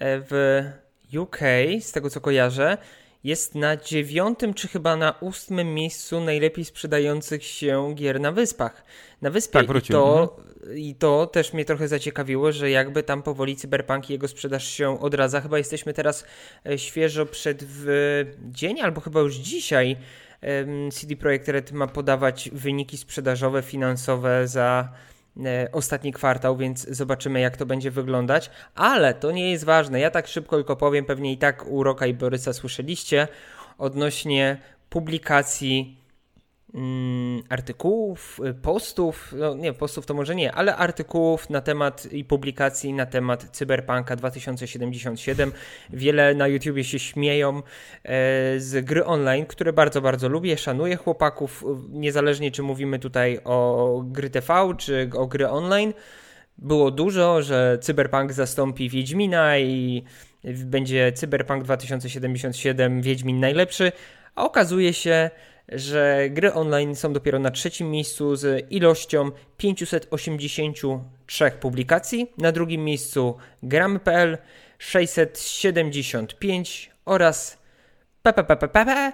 w 0.00 0.62
UK, 1.18 1.38
z 1.80 1.92
tego 1.92 2.10
co 2.10 2.20
kojarzę, 2.20 2.78
jest 3.24 3.54
na 3.54 3.76
dziewiątym 3.76 4.54
czy 4.54 4.68
chyba 4.68 4.96
na 4.96 5.14
ósmym 5.20 5.74
miejscu 5.74 6.20
najlepiej 6.20 6.64
sprzedających 6.64 7.44
się 7.44 7.94
gier 7.94 8.20
na 8.20 8.32
wyspach. 8.32 8.84
Na 9.22 9.30
wyspie 9.30 9.64
tak, 9.64 9.76
I, 9.76 9.92
to, 9.92 10.36
mhm. 10.38 10.78
I 10.78 10.94
to 10.94 11.26
też 11.26 11.52
mnie 11.52 11.64
trochę 11.64 11.88
zaciekawiło, 11.88 12.52
że 12.52 12.70
jakby 12.70 13.02
tam 13.02 13.22
powoli 13.22 13.56
Cyberpunk 13.56 14.10
i 14.10 14.12
jego 14.12 14.28
sprzedaż 14.28 14.68
się 14.68 15.00
odradza. 15.00 15.40
Chyba 15.40 15.58
jesteśmy 15.58 15.94
teraz 15.94 16.24
e, 16.66 16.78
świeżo 16.78 17.26
przed 17.26 17.64
w 17.64 17.86
dzień, 18.38 18.80
albo 18.80 19.00
chyba 19.00 19.20
już 19.20 19.36
dzisiaj 19.36 19.96
CD 20.92 21.16
Projekt 21.16 21.48
Red 21.48 21.72
ma 21.72 21.86
podawać 21.86 22.50
wyniki 22.52 22.96
sprzedażowe, 22.96 23.62
finansowe 23.62 24.48
za 24.48 24.88
E, 25.44 25.68
ostatni 25.72 26.12
kwartał, 26.12 26.56
więc 26.56 26.88
zobaczymy, 26.88 27.40
jak 27.40 27.56
to 27.56 27.66
będzie 27.66 27.90
wyglądać. 27.90 28.50
Ale 28.74 29.14
to 29.14 29.30
nie 29.30 29.50
jest 29.50 29.64
ważne. 29.64 30.00
Ja 30.00 30.10
tak 30.10 30.26
szybko 30.26 30.56
tylko 30.56 30.76
powiem, 30.76 31.04
pewnie 31.04 31.32
i 31.32 31.38
tak 31.38 31.66
u 31.66 31.82
Roka 31.82 32.06
i 32.06 32.14
Borysa 32.14 32.52
słyszeliście 32.52 33.28
odnośnie 33.78 34.58
publikacji 34.90 35.99
artykułów, 37.48 38.40
y, 38.46 38.54
postów, 38.54 39.34
no 39.38 39.54
nie, 39.54 39.72
postów 39.72 40.06
to 40.06 40.14
może 40.14 40.34
nie, 40.34 40.52
ale 40.52 40.76
artykułów 40.76 41.50
na 41.50 41.60
temat 41.60 42.12
i 42.12 42.24
publikacji 42.24 42.92
na 42.92 43.06
temat 43.06 43.48
Cyberpunka 43.52 44.16
2077. 44.16 45.52
Wiele 45.90 46.34
na 46.34 46.48
YouTubie 46.48 46.84
się 46.84 46.98
śmieją 46.98 47.56
e, 47.56 47.62
z 48.60 48.84
gry 48.84 49.04
online, 49.04 49.46
które 49.46 49.72
bardzo, 49.72 50.00
bardzo 50.00 50.28
lubię, 50.28 50.58
szanuję 50.58 50.96
chłopaków, 50.96 51.64
niezależnie 51.90 52.50
czy 52.50 52.62
mówimy 52.62 52.98
tutaj 52.98 53.40
o 53.44 54.02
gry 54.06 54.30
TV, 54.30 54.74
czy 54.78 55.10
o 55.14 55.26
gry 55.26 55.48
online. 55.48 55.92
Było 56.58 56.90
dużo, 56.90 57.42
że 57.42 57.78
Cyberpunk 57.80 58.32
zastąpi 58.32 58.88
Wiedźmina 58.88 59.58
i 59.58 60.04
będzie 60.44 61.12
Cyberpunk 61.12 61.64
2077 61.64 63.02
Wiedźmin 63.02 63.40
najlepszy, 63.40 63.92
a 64.34 64.44
okazuje 64.44 64.92
się, 64.92 65.30
że 65.70 66.28
gry 66.30 66.52
online 66.52 66.96
są 66.96 67.12
dopiero 67.12 67.38
na 67.38 67.50
trzecim 67.50 67.90
miejscu 67.90 68.36
z 68.36 68.72
ilością 68.72 69.30
583 69.56 71.50
publikacji. 71.60 72.32
Na 72.38 72.52
drugim 72.52 72.84
miejscu 72.84 73.36
gramy.pl 73.62 74.38
675 74.78 76.90
oraz 77.04 77.58
PPPPP 78.22 79.12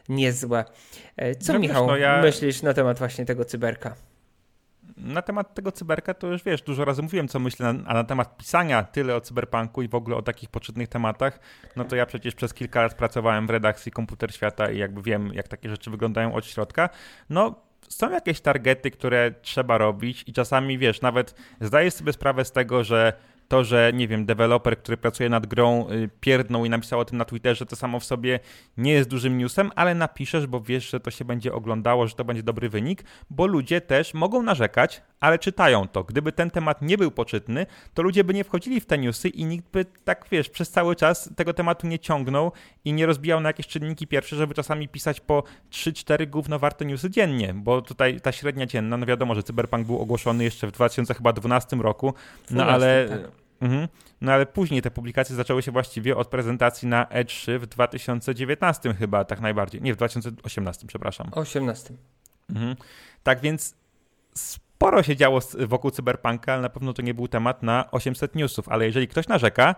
niezłe. 0.09 0.65
E, 1.17 1.35
co, 1.35 1.53
no 1.53 1.59
Michał, 1.59 1.87
no 1.87 1.97
ja... 1.97 2.23
myślisz 2.23 2.63
na 2.63 2.75
temat 2.75 2.99
właśnie 2.99 3.25
tego 3.25 3.45
cyberka? 3.45 3.95
Na 5.03 5.23
temat 5.23 5.55
tego 5.55 5.73
cyberka 5.73 6.15
to 6.15 6.27
już 6.27 6.43
wiesz, 6.43 6.63
dużo 6.63 6.85
razy 6.85 7.03
mówiłem, 7.03 7.29
co 7.29 7.39
myślę, 7.39 7.75
a 7.87 7.95
na 7.95 8.05
temat 8.05 8.37
pisania 8.37 8.85
tyle 8.85 9.17
o 9.17 9.21
cyberpunku 9.21 9.83
i 9.83 9.89
w 9.89 9.95
ogóle 9.95 10.17
o 10.17 10.23
takich 10.23 10.51
poczytnych 10.51 10.89
tematach, 10.89 11.41
no 11.77 11.85
to 11.85 11.97
ja 11.97 12.07
przecież 12.07 12.35
przez 12.35 12.55
kilka 12.55 12.83
lat 12.83 12.95
pracowałem 12.95 13.47
w 13.47 13.51
redakcji 13.51 13.93
Komputer 13.93 14.35
Świata 14.35 14.71
i 14.71 14.79
jakby 14.79 15.03
wiem, 15.03 15.35
jak 15.35 15.49
takie 15.49 15.69
rzeczy 15.69 15.91
wyglądają 15.91 16.35
od 16.35 16.47
środka. 16.47 16.89
No, 17.31 17.55
są 17.89 18.11
jakieś 18.11 18.41
targety, 18.41 18.91
które 18.91 19.35
trzeba 19.43 19.79
robić 19.79 20.25
i 20.27 20.33
czasami, 20.33 20.79
wiesz, 20.79 21.01
nawet 21.01 21.35
zdajesz 21.61 21.95
sobie 21.95 22.13
sprawę 22.13 22.45
z 22.45 22.53
tego, 22.53 22.85
że 22.85 23.13
to, 23.53 23.65
że 23.65 23.91
nie 23.95 24.09
wiem, 24.09 24.27
deweloper, 24.27 24.79
który 24.79 24.97
pracuje 24.97 25.29
nad 25.29 25.47
grą, 25.47 25.91
y, 25.91 26.11
pierdnął 26.21 26.65
i 26.65 26.71
napisał 26.71 27.01
o 27.01 27.05
tym 27.05 27.19
na 27.19 27.25
Twitterze, 27.25 27.67
to 27.67 27.77
samo 27.77 28.01
w 28.01 28.05
sobie 28.05 28.41
nie 28.77 28.93
jest 28.93 29.09
dużym 29.09 29.39
newsem, 29.39 29.71
ale 29.77 29.95
napiszesz, 29.95 30.47
bo 30.47 30.61
wiesz, 30.61 30.91
że 30.91 31.01
to 31.01 31.11
się 31.11 31.25
będzie 31.25 31.53
oglądało, 31.53 32.07
że 32.07 32.15
to 32.15 32.25
będzie 32.25 32.43
dobry 32.43 32.69
wynik, 32.69 33.05
bo 33.31 33.47
ludzie 33.47 33.81
też 33.81 34.15
mogą 34.15 34.43
narzekać, 34.43 35.03
ale 35.21 35.39
czytają 35.39 35.89
to. 35.89 36.05
Gdyby 36.05 36.33
ten 36.33 36.51
temat 36.51 36.83
nie 36.83 36.99
był 36.99 37.11
poczytny, 37.11 37.67
to 37.95 38.03
ludzie 38.03 38.25
by 38.25 38.35
nie 38.35 38.45
wchodzili 38.45 38.81
w 38.81 38.87
te 38.87 38.99
newsy 38.99 39.29
i 39.29 39.45
nikt 39.45 39.71
by 39.73 39.85
tak, 40.05 40.27
wiesz, 40.31 40.49
przez 40.49 40.71
cały 40.71 40.97
czas 40.97 41.31
tego 41.37 41.55
tematu 41.55 41.87
nie 41.87 41.99
ciągnął 41.99 42.53
i 42.85 42.93
nie 42.93 43.07
rozbijał 43.07 43.41
na 43.41 43.49
jakieś 43.49 43.67
czynniki 43.67 44.07
pierwsze, 44.07 44.37
żeby 44.37 44.55
czasami 44.55 44.89
pisać 44.89 45.21
po 45.21 45.43
3-4 45.71 46.31
gównowarte 46.31 46.85
newsy 46.85 47.11
dziennie, 47.11 47.55
bo 47.55 47.83
tutaj 47.83 48.21
ta 48.21 48.33
średnia 48.33 48.67
dzienna, 48.67 48.97
no 48.97 49.07
wiadomo, 49.07 49.35
że 49.35 49.43
Cyberpunk 49.43 49.87
był 49.87 49.99
ogłoszony 49.99 50.45
jeszcze 50.45 50.67
w 50.67 50.73
2012 50.73 51.77
roku, 51.77 52.15
no 52.51 52.65
12, 52.65 52.75
ale... 52.75 53.09
Tak 53.09 53.42
Mhm. 53.63 53.89
No 54.21 54.33
ale 54.33 54.47
później 54.47 54.83
te 54.83 54.91
publikacje 54.91 55.37
zaczęły 55.37 55.63
się 55.63 55.71
właściwie 55.71 56.17
od 56.17 56.29
prezentacji 56.29 56.89
na 56.89 57.05
E3 57.05 57.59
w 57.59 57.67
2019 57.67 58.95
chyba, 58.95 59.25
tak 59.25 59.41
najbardziej. 59.41 59.83
Nie, 59.83 59.95
w 59.95 59.97
2018, 59.97 60.87
przepraszam. 60.87 61.29
18. 61.33 61.95
Mhm. 62.51 62.77
Tak 63.23 63.41
więc 63.41 63.75
sporo 64.35 65.03
się 65.03 65.17
działo 65.17 65.41
wokół 65.59 65.91
Cyberpunka, 65.91 66.53
ale 66.53 66.63
na 66.63 66.69
pewno 66.69 66.93
to 66.93 67.03
nie 67.03 67.15
był 67.15 67.29
temat 67.29 67.63
na 67.63 67.91
800 67.91 68.35
newsów. 68.35 68.69
Ale 68.69 68.87
jeżeli 68.87 69.09
ktoś 69.09 69.29
narzeka, 69.29 69.75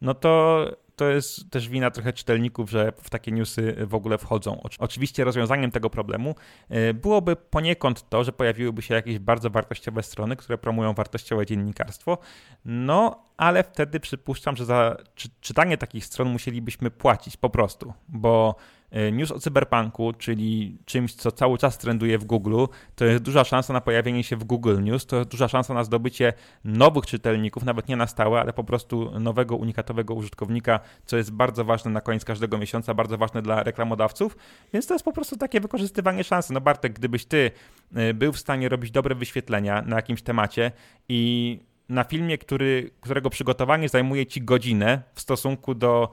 no 0.00 0.14
to 0.14 0.64
to 0.98 1.08
jest 1.08 1.50
też 1.50 1.68
wina 1.68 1.90
trochę 1.90 2.12
czytelników, 2.12 2.70
że 2.70 2.92
w 3.02 3.10
takie 3.10 3.32
newsy 3.32 3.76
w 3.86 3.94
ogóle 3.94 4.18
wchodzą. 4.18 4.60
Oczywiście 4.78 5.24
rozwiązaniem 5.24 5.70
tego 5.70 5.90
problemu 5.90 6.34
e, 6.68 6.94
byłoby 6.94 7.36
poniekąd 7.36 8.08
to, 8.08 8.24
że 8.24 8.32
pojawiłyby 8.32 8.82
się 8.82 8.94
jakieś 8.94 9.18
bardzo 9.18 9.50
wartościowe 9.50 10.02
strony, 10.02 10.36
które 10.36 10.58
promują 10.58 10.94
wartościowe 10.94 11.46
dziennikarstwo, 11.46 12.18
no 12.64 13.24
ale 13.36 13.64
wtedy 13.64 14.00
przypuszczam, 14.00 14.56
że 14.56 14.64
za 14.64 14.96
czytanie 15.40 15.78
takich 15.78 16.04
stron 16.04 16.28
musielibyśmy 16.28 16.90
płacić 16.90 17.36
po 17.36 17.50
prostu, 17.50 17.92
bo 18.08 18.54
news 19.12 19.32
o 19.32 19.40
cyberpunku, 19.40 20.12
czyli 20.12 20.78
czymś, 20.84 21.14
co 21.14 21.32
cały 21.32 21.58
czas 21.58 21.78
trenduje 21.78 22.18
w 22.18 22.24
Google, 22.24 22.64
to 22.94 23.04
jest 23.04 23.22
duża 23.22 23.44
szansa 23.44 23.72
na 23.72 23.80
pojawienie 23.80 24.24
się 24.24 24.36
w 24.36 24.44
Google 24.44 24.82
News, 24.82 25.06
to 25.06 25.16
jest 25.16 25.30
duża 25.30 25.48
szansa 25.48 25.74
na 25.74 25.84
zdobycie 25.84 26.32
nowych 26.64 27.06
czytelników, 27.06 27.64
nawet 27.64 27.88
nie 27.88 27.96
na 27.96 28.06
stałe, 28.06 28.40
ale 28.40 28.52
po 28.52 28.64
prostu 28.64 29.20
nowego, 29.20 29.56
unikatowego 29.56 30.14
użytkownika, 30.14 30.80
co 31.04 31.16
jest 31.16 31.32
bardzo 31.32 31.64
ważne 31.64 31.90
na 31.90 32.00
koniec 32.00 32.24
każdego 32.24 32.58
miesiąca, 32.58 32.94
bardzo 32.94 33.18
ważne 33.18 33.42
dla 33.42 33.62
reklamodawców, 33.62 34.36
więc 34.72 34.86
to 34.86 34.94
jest 34.94 35.04
po 35.04 35.12
prostu 35.12 35.36
takie 35.36 35.60
wykorzystywanie 35.60 36.24
szansy. 36.24 36.52
No 36.52 36.60
Bartek, 36.60 36.92
gdybyś 36.92 37.24
ty 37.24 37.50
e, 37.94 38.14
był 38.14 38.32
w 38.32 38.38
stanie 38.38 38.68
robić 38.68 38.90
dobre 38.90 39.14
wyświetlenia 39.14 39.82
na 39.82 39.96
jakimś 39.96 40.22
temacie 40.22 40.72
i 41.08 41.58
na 41.88 42.04
filmie, 42.04 42.38
który, 42.38 42.90
którego 43.00 43.30
przygotowanie 43.30 43.88
zajmuje 43.88 44.26
ci 44.26 44.42
godzinę 44.42 45.02
w 45.14 45.20
stosunku 45.20 45.74
do 45.74 46.10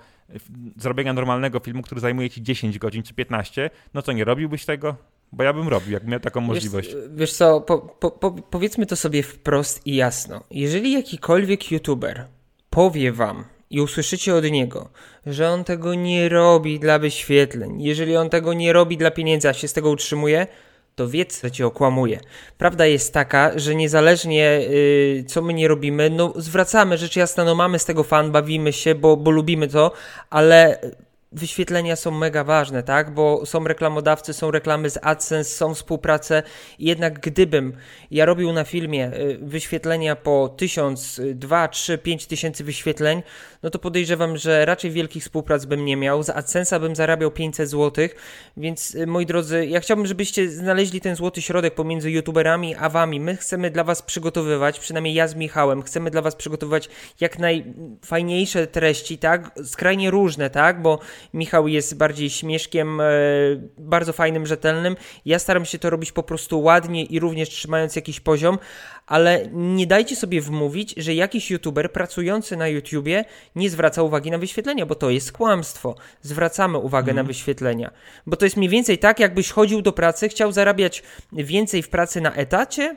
zrobienia 0.78 1.14
normalnego 1.14 1.60
filmu, 1.60 1.82
który 1.82 2.02
zajmuje 2.02 2.30
ci 2.30 2.44
10 2.44 2.80
godzin 2.80 3.04
czy 3.04 3.14
15, 3.14 3.70
no 3.94 4.02
to 4.02 4.12
nie 4.12 4.24
robiłbyś 4.24 4.66
tego? 4.66 4.96
bo 5.32 5.44
ja 5.44 5.54
bym 5.54 5.68
robił, 5.68 5.92
jak 5.92 6.08
miał 6.08 6.20
taką 6.20 6.42
możliwość. 6.42 6.96
Wiesz, 6.96 7.04
wiesz 7.16 7.34
co, 7.34 7.62
po, 7.62 7.78
po, 7.78 8.12
po, 8.12 8.32
powiedzmy 8.32 8.86
to 8.86 8.96
sobie 8.96 9.24
wprost 9.24 9.88
i 9.88 9.96
jasno. 9.96 10.44
Jeżeli 10.52 10.92
jakikolwiek 10.92 11.72
youtuber 11.72 12.28
powie 12.70 13.12
wam 13.12 13.46
i 13.70 13.82
usłyszycie 13.82 14.36
od 14.36 14.46
niego, 14.52 14.90
że 15.26 15.50
on 15.50 15.64
tego 15.64 15.94
nie 15.94 16.30
robi 16.30 16.80
dla 16.80 17.00
wyświetleń, 17.00 17.82
jeżeli 17.82 18.18
on 18.18 18.30
tego 18.30 18.54
nie 18.54 18.74
robi 18.74 18.98
dla 18.98 19.12
pieniędzy, 19.12 19.50
a 19.50 19.54
się 19.54 19.68
z 19.68 19.74
tego 19.74 19.90
utrzymuje, 19.90 20.48
to 20.96 21.08
wiedz, 21.08 21.42
że 21.44 21.52
cię 21.52 21.68
okłamuje. 21.68 22.20
Prawda 22.58 22.86
jest 22.86 23.14
taka, 23.14 23.60
że 23.60 23.76
niezależnie 23.76 24.60
yy, 24.70 25.24
co 25.28 25.42
my 25.42 25.54
nie 25.54 25.68
robimy, 25.68 26.10
no 26.10 26.34
zwracamy 26.36 26.98
rzecz 26.98 27.16
jasna, 27.16 27.44
no 27.44 27.56
mamy 27.56 27.80
z 27.80 27.86
tego 27.86 28.04
fan, 28.04 28.32
bawimy 28.32 28.74
się, 28.74 28.96
bo, 28.96 29.18
bo 29.18 29.32
lubimy 29.32 29.68
to, 29.68 29.92
ale 30.30 30.80
wyświetlenia 31.36 31.96
są 31.96 32.12
mega 32.12 32.44
ważne, 32.44 32.84
tak? 32.84 33.14
Bo 33.14 33.46
są 33.46 33.64
reklamodawcy, 33.68 34.34
są 34.34 34.52
reklamy 34.52 34.90
z 34.90 35.00
AdSense, 35.02 35.52
są 35.52 35.74
współprace. 35.74 36.44
Jednak 36.80 37.20
gdybym 37.20 37.74
ja 38.12 38.26
robił 38.26 38.54
na 38.54 38.64
filmie 38.64 39.12
y, 39.14 39.38
wyświetlenia 39.42 40.16
po 40.16 40.50
1000, 40.58 41.22
2, 41.34 41.68
3, 41.68 41.98
5 41.98 42.26
tysięcy 42.26 42.64
wyświetleń, 42.64 43.24
no 43.66 43.72
to 43.72 43.80
podejrzewam, 43.80 44.38
że 44.38 44.66
raczej 44.66 44.92
wielkich 44.92 45.24
współprac 45.24 45.66
bym 45.66 45.86
nie 45.86 45.98
miał. 45.98 46.24
Z 46.24 46.30
AdSense'a 46.30 46.80
bym 46.80 46.96
zarabiał 46.96 47.32
500 47.32 47.70
zł, 47.70 48.08
więc 48.58 48.96
y, 48.96 49.08
moi 49.08 49.26
drodzy, 49.26 49.66
ja 49.66 49.80
chciałbym, 49.80 50.06
żebyście 50.06 50.50
znaleźli 50.50 51.02
ten 51.02 51.16
złoty 51.16 51.42
środek 51.42 51.76
pomiędzy 51.76 52.12
youtuberami 52.12 52.76
a 52.76 52.90
wami. 52.90 53.20
My 53.20 53.38
chcemy 53.38 53.72
dla 53.72 53.84
was 53.84 54.02
przygotowywać, 54.02 54.80
przynajmniej 54.80 55.14
ja 55.14 55.28
z 55.28 55.36
Michałem, 55.36 55.82
chcemy 55.82 56.12
dla 56.12 56.22
was 56.22 56.36
przygotowywać 56.36 56.90
jak 57.20 57.40
najfajniejsze 57.40 58.68
treści, 58.68 59.18
tak? 59.18 59.52
Skrajnie 59.64 60.12
różne, 60.12 60.50
tak? 60.50 60.82
Bo 60.82 61.00
Michał 61.34 61.68
jest 61.68 61.98
bardziej 61.98 62.30
śmieszkiem, 62.30 63.02
e, 63.02 63.06
bardzo 63.78 64.14
fajnym, 64.14 64.46
rzetelnym. 64.46 64.96
Ja 65.26 65.40
staram 65.40 65.66
się 65.66 65.80
to 65.80 65.90
robić 65.90 66.12
po 66.12 66.24
prostu 66.24 66.62
ładnie 66.62 67.04
i 67.04 67.20
również 67.20 67.50
trzymając 67.50 67.96
jakiś 67.96 68.20
poziom, 68.20 68.58
ale 69.08 69.50
nie 69.54 69.88
dajcie 69.88 70.16
sobie 70.16 70.42
wmówić, 70.42 70.94
że 70.98 71.14
jakiś 71.14 71.52
youtuber 71.52 71.92
pracujący 71.92 72.58
na 72.58 72.68
YouTubie 72.68 73.26
nie 73.56 73.70
zwraca 73.70 74.04
uwagi 74.04 74.32
na 74.32 74.38
wyświetlenia, 74.38 74.86
bo 74.86 74.96
to 74.96 75.10
jest 75.10 75.32
kłamstwo. 75.32 75.96
Zwracamy 76.22 76.78
uwagę 76.78 77.12
mm. 77.12 77.16
na 77.16 77.22
mhm. 77.22 77.28
wyświetlenia. 77.28 77.92
Bo 78.28 78.38
to 78.38 78.46
jest 78.46 78.58
mniej 78.58 78.70
więcej 78.70 78.98
tak, 78.98 79.20
jakbyś 79.20 79.52
chodził 79.52 79.82
do 79.82 79.92
pracy, 79.92 80.30
chciał 80.30 80.52
zarabiać 80.52 81.04
więcej 81.32 81.84
w 81.84 81.90
pracy 81.90 82.22
na 82.22 82.34
etacie 82.34 82.96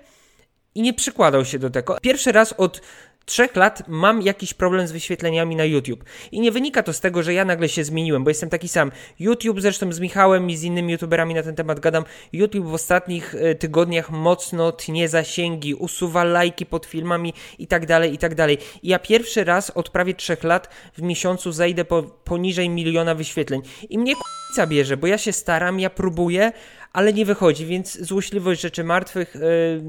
i 0.74 0.82
nie 0.82 0.94
przykładał 0.94 1.44
się 1.44 1.58
do 1.58 1.70
tego. 1.70 1.98
Pierwszy 2.02 2.32
raz 2.32 2.52
od 2.52 2.80
trzech 3.28 3.56
lat 3.56 3.82
mam 3.88 4.22
jakiś 4.22 4.54
problem 4.54 4.86
z 4.86 4.92
wyświetleniami 4.92 5.56
na 5.56 5.64
YouTube. 5.64 6.04
I 6.32 6.40
nie 6.40 6.52
wynika 6.52 6.82
to 6.82 6.92
z 6.92 7.00
tego, 7.00 7.22
że 7.22 7.34
ja 7.34 7.44
nagle 7.44 7.68
się 7.68 7.84
zmieniłem, 7.84 8.24
bo 8.24 8.30
jestem 8.30 8.50
taki 8.50 8.68
sam. 8.68 8.92
YouTube, 9.20 9.60
zresztą 9.60 9.92
z 9.92 10.00
Michałem 10.00 10.50
i 10.50 10.56
z 10.56 10.62
innymi 10.62 10.92
YouTuberami 10.92 11.34
na 11.34 11.42
ten 11.42 11.54
temat 11.54 11.80
gadam, 11.80 12.04
YouTube 12.32 12.66
w 12.66 12.74
ostatnich 12.74 13.34
e, 13.34 13.54
tygodniach 13.54 14.10
mocno 14.10 14.72
tnie 14.72 15.08
zasięgi, 15.08 15.74
usuwa 15.74 16.24
lajki 16.24 16.66
pod 16.66 16.86
filmami 16.86 17.34
i 17.58 17.66
tak 17.66 17.86
dalej, 17.86 18.14
i 18.14 18.18
tak 18.18 18.34
dalej. 18.34 18.58
I 18.82 18.88
ja 18.88 18.98
pierwszy 18.98 19.44
raz 19.44 19.70
od 19.70 19.90
prawie 19.90 20.14
trzech 20.14 20.44
lat 20.44 20.68
w 20.96 21.02
miesiącu 21.02 21.52
zejdę 21.52 21.84
po, 21.84 22.02
poniżej 22.02 22.68
miliona 22.68 23.14
wyświetleń. 23.14 23.62
I 23.90 23.98
mnie 23.98 24.14
k***a 24.14 24.66
bierze, 24.66 24.96
bo 24.96 25.06
ja 25.06 25.18
się 25.18 25.32
staram, 25.32 25.80
ja 25.80 25.90
próbuję, 25.90 26.52
ale 26.92 27.12
nie 27.12 27.24
wychodzi, 27.24 27.66
więc 27.66 28.00
złośliwość 28.00 28.60
rzeczy 28.60 28.84
martwych, 28.84 29.34
yy, 29.34 29.82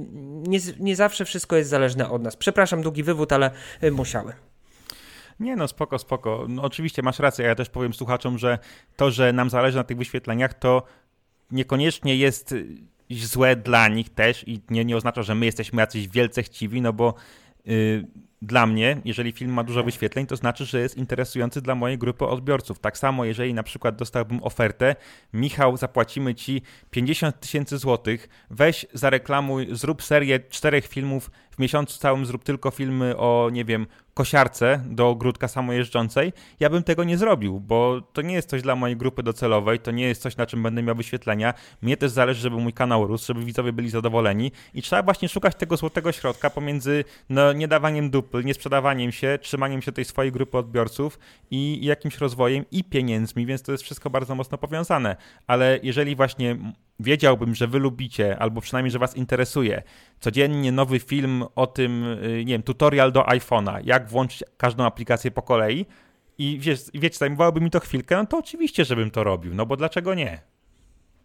nie, 0.48 0.60
nie 0.80 0.96
zawsze 0.96 1.26
wszystko 1.26 1.56
jest 1.56 1.70
zależne 1.70 2.10
od 2.10 2.24
nas. 2.24 2.36
Przepraszam, 2.36 2.82
długi 2.82 3.04
wywód, 3.04 3.34
ale 3.34 3.52
yy, 3.82 3.92
musiałem. 3.92 4.34
Nie 5.40 5.56
no, 5.56 5.68
spoko, 5.68 6.00
spoko. 6.00 6.46
No, 6.50 6.62
oczywiście 6.64 7.02
masz 7.02 7.20
rację, 7.20 7.46
ja 7.46 7.56
też 7.56 7.70
powiem 7.70 7.94
słuchaczom, 7.94 8.38
że 8.38 8.60
to, 8.96 9.12
że 9.12 9.34
nam 9.34 9.50
zależy 9.50 9.78
na 9.78 9.84
tych 9.84 9.98
wyświetleniach, 9.98 10.54
to 10.54 10.84
niekoniecznie 11.52 12.16
jest 12.16 12.56
złe 13.10 13.56
dla 13.56 13.88
nich 13.88 14.10
też 14.10 14.48
i 14.48 14.62
nie, 14.70 14.86
nie 14.86 14.98
oznacza, 14.98 15.24
że 15.24 15.36
my 15.36 15.46
jesteśmy 15.46 15.82
jacyś 15.82 16.08
wielce 16.08 16.44
chciwi, 16.44 16.82
no 16.82 16.94
bo 16.94 17.14
yy, 17.66 18.08
dla 18.42 18.66
mnie, 18.66 19.02
jeżeli 19.06 19.32
film 19.32 19.54
ma 19.54 19.64
dużo 19.64 19.84
wyświetleń, 19.84 20.26
to 20.28 20.36
znaczy, 20.36 20.66
że 20.66 20.80
jest 20.80 20.98
interesujący 20.98 21.62
dla 21.62 21.76
mojej 21.76 21.98
grupy 21.98 22.26
odbiorców. 22.26 22.80
Tak 22.80 22.98
samo, 22.98 23.26
jeżeli 23.26 23.54
na 23.54 23.64
przykład 23.64 23.96
dostałbym 23.96 24.44
ofertę, 24.44 24.96
Michał, 25.34 25.78
zapłacimy 25.78 26.36
ci 26.36 26.62
50 26.92 27.40
tysięcy 27.40 27.78
złotych, 27.78 28.30
weź 28.50 28.86
zareklamuj, 28.94 29.68
zrób 29.72 30.04
serię 30.04 30.40
czterech 30.40 30.88
filmów 30.88 31.32
w 31.52 31.60
miesiącu 31.60 32.00
całym, 32.00 32.26
zrób 32.26 32.44
tylko 32.44 32.72
filmy 32.72 33.18
o, 33.18 33.50
nie 33.52 33.66
wiem, 33.66 33.88
kosiarce 34.14 34.84
do 34.86 35.10
ogródka 35.10 35.48
samojeżdżącej, 35.48 36.34
ja 36.60 36.70
bym 36.70 36.84
tego 36.84 37.04
nie 37.04 37.18
zrobił, 37.18 37.60
bo 37.60 38.02
to 38.14 38.22
nie 38.22 38.34
jest 38.34 38.50
coś 38.50 38.62
dla 38.62 38.76
mojej 38.76 38.98
grupy 38.98 39.24
docelowej, 39.24 39.80
to 39.80 39.92
nie 39.92 40.04
jest 40.08 40.22
coś, 40.22 40.38
na 40.38 40.46
czym 40.46 40.64
będę 40.64 40.84
miał 40.84 40.96
wyświetlenia. 40.96 41.54
Mnie 41.82 41.98
też 41.98 42.12
zależy, 42.12 42.42
żeby 42.42 42.56
mój 42.56 42.74
kanał 42.74 43.08
rósł, 43.08 43.26
żeby 43.26 43.46
widzowie 43.46 43.74
byli 43.74 43.90
zadowoleni 43.90 44.52
i 44.74 44.82
trzeba 44.82 45.04
właśnie 45.04 45.30
szukać 45.30 45.56
tego 45.56 45.78
złotego 45.78 46.12
środka 46.12 46.50
pomiędzy 46.50 47.04
no, 47.30 47.54
niedawaniem 47.54 48.10
dupy, 48.10 48.29
niesprzedawaniem 48.42 49.12
się, 49.12 49.40
trzymaniem 49.42 49.82
się 49.82 49.92
tej 49.92 50.06
swojej 50.06 50.32
grupy 50.32 50.58
odbiorców 50.58 51.20
i 51.52 51.86
jakimś 51.86 52.18
rozwojem 52.18 52.66
i 52.72 52.84
pieniędzmi, 52.84 53.46
więc 53.46 53.62
to 53.62 53.72
jest 53.72 53.84
wszystko 53.84 54.10
bardzo 54.10 54.36
mocno 54.36 54.58
powiązane. 54.58 55.16
Ale 55.48 55.80
jeżeli 55.84 56.16
właśnie 56.16 56.58
wiedziałbym, 57.00 57.56
że 57.56 57.68
wy 57.68 57.80
lubicie, 57.80 58.40
albo 58.40 58.62
przynajmniej, 58.62 58.92
że 58.92 59.00
was 59.00 59.18
interesuje, 59.18 59.84
codziennie 60.20 60.72
nowy 60.72 61.00
film 61.00 61.44
o 61.56 61.68
tym, 61.68 62.04
y, 62.04 62.44
nie 62.46 62.54
wiem, 62.54 62.64
tutorial 62.64 63.12
do 63.12 63.22
iPhone'a, 63.22 63.82
jak 63.84 64.10
włączyć 64.10 64.44
każdą 64.58 64.86
aplikację 64.86 65.32
po 65.32 65.42
kolei 65.42 65.86
i 66.38 66.60
wiesz, 66.60 66.80
wiecie, 66.94 67.18
zajmowałoby 67.18 67.62
mi 67.62 67.72
to 67.72 67.80
chwilkę, 67.80 68.18
no 68.18 68.26
to 68.26 68.38
oczywiście, 68.38 68.86
żebym 68.86 69.12
to 69.12 69.24
robił, 69.24 69.56
no 69.56 69.66
bo 69.66 69.78
dlaczego 69.78 70.14
nie? 70.14 70.49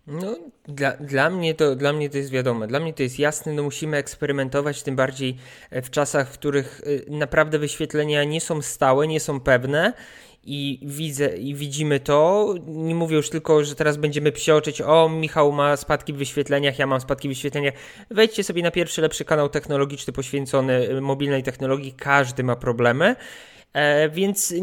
No, 0.06 0.36
dla, 0.68 0.92
dla, 0.96 1.30
mnie 1.30 1.54
to, 1.54 1.76
dla 1.76 1.92
mnie 1.92 2.10
to 2.10 2.18
jest 2.18 2.30
wiadome. 2.30 2.66
Dla 2.66 2.80
mnie 2.80 2.94
to 2.94 3.02
jest 3.02 3.18
jasne, 3.18 3.52
no 3.52 3.62
musimy 3.62 3.96
eksperymentować, 3.96 4.82
tym 4.82 4.96
bardziej 4.96 5.36
e, 5.70 5.82
w 5.82 5.90
czasach, 5.90 6.30
w 6.30 6.32
których 6.32 6.80
e, 7.08 7.10
naprawdę 7.10 7.58
wyświetlenia 7.58 8.24
nie 8.24 8.40
są 8.40 8.62
stałe, 8.62 9.06
nie 9.06 9.20
są 9.20 9.40
pewne 9.40 9.92
i 10.46 10.80
widzę 10.82 11.36
i 11.36 11.54
widzimy 11.54 12.00
to. 12.00 12.48
Nie 12.66 12.94
mówię 12.94 13.16
już 13.16 13.30
tylko, 13.30 13.64
że 13.64 13.74
teraz 13.74 13.96
będziemy 13.96 14.32
psioczyć, 14.32 14.80
o 14.80 15.08
Michał 15.08 15.52
ma 15.52 15.76
spadki 15.76 16.12
w 16.12 16.16
wyświetleniach, 16.16 16.78
ja 16.78 16.86
mam 16.86 17.00
spadki 17.00 17.28
w 17.28 17.30
wyświetleniach. 17.30 17.74
Wejdźcie 18.10 18.44
sobie 18.44 18.62
na 18.62 18.70
pierwszy 18.70 19.02
lepszy 19.02 19.24
kanał 19.24 19.48
technologiczny 19.48 20.12
poświęcony 20.12 20.90
y, 20.90 21.00
mobilnej 21.00 21.42
technologii, 21.42 21.92
każdy 21.92 22.42
ma 22.44 22.56
problemy. 22.56 23.16
E, 23.74 24.08
więc 24.08 24.54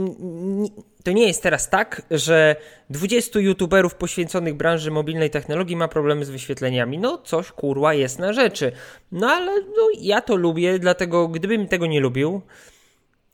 to 1.03 1.12
nie 1.12 1.28
jest 1.28 1.43
teraz 1.43 1.70
tak, 1.70 2.01
że 2.12 2.55
20 2.89 3.39
youtuberów 3.39 3.95
poświęconych 3.95 4.55
branży 4.55 4.91
mobilnej 4.91 5.30
technologii 5.30 5.76
ma 5.76 5.88
problemy 5.88 6.26
z 6.26 6.30
wyświetleniami. 6.30 6.97
No 6.97 7.18
coś 7.18 7.51
kurwa 7.51 7.93
jest 7.93 8.20
na 8.20 8.34
rzeczy. 8.34 8.72
No 9.12 9.28
ale 9.28 9.62
no, 9.62 9.88
ja 9.99 10.22
to 10.22 10.36
lubię, 10.36 10.80
dlatego 10.80 11.28
gdybym 11.28 11.68
tego 11.68 11.86
nie 11.86 11.99
lubił, 11.99 12.41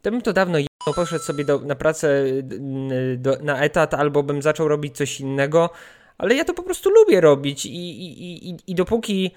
to 0.01 0.11
bym 0.11 0.21
to 0.21 0.34
dawno 0.34 0.57
poszedł 0.95 1.23
sobie 1.23 1.45
do, 1.45 1.59
na 1.59 1.75
pracę 1.75 2.25
do, 3.17 3.38
na 3.41 3.59
etat 3.59 3.93
albo 3.93 4.23
bym 4.23 4.41
zaczął 4.41 4.67
robić 4.67 4.97
coś 4.97 5.19
innego, 5.19 5.69
ale 6.17 6.36
ja 6.36 6.45
to 6.45 6.53
po 6.53 6.63
prostu 6.63 6.89
lubię 6.89 7.21
robić 7.21 7.65
i, 7.65 7.69
i, 7.69 8.49
i, 8.49 8.57
i 8.67 8.75
dopóki 8.75 9.32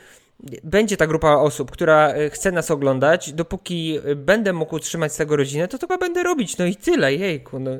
będzie 0.64 0.97
ta 0.97 1.07
grupa 1.07 1.32
osób, 1.32 1.70
która 1.70 2.09
e, 2.09 2.30
chce 2.30 2.53
nas 2.53 2.70
oglądać, 2.70 3.32
dopóki 3.32 3.99
będę 4.16 4.53
mógł 4.53 4.74
utrzymać 4.74 5.12
z 5.12 5.16
tego 5.16 5.36
rodzinę, 5.36 5.68
to 5.68 5.78
to 5.78 5.86
chyba 5.86 5.99
będę 5.99 6.22
robić, 6.22 6.59
no 6.59 6.66
i 6.66 6.76
tyle, 6.76 7.14
jejku, 7.14 7.59
no. 7.59 7.70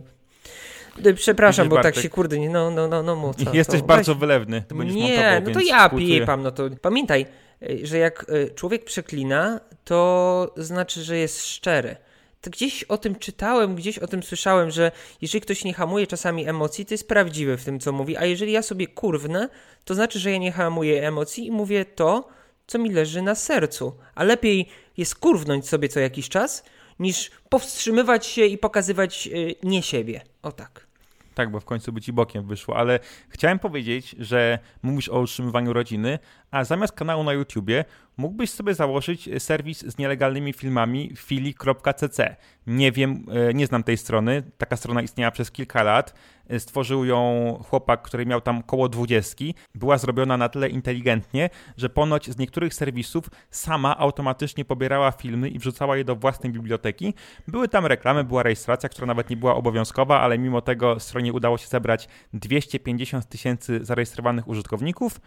Przepraszam, 1.15 1.65
Widzisz, 1.65 1.71
bo 1.71 1.77
Bartek, 1.77 1.95
tak 1.95 2.03
się 2.03 2.09
kurde, 2.09 2.39
nie, 2.39 2.51
no, 2.51 2.71
no, 2.71 2.89
no, 2.89 3.03
no, 3.03 3.17
mów, 3.17 3.37
co, 3.37 3.55
Jesteś 3.55 3.81
to, 3.81 3.87
bardzo 3.87 4.15
weź. 4.15 4.21
wylewny. 4.21 4.63
nie, 4.75 5.43
no 5.47 5.53
to 5.53 5.61
ja 5.61 5.89
piję 5.89 6.27
pan, 6.27 6.43
no 6.43 6.51
to 6.51 6.63
pamiętaj, 6.83 7.27
e, 7.63 7.87
że 7.87 7.99
jak 7.99 8.27
e, 8.29 8.51
człowiek 8.51 8.85
przeklina, 8.85 9.61
to 9.85 10.55
znaczy, 10.57 11.03
że 11.03 11.17
jest 11.17 11.47
szczery 11.47 11.97
to 12.41 12.51
gdzieś 12.51 12.85
o 12.85 12.99
tym 12.99 13.15
czytałem, 13.15 13.75
gdzieś 13.75 13.99
o 13.99 14.07
tym 14.07 14.23
słyszałem, 14.23 14.71
że 14.71 14.93
jeżeli 15.21 15.41
ktoś 15.41 15.65
nie 15.65 15.75
hamuje 15.75 16.07
czasami 16.07 16.49
emocji, 16.49 16.87
to 16.87 16.95
jest 16.95 17.09
prawdziwy 17.09 17.57
w 17.57 17.65
tym, 17.65 17.81
co 17.81 17.93
mówi, 17.93 18.17
a 18.17 18.25
jeżeli 18.25 18.53
ja 18.53 18.63
sobie 18.63 18.87
kurwnę, 18.87 19.49
to 19.85 19.95
znaczy, 19.95 20.19
że 20.19 20.31
ja 20.31 20.39
nie 20.39 20.53
hamuję 20.53 21.09
emocji 21.09 21.47
i 21.47 21.51
mówię 21.51 21.85
to, 21.85 22.29
co 22.71 22.79
mi 22.79 22.91
leży 22.91 23.23
na 23.23 23.35
sercu. 23.35 23.97
A 24.15 24.25
lepiej 24.25 24.69
jest 24.97 25.15
kurwnąć 25.15 25.69
sobie 25.69 25.89
co 25.89 26.01
jakiś 26.01 26.29
czas, 26.29 26.65
niż 26.99 27.31
powstrzymywać 27.49 28.27
się 28.27 28.47
i 28.47 28.59
pokazywać 28.59 29.27
yy, 29.27 29.55
nie 29.63 29.83
siebie. 29.83 30.21
O 30.43 30.53
tak. 30.53 30.87
Tak, 31.35 31.51
bo 31.51 31.61
w 31.61 31.65
końcu 31.65 31.93
by 31.93 32.01
ci 32.01 32.13
bokiem 32.13 32.47
wyszło, 32.47 32.77
ale 32.77 33.01
chciałem 33.29 33.59
powiedzieć, 33.59 34.17
że 34.19 34.59
mówisz 34.83 35.09
o 35.09 35.21
utrzymywaniu 35.21 35.73
rodziny, 35.73 36.19
a 36.51 36.65
zamiast 36.65 36.93
kanału 36.93 37.25
na 37.25 37.33
YouTubie 37.33 37.85
mógłbyś 38.17 38.51
sobie 38.51 38.75
założyć 38.75 39.29
serwis 39.39 39.79
z 39.79 39.99
nielegalnymi 39.99 40.53
filmami 40.53 41.13
fili.cc. 41.17 42.37
Nie 42.67 42.93
wiem, 42.93 43.27
e, 43.51 43.55
nie 43.55 43.67
znam 43.67 43.83
tej 43.83 43.97
strony. 43.97 44.43
Taka 44.59 44.77
strona 44.77 45.03
istniała 45.03 45.31
przez 45.31 45.51
kilka 45.51 45.83
lat. 45.83 46.15
E, 46.49 46.61
stworzył 46.61 47.05
ją 47.05 47.59
chłopak, 47.69 48.03
który 48.03 48.27
miał 48.27 48.41
tam 48.41 48.63
koło 48.63 48.89
dwudziestki. 48.89 49.55
Była 49.75 49.99
zrobiona 49.99 50.37
na 50.37 50.49
tyle 50.49 50.69
inteligentnie, 50.69 51.51
że 51.77 51.89
ponoć 51.89 52.31
z 52.31 52.39
niektórych 52.39 52.75
serwisów 52.75 53.31
sama 53.51 53.99
automatycznie 53.99 54.65
pobierała 54.65 55.13
filmy 55.13 55.49
i 55.49 55.59
wrzucała 55.59 55.97
je 55.97 56.05
do 56.05 56.17
własnej 56.17 56.53
biblioteki. 56.53 57.15
Były 57.49 57.69
tam 57.69 57.87
reklamy, 57.87 58.25
była 58.25 58.43
rejestracja, 58.43 58.89
która 58.89 59.07
nawet 59.07 59.31
nie 59.31 59.37
była 59.37 59.55
obowiązkowa, 59.55 60.21
ale 60.21 60.39
mimo 60.39 60.61
tego 60.61 61.01
stronie 61.01 61.33
udało 61.33 61.59
się 61.59 61.67
zebrać 61.67 62.09
250 62.33 63.29
tysięcy 63.29 63.85
zarejestrowanych 63.85 64.49
użytkowników. 64.49 65.21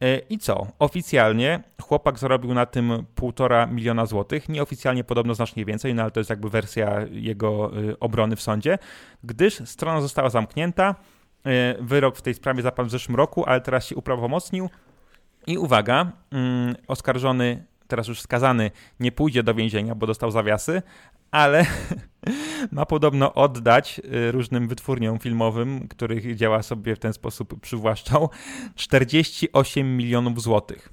E, 0.00 0.18
I 0.18 0.38
co? 0.38 0.66
Oficjalnie 0.78 1.62
chłopak 1.82 2.18
zarobił 2.18 2.54
na 2.54 2.66
tym 2.66 3.04
półtora 3.14 3.66
miliona 3.66 4.06
złotych, 4.06 4.48
nieoficjalnie 4.48 5.04
podobno 5.04 5.34
znacznie 5.34 5.64
więcej, 5.64 5.94
no 5.94 6.02
ale 6.02 6.10
to 6.10 6.20
jest 6.20 6.30
jakby 6.30 6.50
wersja 6.50 7.00
jego 7.10 7.70
e, 7.90 8.00
obrony 8.00 8.36
w 8.36 8.42
sądzie, 8.42 8.78
gdyż 9.24 9.68
strona 9.68 10.00
została 10.00 10.30
zamknięta. 10.30 10.94
E, 11.46 11.74
wyrok 11.80 12.16
w 12.16 12.22
tej 12.22 12.34
sprawie 12.34 12.62
zapadł 12.62 12.88
w 12.88 12.92
zeszłym 12.92 13.16
roku, 13.16 13.44
ale 13.46 13.60
teraz 13.60 13.86
się 13.86 13.96
uprawomocnił. 13.96 14.70
I 15.46 15.58
uwaga, 15.58 16.12
mm, 16.30 16.76
oskarżony, 16.88 17.64
teraz 17.90 18.08
już 18.08 18.20
skazany, 18.20 18.70
nie 19.00 19.12
pójdzie 19.12 19.42
do 19.42 19.54
więzienia, 19.54 19.94
bo 19.94 20.06
dostał 20.06 20.30
zawiasy, 20.30 20.82
ale 21.30 21.66
ma 22.72 22.86
podobno 22.86 23.34
oddać 23.34 24.00
y, 24.04 24.32
różnym 24.32 24.68
wytwórniom 24.68 25.18
filmowym, 25.18 25.88
których 25.88 26.36
działa 26.36 26.62
sobie 26.62 26.96
w 26.96 26.98
ten 26.98 27.12
sposób 27.12 27.60
przywłaszczał, 27.60 28.30
48 28.74 29.96
milionów 29.96 30.42
złotych. 30.42 30.88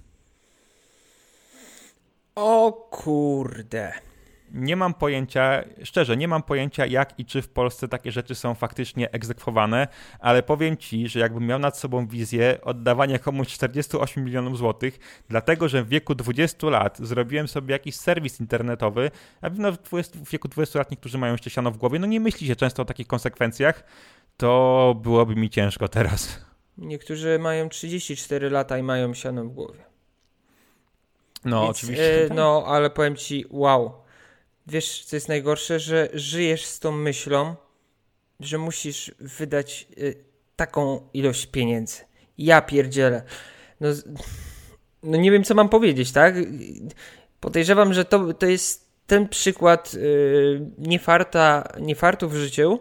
O 2.36 2.72
kurde. 2.92 4.07
Nie 4.52 4.76
mam 4.76 4.94
pojęcia, 4.94 5.64
szczerze, 5.84 6.18
nie 6.18 6.28
mam 6.28 6.44
pojęcia 6.44 6.86
jak 6.86 7.20
i 7.20 7.26
czy 7.26 7.42
w 7.42 7.50
Polsce 7.50 7.88
takie 7.88 8.12
rzeczy 8.12 8.36
są 8.36 8.56
faktycznie 8.56 9.12
egzekwowane, 9.12 9.88
ale 10.20 10.44
powiem 10.44 10.78
ci, 10.78 11.08
że 11.08 11.20
jakbym 11.20 11.46
miał 11.46 11.60
nad 11.60 11.78
sobą 11.78 12.08
wizję 12.08 12.58
oddawania 12.62 13.20
komuś 13.20 13.48
48 13.48 14.26
milionów 14.26 14.58
złotych, 14.58 15.00
dlatego 15.30 15.68
że 15.68 15.84
w 15.84 15.90
wieku 15.90 16.16
20 16.16 16.70
lat 16.70 16.98
zrobiłem 16.98 17.48
sobie 17.48 17.72
jakiś 17.72 17.96
serwis 17.96 18.40
internetowy, 18.40 19.12
a 19.42 19.50
no 19.50 19.72
w, 19.72 19.78
20, 19.78 20.20
w 20.20 20.30
wieku 20.30 20.48
20 20.48 20.80
lat 20.80 20.92
niektórzy 20.92 21.18
mają 21.18 21.34
jeszcze 21.34 21.50
siano 21.50 21.72
w 21.72 21.78
głowie, 21.78 22.00
no 22.00 22.08
nie 22.08 22.20
myśli 22.20 22.48
się 22.48 22.56
często 22.56 22.82
o 22.82 22.86
takich 22.86 23.08
konsekwencjach, 23.08 23.84
to 24.38 24.96
byłoby 25.02 25.36
mi 25.36 25.50
ciężko 25.50 25.88
teraz. 25.88 26.40
Niektórzy 26.78 27.40
mają 27.40 27.70
34 27.70 28.50
lata 28.50 28.78
i 28.78 28.84
mają 28.84 29.14
siano 29.14 29.44
w 29.44 29.48
głowie. 29.48 29.86
No, 31.46 31.64
Więc, 31.64 31.78
oczywiście. 31.78 32.04
Yy, 32.04 32.30
no, 32.36 32.64
ale 32.68 32.90
powiem 32.90 33.16
ci, 33.16 33.46
wow 33.50 34.07
wiesz, 34.68 35.06
co 35.06 35.16
jest 35.16 35.28
najgorsze, 35.28 35.80
że 35.80 36.10
żyjesz 36.14 36.66
z 36.66 36.80
tą 36.80 36.92
myślą, 36.92 37.56
że 38.40 38.58
musisz 38.58 39.12
wydać 39.20 39.88
y, 39.98 40.16
taką 40.56 41.10
ilość 41.14 41.46
pieniędzy. 41.46 41.98
Ja 42.38 42.62
pierdzielę. 42.62 43.24
No, 43.80 43.90
no 45.04 45.18
nie 45.18 45.32
wiem, 45.32 45.44
co 45.44 45.56
mam 45.56 45.70
powiedzieć, 45.70 46.12
tak? 46.12 46.36
Podejrzewam, 47.40 47.94
że 47.94 48.06
to, 48.06 48.34
to 48.34 48.46
jest 48.46 48.88
ten 49.08 49.30
przykład 49.30 49.94
y, 49.94 50.62
niefarta, 50.78 51.64
niefartu 51.80 52.30
w 52.30 52.36
życiu, 52.36 52.80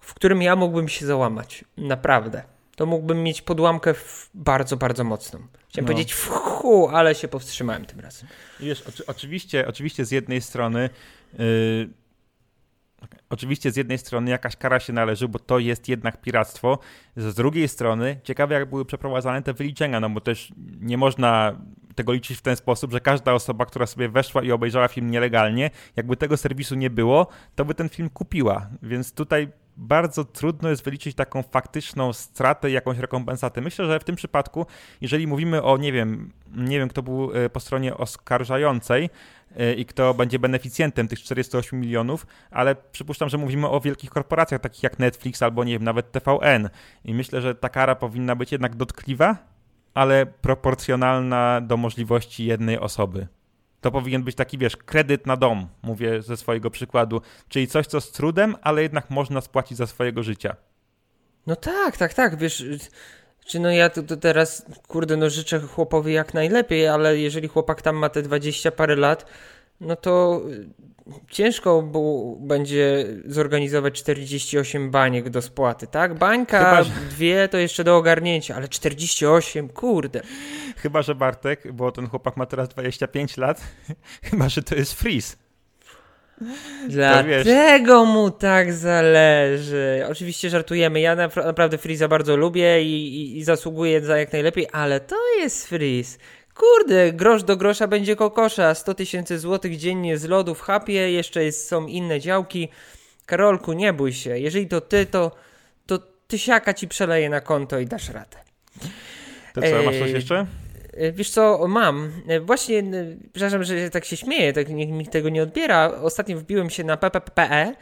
w 0.00 0.14
którym 0.14 0.42
ja 0.42 0.56
mógłbym 0.56 0.88
się 0.88 1.06
załamać. 1.06 1.64
Naprawdę. 1.76 2.42
To 2.76 2.86
mógłbym 2.86 3.22
mieć 3.22 3.42
podłamkę 3.42 3.94
bardzo, 4.34 4.76
bardzo 4.76 5.04
mocną. 5.04 5.38
Chciałem 5.68 5.86
no. 5.86 5.92
powiedzieć 5.92 6.14
wchu, 6.14 6.88
ale 6.88 7.14
się 7.14 7.28
powstrzymałem 7.28 7.84
tym 7.84 8.00
razem. 8.00 8.28
Wiesz, 8.60 8.82
oczy, 8.82 9.06
oczywiście, 9.06 9.68
oczywiście 9.68 10.04
z 10.04 10.10
jednej 10.10 10.40
strony 10.40 10.90
yy, 11.38 11.88
oczywiście 13.30 13.70
z 13.70 13.76
jednej 13.76 13.98
strony 13.98 14.30
jakaś 14.30 14.56
kara 14.56 14.80
się 14.80 14.92
należy, 14.92 15.28
bo 15.28 15.38
to 15.38 15.58
jest 15.58 15.88
jednak 15.88 16.20
piractwo. 16.20 16.78
Z 17.16 17.34
drugiej 17.34 17.68
strony 17.68 18.20
ciekawe 18.22 18.54
jak 18.54 18.70
były 18.70 18.84
przeprowadzane 18.84 19.42
te 19.42 19.52
wyliczenia, 19.52 20.00
no 20.00 20.10
bo 20.10 20.20
też 20.20 20.52
nie 20.80 20.98
można 20.98 21.60
tego 21.94 22.12
liczyć 22.12 22.38
w 22.38 22.42
ten 22.42 22.56
sposób, 22.56 22.92
że 22.92 23.00
każda 23.00 23.32
osoba, 23.32 23.66
która 23.66 23.86
sobie 23.86 24.08
weszła 24.08 24.42
i 24.42 24.52
obejrzała 24.52 24.88
film 24.88 25.10
nielegalnie, 25.10 25.70
jakby 25.96 26.16
tego 26.16 26.36
serwisu 26.36 26.74
nie 26.74 26.90
było, 26.90 27.26
to 27.54 27.64
by 27.64 27.74
ten 27.74 27.88
film 27.88 28.10
kupiła. 28.10 28.68
Więc 28.82 29.12
tutaj 29.12 29.48
bardzo 29.76 30.24
trudno 30.24 30.68
jest 30.68 30.84
wyliczyć 30.84 31.16
taką 31.16 31.42
faktyczną 31.42 32.12
stratę, 32.12 32.70
jakąś 32.70 32.98
rekompensatę. 32.98 33.60
Myślę, 33.60 33.86
że 33.86 34.00
w 34.00 34.04
tym 34.04 34.16
przypadku, 34.16 34.66
jeżeli 35.00 35.26
mówimy 35.26 35.62
o, 35.62 35.76
nie 35.76 35.92
wiem, 35.92 36.32
nie 36.56 36.78
wiem 36.78 36.88
kto 36.88 37.02
był 37.02 37.32
e, 37.34 37.50
po 37.50 37.60
stronie 37.60 37.96
oskarżającej 37.96 39.10
e, 39.56 39.74
i 39.74 39.86
kto 39.86 40.14
będzie 40.14 40.38
beneficjentem 40.38 41.08
tych 41.08 41.20
48 41.20 41.80
milionów, 41.80 42.26
ale 42.50 42.74
przypuszczam, 42.92 43.28
że 43.28 43.38
mówimy 43.38 43.68
o 43.68 43.80
wielkich 43.80 44.10
korporacjach 44.10 44.60
takich 44.60 44.82
jak 44.82 44.98
Netflix 44.98 45.42
albo 45.42 45.64
nie 45.64 45.72
wiem, 45.72 45.84
nawet 45.84 46.12
TVN. 46.12 46.68
I 47.04 47.14
myślę, 47.14 47.40
że 47.40 47.54
ta 47.54 47.68
kara 47.68 47.94
powinna 47.94 48.36
być 48.36 48.52
jednak 48.52 48.76
dotkliwa, 48.76 49.36
ale 49.94 50.26
proporcjonalna 50.26 51.60
do 51.60 51.76
możliwości 51.76 52.44
jednej 52.44 52.78
osoby. 52.78 53.26
To 53.80 53.90
powinien 53.90 54.22
być 54.22 54.36
taki, 54.36 54.58
wiesz, 54.58 54.76
kredyt 54.76 55.26
na 55.26 55.36
dom, 55.36 55.68
mówię 55.82 56.22
ze 56.22 56.36
swojego 56.36 56.70
przykładu, 56.70 57.20
czyli 57.48 57.66
coś, 57.66 57.86
co 57.86 58.00
z 58.00 58.12
trudem, 58.12 58.56
ale 58.62 58.82
jednak 58.82 59.10
można 59.10 59.40
spłacić 59.40 59.78
za 59.78 59.86
swojego 59.86 60.22
życia. 60.22 60.56
No 61.46 61.56
tak, 61.56 61.96
tak, 61.96 62.14
tak, 62.14 62.36
wiesz, 62.36 62.64
czy 63.46 63.60
no 63.60 63.70
ja 63.70 63.90
to, 63.90 64.02
to 64.02 64.16
teraz, 64.16 64.66
kurde, 64.88 65.16
no 65.16 65.30
życzę 65.30 65.60
chłopowi 65.60 66.12
jak 66.12 66.34
najlepiej, 66.34 66.88
ale 66.88 67.18
jeżeli 67.18 67.48
chłopak 67.48 67.82
tam 67.82 67.96
ma 67.96 68.08
te 68.08 68.22
20 68.22 68.70
parę 68.70 68.96
lat, 68.96 69.26
no 69.80 69.96
to 69.96 70.42
ciężko 71.30 71.82
było, 71.82 72.36
będzie 72.36 73.06
zorganizować 73.26 73.94
48 73.94 74.90
baniek 74.90 75.30
do 75.30 75.42
spłaty, 75.42 75.86
tak? 75.86 76.14
Bańka, 76.14 76.58
Chyba, 76.58 76.82
że... 76.82 76.90
dwie 77.10 77.48
to 77.48 77.58
jeszcze 77.58 77.84
do 77.84 77.96
ogarnięcia, 77.96 78.56
ale 78.56 78.68
48, 78.68 79.68
kurde. 79.68 80.20
Chyba, 80.76 81.02
że 81.02 81.14
Bartek, 81.14 81.72
bo 81.72 81.92
ten 81.92 82.08
chłopak 82.08 82.36
ma 82.36 82.46
teraz 82.46 82.68
25 82.68 83.36
lat, 83.36 83.60
chyba, 84.30 84.48
że 84.48 84.62
to 84.62 84.74
jest 84.74 84.92
freeze. 84.92 85.36
Dlatego 86.88 88.04
mu 88.04 88.30
tak 88.30 88.72
zależy. 88.72 90.04
Oczywiście 90.10 90.50
żartujemy. 90.50 91.00
Ja 91.00 91.16
naprawdę 91.36 91.78
Freeza 91.78 92.08
bardzo 92.08 92.36
lubię 92.36 92.82
i, 92.82 93.20
i, 93.20 93.38
i 93.38 93.44
zasługuję 93.44 94.00
za 94.00 94.18
jak 94.18 94.32
najlepiej, 94.32 94.66
ale 94.72 95.00
to 95.00 95.16
jest 95.38 95.68
Freeze. 95.68 96.18
Kurde, 96.56 97.12
grosz 97.12 97.42
do 97.42 97.56
grosza 97.56 97.86
będzie 97.86 98.16
kokosza. 98.16 98.74
100 98.74 98.94
tysięcy 98.94 99.38
złotych 99.38 99.76
dziennie 99.76 100.18
z 100.18 100.24
lodu 100.24 100.54
w 100.54 100.60
hapie, 100.60 101.12
jeszcze 101.12 101.44
jest, 101.44 101.68
są 101.68 101.86
inne 101.86 102.20
działki. 102.20 102.68
Karolku, 103.26 103.72
nie 103.72 103.92
bój 103.92 104.12
się. 104.12 104.38
Jeżeli 104.38 104.66
to 104.68 104.80
ty, 104.80 105.06
to, 105.06 105.30
to 105.86 105.98
tysiaka 106.26 106.74
ci 106.74 106.88
przeleje 106.88 107.30
na 107.30 107.40
konto 107.40 107.78
i 107.78 107.86
dasz 107.86 108.08
radę. 108.08 108.36
To 109.54 109.60
co, 109.62 109.82
masz 109.82 109.98
coś 109.98 110.10
jeszcze? 110.10 110.46
E, 110.92 111.12
wiesz 111.12 111.30
co, 111.30 111.68
mam. 111.68 112.12
E, 112.28 112.40
właśnie, 112.40 112.82
przepraszam, 113.32 113.64
że 113.64 113.90
tak 113.90 114.04
się 114.04 114.16
śmieję, 114.16 114.52
tak 114.52 114.68
nikt 114.68 114.92
mi 114.92 115.06
tego 115.06 115.28
nie 115.28 115.42
odbiera. 115.42 115.92
Ostatnio 116.02 116.38
wbiłem 116.38 116.70
się 116.70 116.84
na 116.84 116.96
PPPE 116.96 117.74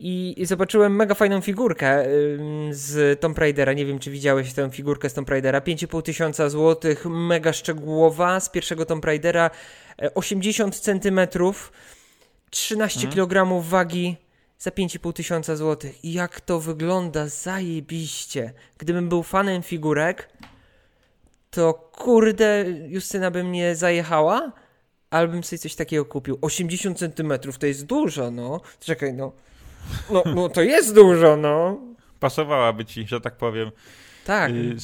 i, 0.00 0.46
zobaczyłem 0.46 0.96
mega 0.96 1.14
fajną 1.14 1.40
figurkę 1.40 2.04
z 2.70 3.20
Tomb 3.20 3.38
Raidera. 3.38 3.72
Nie 3.72 3.86
wiem, 3.86 3.98
czy 3.98 4.10
widziałeś 4.10 4.52
tę 4.52 4.70
figurkę 4.70 5.10
z 5.10 5.14
Tomb 5.14 5.28
Raidera. 5.28 5.60
5,5 5.60 6.02
tysiąca 6.02 6.48
złotych, 6.48 7.06
mega 7.06 7.52
szczegółowa 7.52 8.40
z 8.40 8.48
pierwszego 8.48 8.86
Tomb 8.86 9.04
Raidera. 9.04 9.50
80 10.14 10.74
e, 10.74 10.78
centymetrów, 10.78 11.72
13 12.50 13.00
hmm. 13.00 13.14
kg 13.14 13.62
wagi 13.62 14.16
za 14.58 14.70
5,5 14.70 15.12
tysiąca 15.12 15.56
złotych. 15.56 16.04
I 16.04 16.12
jak 16.12 16.40
to 16.40 16.60
wygląda 16.60 17.28
zajebiście. 17.28 18.52
Gdybym 18.78 19.08
był 19.08 19.22
fanem 19.22 19.62
figurek, 19.62 20.28
to 21.50 21.74
kurde, 21.74 22.64
Justyna 22.88 23.30
by 23.30 23.44
mnie 23.44 23.76
zajechała, 23.76 24.52
ale 25.10 25.28
bym 25.28 25.44
sobie 25.44 25.58
coś 25.58 25.74
takiego 25.74 26.04
kupił. 26.04 26.38
80 26.40 26.98
centymetrów 26.98 27.58
to 27.58 27.66
jest 27.66 27.86
dużo, 27.86 28.30
no. 28.30 28.60
Czekaj, 28.80 29.14
no. 29.14 29.32
No, 30.10 30.22
no 30.34 30.48
to 30.48 30.62
jest 30.62 30.94
dużo, 30.94 31.36
no. 31.36 31.78
Pasowałaby 32.20 32.84
ci, 32.84 33.06
że 33.06 33.20
tak 33.20 33.36
powiem. 33.36 33.70
Tak. 34.24 34.50
Y, 34.50 34.76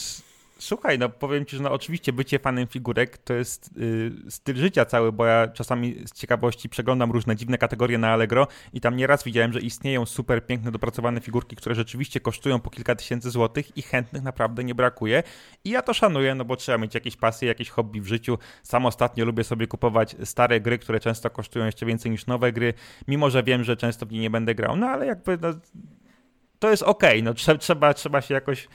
słuchaj, 0.59 0.99
no 0.99 1.09
powiem 1.09 1.47
ci, 1.47 1.57
że 1.57 1.63
no 1.63 1.73
oczywiście 1.73 2.13
bycie 2.13 2.39
fanem 2.39 2.67
figurek 2.67 3.19
to 3.19 3.35
jest 3.35 3.71
y, 3.79 4.13
styl 4.31 4.57
życia 4.57 4.85
cały, 4.85 5.13
bo 5.13 5.27
ja 5.27 5.49
czasami 5.49 5.97
z 6.07 6.13
ciekawości 6.13 6.69
przeglądam 6.69 7.13
różne 7.13 7.37
dziwne 7.37 7.59
kategorie 7.59 7.99
na 7.99 8.09
Allegro 8.09 8.47
i 8.73 8.81
tam 8.81 8.97
nieraz 8.97 9.25
widziałem, 9.25 9.53
że 9.53 9.61
istnieją 9.61 10.07
super 10.07 10.47
piękne, 10.47 10.71
dopracowane 10.71 11.21
figurki, 11.21 11.57
które 11.57 11.75
rzeczywiście 11.75 12.21
kosztują 12.21 12.61
po 12.61 12.71
kilka 12.71 12.95
tysięcy 12.95 13.31
złotych 13.31 13.77
i 13.77 13.83
chętnych 13.83 14.23
naprawdę 14.23 14.65
nie 14.65 14.75
brakuje. 14.75 15.23
I 15.65 15.71
ja 15.71 15.83
to 15.83 15.95
szanuję, 15.95 16.35
no 16.35 16.45
bo 16.45 16.57
trzeba 16.57 16.79
mieć 16.79 16.95
jakieś 16.95 17.17
pasje, 17.17 17.49
jakieś 17.49 17.71
hobby 17.71 18.01
w 18.01 18.07
życiu. 18.07 18.39
Sam 18.63 18.87
ostatnio 18.87 19.25
lubię 19.25 19.45
sobie 19.45 19.67
kupować 19.67 20.17
stare 20.25 20.61
gry, 20.61 20.79
które 20.79 21.01
często 21.01 21.31
kosztują 21.31 21.67
jeszcze 21.67 21.87
więcej 21.87 22.11
niż 22.11 22.27
nowe 22.27 22.53
gry, 22.53 22.75
mimo 23.09 23.31
że 23.31 23.43
wiem, 23.43 23.65
że 23.65 23.77
często 23.77 24.07
w 24.07 24.13
nie 24.13 24.25
nie 24.25 24.31
będę 24.31 24.55
grał, 24.55 24.77
no 24.77 24.87
ale 24.87 25.07
jakby 25.07 25.39
no, 25.43 25.49
to 26.59 26.71
jest 26.71 26.83
okej, 26.83 27.21
okay. 27.21 27.23
no 27.23 27.59
trzeba, 27.59 27.95
trzeba 27.95 28.21
się 28.21 28.35
jakoś 28.35 28.69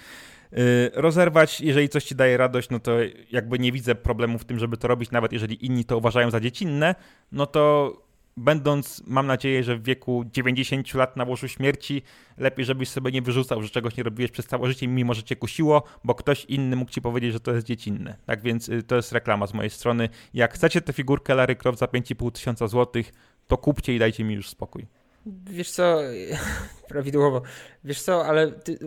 rozerwać, 0.93 1.62
jeżeli 1.62 1.89
coś 1.89 2.04
ci 2.04 2.16
daje 2.16 2.38
radość, 2.38 2.70
no 2.70 2.80
to 2.80 2.91
jakby 3.32 3.60
nie 3.60 3.72
widzę 3.72 3.95
problemu 3.95 4.39
w 4.39 4.45
tym, 4.45 4.60
żeby 4.60 4.78
to 4.78 4.88
robić, 4.88 5.12
nawet 5.12 5.34
jeżeli 5.34 5.66
inni 5.66 5.86
to 5.86 5.97
uważają 5.97 6.32
za 6.32 6.39
dziecinne, 6.39 6.95
no 7.32 7.45
to 7.45 7.93
będąc, 8.39 9.04
mam 9.08 9.28
nadzieję, 9.28 9.64
że 9.64 9.78
w 9.78 9.84
wieku 9.84 10.24
90 10.32 10.93
lat 10.93 11.18
na 11.18 11.24
łożu 11.24 11.47
śmierci, 11.47 12.02
lepiej, 12.38 12.66
żebyś 12.66 12.89
sobie 12.89 13.12
nie 13.12 13.22
wyrzucał, 13.22 13.64
że 13.64 13.70
czegoś 13.70 13.97
nie 13.97 14.04
robiłeś 14.04 14.32
przez 14.32 14.45
całe 14.45 14.68
życie, 14.68 14.88
mimo 14.88 15.14
że 15.14 15.24
cię 15.24 15.36
kusiło, 15.36 15.84
bo 16.04 16.16
ktoś 16.16 16.45
inny 16.45 16.76
mógł 16.76 16.91
ci 16.91 17.02
powiedzieć, 17.02 17.34
że 17.34 17.39
to 17.39 17.54
jest 17.54 17.68
dziecinne. 17.68 18.18
Tak 18.26 18.41
więc 18.41 18.70
y, 18.70 18.84
to 18.84 18.95
jest 18.95 19.12
reklama 19.12 19.47
z 19.47 19.54
mojej 19.54 19.70
strony. 19.70 20.10
Jak 20.34 20.54
chcecie 20.54 20.82
tę 20.82 20.93
figurkę 20.93 21.36
Larry 21.36 21.56
Croft 21.56 21.80
za 21.80 21.86
5,5 21.86 22.32
tysiąca 22.32 22.68
złotych, 22.68 23.14
to 23.47 23.58
kupcie 23.58 23.95
i 23.95 24.00
dajcie 24.00 24.24
mi 24.24 24.34
już 24.34 24.50
spokój. 24.50 24.86
Wiesz 25.26 25.72
co, 25.72 26.00
prawidłowo, 26.89 27.41
wiesz 27.84 28.02
co, 28.02 28.26
ale 28.26 28.52
ty 28.52 28.80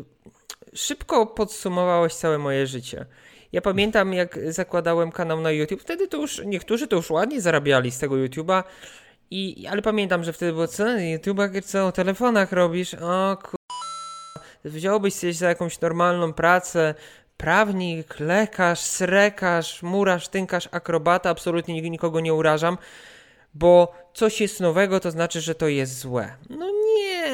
szybko 0.74 1.26
podsumowałeś 1.26 2.14
całe 2.14 2.38
moje 2.38 2.66
życie. 2.66 3.06
Ja 3.52 3.60
pamiętam, 3.60 4.12
jak 4.12 4.38
zakładałem 4.52 5.12
kanał 5.12 5.40
na 5.40 5.50
YouTube, 5.50 5.82
wtedy 5.82 6.08
to 6.08 6.16
już 6.16 6.42
niektórzy 6.44 6.88
to 6.88 6.96
już 6.96 7.10
ładnie 7.10 7.40
zarabiali 7.40 7.90
z 7.90 7.98
tego 7.98 8.14
YouTube'a. 8.14 8.62
I, 9.30 9.66
ale 9.66 9.82
pamiętam, 9.82 10.24
że 10.24 10.32
wtedy 10.32 10.52
było 10.52 10.68
co, 10.68 10.84
YouTube'a 10.84 11.62
co 11.62 11.86
o 11.86 11.92
telefonach 11.92 12.52
robisz? 12.52 12.94
O 12.94 13.36
kur... 13.36 13.56
Wziąłbyś 14.64 15.14
się 15.14 15.32
za 15.32 15.48
jakąś 15.48 15.80
normalną 15.80 16.32
pracę, 16.32 16.94
prawnik, 17.36 18.20
lekarz, 18.20 18.80
srekarz, 18.80 19.82
murarz, 19.82 20.28
tynkarz, 20.28 20.68
akrobata, 20.72 21.30
absolutnie 21.30 21.90
nikogo 21.90 22.20
nie 22.20 22.34
urażam, 22.34 22.78
bo 23.54 23.92
coś 24.14 24.40
jest 24.40 24.60
nowego, 24.60 25.00
to 25.00 25.10
znaczy, 25.10 25.40
że 25.40 25.54
to 25.54 25.68
jest 25.68 25.98
złe. 25.98 26.36
No 26.50 26.66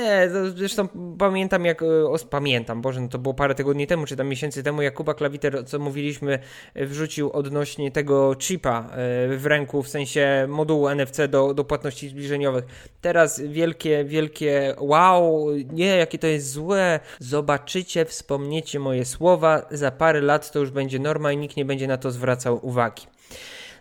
nie, 0.08 0.30
zresztą 0.56 0.88
pamiętam 1.18 1.64
jak, 1.64 1.82
o, 1.82 2.16
pamiętam, 2.30 2.82
Boże, 2.82 3.00
no 3.00 3.08
to 3.08 3.18
było 3.18 3.34
parę 3.34 3.54
tygodni 3.54 3.86
temu, 3.86 4.06
czy 4.06 4.16
tam 4.16 4.28
miesięcy 4.28 4.62
temu, 4.62 4.82
jak 4.82 4.94
Kuba 4.94 5.14
Klawiter, 5.14 5.66
co 5.66 5.78
mówiliśmy, 5.78 6.38
wrzucił 6.74 7.30
odnośnie 7.32 7.90
tego 7.90 8.34
chipa 8.38 8.88
e, 8.90 9.36
w 9.36 9.46
ręku, 9.46 9.82
w 9.82 9.88
sensie 9.88 10.46
modułu 10.48 10.88
NFC 10.88 11.28
do, 11.28 11.54
do 11.54 11.64
płatności 11.64 12.08
zbliżeniowych. 12.08 12.64
Teraz 13.00 13.40
wielkie, 13.40 14.04
wielkie 14.04 14.74
wow, 14.78 15.46
nie, 15.72 15.96
jakie 15.96 16.18
to 16.18 16.26
jest 16.26 16.50
złe, 16.50 17.00
zobaczycie, 17.18 18.04
wspomniecie 18.04 18.78
moje 18.78 19.04
słowa, 19.04 19.66
za 19.70 19.90
parę 19.90 20.20
lat 20.20 20.50
to 20.50 20.58
już 20.58 20.70
będzie 20.70 20.98
norma 20.98 21.32
i 21.32 21.36
nikt 21.36 21.56
nie 21.56 21.64
będzie 21.64 21.86
na 21.86 21.96
to 21.96 22.10
zwracał 22.10 22.66
uwagi. 22.66 23.02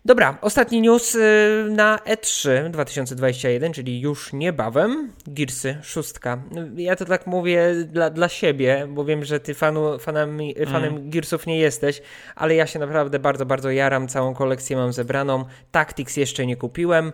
Dobra, 0.07 0.37
ostatni 0.41 0.81
news 0.81 1.15
y, 1.15 1.67
na 1.69 1.97
E3 1.97 2.69
2021, 2.69 3.73
czyli 3.73 4.01
już 4.01 4.33
niebawem. 4.33 5.11
Gearsy, 5.27 5.77
szóstka. 5.83 6.43
Ja 6.75 6.95
to 6.95 7.05
tak 7.05 7.27
mówię 7.27 7.73
dla, 7.85 8.09
dla 8.09 8.29
siebie, 8.29 8.87
bo 8.89 9.05
wiem, 9.05 9.25
że 9.25 9.39
ty 9.39 9.53
fanu, 9.53 9.99
fanami, 9.99 10.55
fanem 10.67 10.95
mm. 10.95 11.09
Gearsów 11.09 11.47
nie 11.47 11.59
jesteś, 11.59 12.01
ale 12.35 12.55
ja 12.55 12.67
się 12.67 12.79
naprawdę 12.79 13.19
bardzo, 13.19 13.45
bardzo 13.45 13.71
jaram. 13.71 14.07
Całą 14.07 14.33
kolekcję 14.33 14.77
mam 14.77 14.93
zebraną. 14.93 15.45
Tactics 15.71 16.17
jeszcze 16.17 16.45
nie 16.45 16.55
kupiłem 16.55 17.11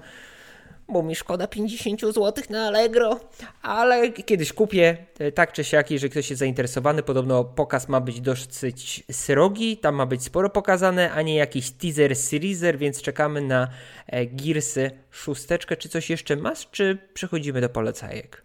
bo 0.93 1.03
mi 1.03 1.15
szkoda 1.15 1.47
50 1.47 2.01
zł 2.01 2.33
na 2.49 2.67
Allegro, 2.67 3.19
ale 3.61 4.11
kiedyś 4.11 4.53
kupię, 4.53 4.97
e, 5.19 5.31
tak 5.31 5.53
czy 5.53 5.63
siak, 5.63 5.91
jeżeli 5.91 6.11
ktoś 6.11 6.29
jest 6.29 6.39
zainteresowany, 6.39 7.03
podobno 7.03 7.43
pokaz 7.43 7.89
ma 7.89 7.99
być 8.01 8.21
dosyć 8.21 9.03
srogi, 9.11 9.77
tam 9.77 9.95
ma 9.95 10.05
być 10.05 10.23
sporo 10.23 10.49
pokazane, 10.49 11.11
a 11.11 11.21
nie 11.21 11.35
jakiś 11.35 11.71
teaser 11.71 12.15
serieser, 12.15 12.77
więc 12.77 13.01
czekamy 13.01 13.41
na 13.41 13.67
e, 14.07 14.25
Gearsy 14.25 14.91
szósteczkę. 15.11 15.77
Czy 15.77 15.89
coś 15.89 16.09
jeszcze 16.09 16.35
masz, 16.35 16.69
czy 16.71 16.97
przechodzimy 17.13 17.61
do 17.61 17.69
polecajek? 17.69 18.43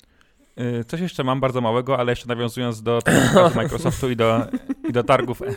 Y, 0.80 0.84
coś 0.84 1.00
jeszcze 1.00 1.24
mam 1.24 1.40
bardzo 1.40 1.60
małego, 1.60 1.98
ale 1.98 2.12
jeszcze 2.12 2.28
nawiązując 2.28 2.82
do 2.82 2.98
Microsoftu 3.56 4.10
i 4.10 4.16
do, 4.16 4.46
i 4.88 4.92
do 4.92 5.04
targów. 5.04 5.42
E- 5.42 5.54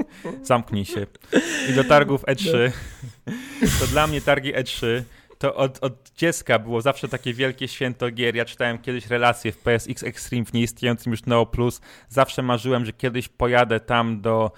Zamknij 0.42 0.84
się. 0.84 1.06
I 1.70 1.72
do 1.72 1.84
targów 1.84 2.22
E3. 2.22 2.70
To 3.80 3.86
dla 3.86 4.06
mnie 4.06 4.20
targi 4.20 4.54
E3 4.54 5.02
to 5.42 5.54
od, 5.54 5.84
od 5.84 6.12
dziecka 6.16 6.58
było 6.58 6.80
zawsze 6.80 7.08
takie 7.08 7.34
wielkie 7.34 7.68
święto 7.68 8.10
gier. 8.10 8.36
Ja 8.36 8.44
czytałem 8.44 8.78
kiedyś 8.78 9.06
relacje 9.06 9.52
w 9.52 9.58
PSX 9.58 10.02
Extreme 10.02 10.44
w 10.44 10.52
nieistniejącym 10.52 11.12
już 11.12 11.26
Neo 11.26 11.46
Plus. 11.46 11.80
Zawsze 12.08 12.42
marzyłem, 12.42 12.84
że 12.84 12.92
kiedyś 12.92 13.28
pojadę 13.28 13.80
tam 13.80 14.20
do 14.20 14.52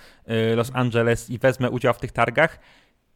y, 0.53 0.57
Los 0.57 0.71
Angeles 0.75 1.31
i 1.31 1.39
wezmę 1.39 1.71
udział 1.71 1.95
w 1.95 1.99
tych 1.99 2.13
targach. 2.13 2.59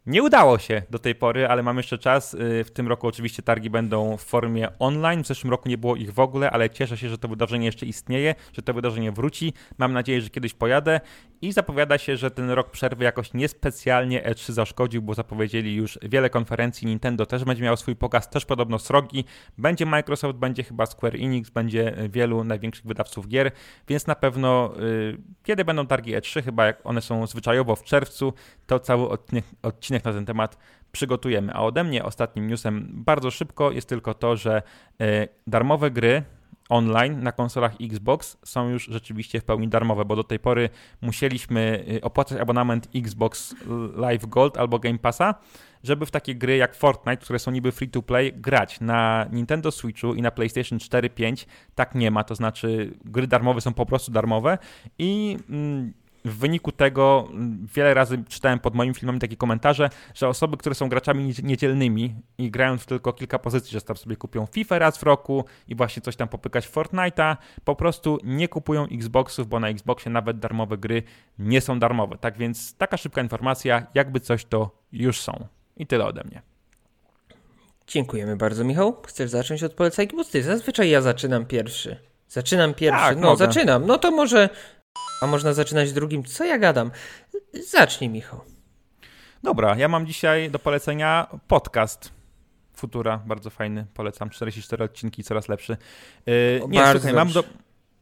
Nie 0.06 0.22
udało 0.22 0.58
się 0.58 0.82
do 0.90 0.98
tej 0.98 1.14
pory, 1.14 1.48
ale 1.48 1.62
mam 1.62 1.76
jeszcze 1.76 1.98
czas. 1.98 2.34
Y, 2.34 2.64
w 2.64 2.70
tym 2.70 2.88
roku 2.88 3.06
oczywiście 3.06 3.42
targi 3.42 3.70
będą 3.70 4.16
w 4.16 4.22
formie 4.22 4.78
online. 4.78 5.24
W 5.24 5.26
zeszłym 5.26 5.50
roku 5.50 5.68
nie 5.68 5.78
było 5.78 5.96
ich 5.96 6.12
w 6.12 6.20
ogóle, 6.20 6.50
ale 6.50 6.70
cieszę 6.70 6.96
się, 6.96 7.08
że 7.08 7.18
to 7.18 7.28
wydarzenie 7.28 7.66
jeszcze 7.66 7.86
istnieje, 7.86 8.34
że 8.52 8.62
to 8.62 8.74
wydarzenie 8.74 9.12
wróci. 9.12 9.52
Mam 9.78 9.92
nadzieję, 9.92 10.20
że 10.20 10.30
kiedyś 10.30 10.54
pojadę 10.54 11.00
i 11.42 11.52
zapowiada 11.52 11.98
się, 11.98 12.16
że 12.16 12.30
ten 12.30 12.50
rok 12.50 12.70
przerwy 12.70 13.04
jakoś 13.04 13.34
niespecjalnie 13.34 14.22
E3 14.22 14.52
zaszkodził, 14.52 15.02
bo 15.02 15.14
zapowiedzieli 15.14 15.74
już 15.74 15.98
wiele 16.02 16.30
konferencji. 16.30 16.86
Nintendo 16.86 17.26
też 17.26 17.44
będzie 17.44 17.62
miał 17.62 17.76
swój 17.76 17.96
pokaz, 17.96 18.30
też 18.30 18.44
podobno 18.44 18.78
srogi. 18.78 19.24
Będzie 19.58 19.86
Microsoft, 19.86 20.38
będzie 20.38 20.62
chyba 20.62 20.86
Square 20.86 21.16
Enix, 21.16 21.50
będzie 21.50 21.94
wielu 22.08 22.44
największych 22.44 22.86
wydawców 22.86 23.28
gier, 23.28 23.50
więc 23.88 24.06
na 24.06 24.14
pewno 24.14 24.72
yy, 24.78 25.18
kiedy 25.42 25.64
będą 25.64 25.86
targi 25.86 26.16
E3, 26.16 26.42
chyba 26.42 26.66
jak 26.66 26.86
one 26.86 27.00
są 27.00 27.26
zwyczajowo 27.26 27.76
w 27.76 27.84
czerwcu, 27.84 28.32
to 28.66 28.80
cały 28.80 29.08
odcinek, 29.08 29.44
odcinek 29.62 29.97
na 30.04 30.12
ten 30.12 30.26
temat 30.26 30.58
przygotujemy. 30.92 31.54
A 31.54 31.60
ode 31.60 31.84
mnie 31.84 32.04
ostatnim 32.04 32.46
newsem 32.46 32.88
bardzo 32.92 33.30
szybko 33.30 33.70
jest 33.70 33.88
tylko 33.88 34.14
to, 34.14 34.36
że 34.36 34.62
yy, 34.98 35.28
darmowe 35.46 35.90
gry 35.90 36.22
online 36.68 37.22
na 37.22 37.32
konsolach 37.32 37.72
Xbox 37.80 38.36
są 38.44 38.68
już 38.68 38.84
rzeczywiście 38.84 39.40
w 39.40 39.44
pełni 39.44 39.68
darmowe, 39.68 40.04
bo 40.04 40.16
do 40.16 40.24
tej 40.24 40.38
pory 40.38 40.70
musieliśmy 41.00 41.84
y, 41.96 42.00
opłacać 42.00 42.40
abonament 42.40 42.88
Xbox 42.94 43.54
Live 43.96 44.26
Gold 44.26 44.56
albo 44.56 44.78
Game 44.78 44.98
Passa, 44.98 45.34
żeby 45.82 46.06
w 46.06 46.10
takie 46.10 46.34
gry 46.34 46.56
jak 46.56 46.74
Fortnite, 46.74 47.16
które 47.16 47.38
są 47.38 47.50
niby 47.50 47.72
free 47.72 47.88
to 47.88 48.02
play, 48.02 48.32
grać. 48.32 48.80
Na 48.80 49.26
Nintendo 49.32 49.70
Switchu 49.70 50.14
i 50.14 50.22
na 50.22 50.30
PlayStation 50.30 50.78
4, 50.78 51.10
5 51.10 51.46
tak 51.74 51.94
nie 51.94 52.10
ma, 52.10 52.24
to 52.24 52.34
znaczy 52.34 52.94
gry 53.04 53.26
darmowe 53.26 53.60
są 53.60 53.74
po 53.74 53.86
prostu 53.86 54.12
darmowe 54.12 54.58
i 54.98 55.36
mm, 55.50 55.92
w 56.24 56.38
wyniku 56.38 56.72
tego 56.72 57.28
mm, 57.30 57.66
wiele 57.74 57.94
razy 57.94 58.24
czytałem 58.28 58.58
pod 58.58 58.74
moim 58.74 58.94
filmem 58.94 59.18
takie 59.18 59.36
komentarze, 59.36 59.90
że 60.14 60.28
osoby, 60.28 60.56
które 60.56 60.74
są 60.74 60.88
graczami 60.88 61.34
niedzielnymi 61.42 62.14
i 62.38 62.50
grają 62.50 62.78
w 62.78 62.86
tylko 62.86 63.12
kilka 63.12 63.38
pozycji, 63.38 63.72
że 63.72 63.80
tam 63.80 63.96
sobie 63.96 64.16
kupią 64.16 64.46
FIFA 64.46 64.78
raz 64.78 64.98
w 64.98 65.02
roku 65.02 65.44
i 65.68 65.74
właśnie 65.74 66.02
coś 66.02 66.16
tam 66.16 66.28
popykać 66.28 66.66
w 66.66 66.72
Fortnite'a, 66.72 67.36
po 67.64 67.76
prostu 67.76 68.18
nie 68.24 68.48
kupują 68.48 68.86
Xboxów, 68.92 69.48
bo 69.48 69.60
na 69.60 69.68
Xboxie 69.68 70.12
nawet 70.12 70.38
darmowe 70.38 70.78
gry 70.78 71.02
nie 71.38 71.60
są 71.60 71.78
darmowe. 71.78 72.18
Tak 72.18 72.38
więc 72.38 72.74
taka 72.76 72.96
szybka 72.96 73.22
informacja, 73.22 73.86
jakby 73.94 74.20
coś 74.20 74.44
to 74.44 74.70
już 74.92 75.20
są. 75.20 75.46
I 75.76 75.86
tyle 75.86 76.04
ode 76.04 76.24
mnie. 76.24 76.42
Dziękujemy 77.86 78.36
bardzo, 78.36 78.64
Michał. 78.64 79.02
Chcesz 79.06 79.30
zacząć 79.30 79.62
od 79.62 79.72
polecajki? 79.74 80.16
Bo 80.16 80.24
ty 80.24 80.42
zazwyczaj 80.42 80.90
ja 80.90 81.00
zaczynam 81.00 81.46
pierwszy. 81.46 81.96
Zaczynam 82.28 82.74
pierwszy. 82.74 83.00
Tak, 83.00 83.18
no, 83.18 83.26
mogę. 83.26 83.46
zaczynam. 83.46 83.86
No 83.86 83.98
to 83.98 84.10
może 84.10 84.48
a 85.20 85.26
można 85.26 85.52
zaczynać 85.52 85.92
drugim. 85.92 86.24
Co 86.24 86.44
ja 86.44 86.58
gadam? 86.58 86.90
Zacznij, 87.70 88.10
Michał. 88.10 88.40
Dobra, 89.42 89.76
ja 89.76 89.88
mam 89.88 90.06
dzisiaj 90.06 90.50
do 90.50 90.58
polecenia 90.58 91.26
podcast. 91.48 92.12
Futura, 92.76 93.22
bardzo 93.26 93.50
fajny, 93.50 93.86
polecam. 93.94 94.30
44 94.30 94.84
odcinki, 94.84 95.24
coraz 95.24 95.48
lepszy. 95.48 95.76
Yy, 96.26 96.62
nie, 96.68 96.80
bardzo 96.80 96.98
słuchaj, 96.98 97.14
mam 97.14 97.32
do, 97.32 97.44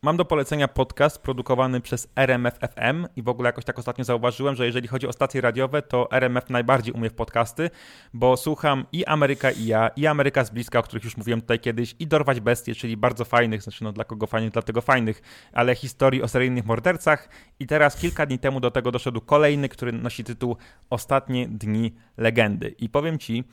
Mam 0.07 0.17
do 0.17 0.25
polecenia 0.25 0.69
podcast 0.69 1.19
produkowany 1.23 1.81
przez 1.81 2.09
RMF 2.17 2.55
FM 2.59 3.07
i 3.17 3.23
w 3.23 3.29
ogóle 3.29 3.49
jakoś 3.49 3.65
tak 3.65 3.79
ostatnio 3.79 4.05
zauważyłem, 4.05 4.57
że 4.57 4.67
jeżeli 4.67 4.89
chodzi 4.89 5.07
o 5.07 5.13
stacje 5.13 5.41
radiowe, 5.41 5.83
to 5.83 6.09
RMF 6.11 6.51
najbardziej 6.51 6.95
umie 6.95 7.11
w 7.11 7.15
podcasty, 7.15 7.71
bo 8.15 8.37
słucham 8.37 8.87
i 8.93 9.05
Ameryka 9.05 9.51
i 9.51 9.67
ja, 9.67 9.89
i 9.97 10.07
Ameryka 10.07 10.45
z 10.45 10.51
bliska, 10.51 10.79
o 10.79 10.83
których 10.83 11.05
już 11.05 11.17
mówiłem 11.17 11.41
tutaj 11.41 11.61
kiedyś, 11.61 11.95
i 11.99 12.07
Dorwać 12.07 12.41
Bestie, 12.41 12.75
czyli 12.75 12.97
bardzo 12.97 13.25
fajnych, 13.25 13.63
znaczy 13.63 13.85
no 13.85 13.93
dla 13.93 14.05
kogo 14.05 14.27
fajnych, 14.27 14.53
dlatego 14.53 14.81
fajnych, 14.81 15.23
ale 15.53 15.75
historii 15.75 16.23
o 16.23 16.29
seryjnych 16.29 16.67
mordercach 16.67 17.29
i 17.61 17.67
teraz 17.67 17.97
kilka 17.97 18.27
dni 18.27 18.39
temu 18.39 18.61
do 18.61 18.71
tego 18.71 18.93
doszedł 18.93 19.21
kolejny, 19.21 19.69
który 19.69 19.93
nosi 19.93 20.25
tytuł 20.25 20.57
Ostatnie 20.91 21.49
Dni 21.49 21.95
Legendy. 22.17 22.75
I 22.79 22.89
powiem 22.89 23.19
Ci, 23.19 23.45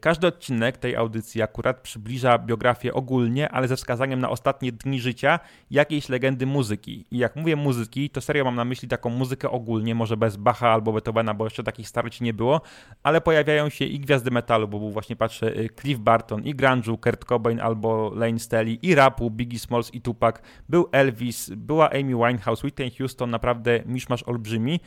każdy 0.00 0.26
odcinek 0.26 0.76
tej 0.76 0.96
audycji 0.96 1.42
akurat 1.42 1.80
przybliża 1.80 2.38
biografię 2.38 2.94
ogólnie, 2.94 3.48
ale 3.48 3.68
ze 3.68 3.76
wskazaniem 3.76 4.20
na 4.20 4.30
ostatnie 4.30 4.72
dni 4.72 5.00
życia 5.00 5.40
jakiejś 5.70 6.08
legendy 6.08 6.46
muzyki. 6.46 7.06
I 7.10 7.18
jak 7.18 7.36
mówię 7.36 7.56
muzyki, 7.56 8.10
to 8.10 8.20
serio 8.20 8.44
mam 8.44 8.56
na 8.56 8.64
myśli 8.64 8.88
taką 8.88 9.10
muzykę 9.10 9.50
ogólnie, 9.50 9.94
może 9.94 10.16
bez 10.16 10.36
Bacha 10.36 10.68
albo 10.68 10.92
Beethovena, 10.92 11.34
bo 11.34 11.44
jeszcze 11.44 11.62
takich 11.62 11.88
starci 11.88 12.24
nie 12.24 12.34
było, 12.34 12.60
ale 13.02 13.20
pojawiają 13.20 13.68
się 13.68 13.84
i 13.84 14.00
gwiazdy 14.00 14.30
metalu, 14.30 14.68
bo 14.68 14.78
był 14.78 14.90
właśnie, 14.90 15.16
patrzę, 15.16 15.56
y, 15.56 15.68
Cliff 15.80 16.00
Barton, 16.00 16.44
i 16.44 16.54
grunge'u, 16.54 17.00
Kurt 17.00 17.24
Cobain 17.24 17.60
albo 17.60 18.12
Lane 18.14 18.38
Staley, 18.38 18.78
i 18.82 18.94
rapu, 18.94 19.30
Biggie 19.30 19.58
Smalls 19.58 19.94
i 19.94 20.00
Tupac, 20.00 20.36
był 20.68 20.88
Elvis, 20.92 21.50
była 21.50 21.90
Amy 21.90 22.14
Winehouse, 22.14 22.64
Whitney 22.64 22.90
Houston, 22.90 23.30
naprawdę 23.30 23.82
miszmasz 23.86 24.22
olbrzymi. 24.22 24.80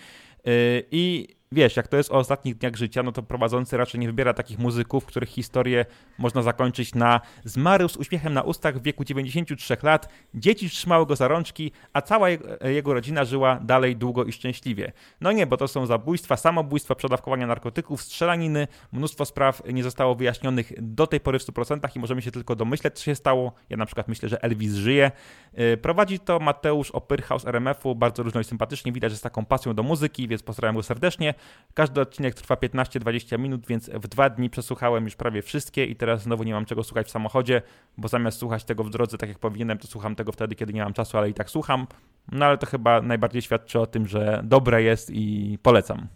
Y, 0.48 0.84
I 0.92 1.28
wiesz, 1.54 1.78
jak 1.78 1.88
to 1.88 1.98
jest 1.98 2.12
o 2.12 2.14
ostatnich 2.14 2.58
dniach 2.58 2.76
życia, 2.76 3.04
no 3.04 3.12
to 3.12 3.24
prowadzący 3.24 3.78
raczej 3.78 4.00
nie 4.00 4.08
wybiera 4.08 4.34
takich 4.34 4.60
muzyków, 4.60 5.06
których 5.06 5.30
historię 5.30 5.86
można 6.18 6.42
zakończyć 6.42 6.96
na 6.96 7.22
zmarł 7.44 7.90
z 7.90 7.98
uśmiechem 7.98 8.34
na 8.34 8.42
ustach 8.42 8.78
w 8.78 8.82
wieku 8.82 9.04
93 9.04 9.78
lat, 9.84 10.10
dzieci 10.34 10.70
trzymały 10.70 11.06
go 11.06 11.16
za 11.16 11.28
rączki, 11.28 11.72
a 11.94 12.02
cała 12.02 12.28
jego 12.62 12.94
rodzina 12.94 13.26
żyła 13.26 13.60
dalej 13.62 13.96
długo 13.96 14.24
i 14.24 14.32
szczęśliwie. 14.32 14.92
No 15.22 15.32
nie, 15.32 15.48
bo 15.48 15.58
to 15.58 15.68
są 15.68 15.86
zabójstwa, 15.86 16.38
samobójstwa, 16.38 16.96
przedawkowania 16.96 17.48
narkotyków, 17.48 18.02
strzelaniny, 18.02 18.68
mnóstwo 18.92 19.26
spraw 19.26 19.62
nie 19.74 19.84
zostało 19.84 20.16
wyjaśnionych 20.16 20.74
do 20.78 21.08
tej 21.08 21.20
pory 21.20 21.40
w 21.40 21.44
100% 21.44 21.96
i 21.96 22.00
możemy 22.00 22.22
się 22.22 22.32
tylko 22.32 22.56
domyśleć, 22.56 22.94
co 22.96 23.04
się 23.04 23.16
stało. 23.16 23.54
Ja 23.70 23.78
na 23.78 23.86
przykład 23.86 24.08
myślę, 24.08 24.30
że 24.30 24.44
Elvis 24.44 24.74
żyje. 24.74 25.12
Y, 25.60 25.78
prowadzi 25.78 26.20
to 26.20 26.40
Mateusz 26.40 26.92
Opyrcha 26.92 27.40
z 27.40 27.48
RMF-u, 27.48 27.96
bardzo 27.96 28.24
różno 28.24 28.42
i 28.42 28.44
sympatycznie, 28.44 28.92
widać, 28.92 29.12
że 29.12 29.18
z 29.18 29.22
taką 29.22 29.46
pasją 29.46 29.74
do 29.74 29.84
muzyki, 29.84 30.28
więc 30.28 30.44
pozdrawiam 30.44 30.76
go 30.76 30.84
serdecznie. 30.84 31.34
Każdy 31.74 32.02
odcinek 32.02 32.36
trwa 32.36 32.56
15-20 32.56 33.40
minut, 33.40 33.68
więc 33.68 33.90
w 33.90 34.08
dwa 34.08 34.30
dni 34.30 34.50
przesłuchałem 34.50 35.04
już 35.04 35.16
prawie 35.16 35.42
wszystkie 35.42 35.86
i 35.86 35.96
teraz 35.96 36.22
znowu 36.22 36.44
nie 36.44 36.54
mam 36.54 36.66
czego 36.66 36.84
słuchać 36.84 37.08
w 37.08 37.12
samochodzie, 37.12 37.62
bo 37.98 38.08
zamiast 38.08 38.38
słuchać 38.38 38.64
tego 38.64 38.84
w 38.84 38.90
drodze 38.90 39.18
tak 39.18 39.30
jak 39.30 39.40
powinienem, 39.40 39.78
to 39.78 39.88
słucham 39.88 40.16
tego 40.16 40.32
wtedy, 40.32 40.56
kiedy 40.56 40.74
nie 40.74 40.84
mam 40.84 40.94
czasu, 40.94 41.18
ale 41.18 41.30
i 41.30 41.34
tak 41.34 41.50
słucham. 41.50 41.88
No 42.32 42.46
ale 42.46 42.58
to 42.58 42.66
chyba 42.66 43.02
najbardziej 43.02 43.42
świadczy 43.42 43.80
o 43.80 43.86
tym, 43.86 44.08
że 44.08 44.42
dobre 44.44 44.84
jest 44.84 45.10
i 45.10 45.58
polecam. 45.62 46.08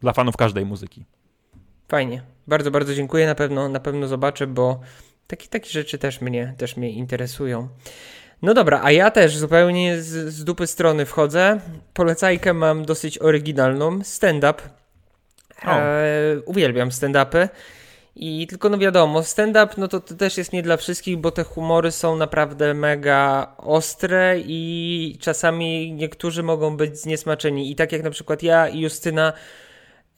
Dla 0.00 0.12
fanów 0.12 0.36
każdej 0.36 0.66
muzyki. 0.66 1.04
Fajnie. 1.88 2.22
Bardzo, 2.46 2.70
bardzo 2.70 2.94
dziękuję. 2.94 3.26
Na 3.26 3.34
pewno, 3.34 3.68
na 3.68 3.80
pewno 3.80 4.08
zobaczę, 4.08 4.46
bo 4.46 4.80
takie, 5.26 5.48
takie 5.48 5.70
rzeczy 5.70 5.98
też 5.98 6.20
mnie, 6.20 6.54
też 6.58 6.76
mnie 6.76 6.90
interesują. 6.90 7.68
No 8.42 8.54
dobra, 8.54 8.80
a 8.82 8.90
ja 8.90 9.10
też 9.10 9.36
zupełnie 9.36 10.02
z, 10.02 10.34
z 10.34 10.44
dupy 10.44 10.66
strony 10.66 11.06
wchodzę. 11.06 11.60
Polecajkę 11.94 12.54
mam 12.54 12.84
dosyć 12.84 13.18
oryginalną. 13.18 14.04
Stand-up. 14.04 14.62
E, 15.66 16.40
uwielbiam 16.46 16.88
stand-upy. 16.90 17.48
I 18.16 18.46
tylko 18.46 18.68
no 18.68 18.78
wiadomo, 18.78 19.22
stand-up 19.22 19.74
no 19.76 19.88
to, 19.88 20.00
to 20.00 20.14
też 20.14 20.38
jest 20.38 20.52
nie 20.52 20.62
dla 20.62 20.76
wszystkich, 20.76 21.18
bo 21.18 21.30
te 21.30 21.44
humory 21.44 21.92
są 21.92 22.16
naprawdę 22.16 22.74
mega 22.74 23.52
ostre 23.58 24.36
i 24.38 25.18
czasami 25.20 25.92
niektórzy 25.92 26.42
mogą 26.42 26.76
być 26.76 26.98
zniesmaczeni. 26.98 27.70
I 27.70 27.76
tak 27.76 27.92
jak 27.92 28.02
na 28.02 28.10
przykład 28.10 28.42
ja 28.42 28.68
i 28.68 28.80
Justyna 28.80 29.32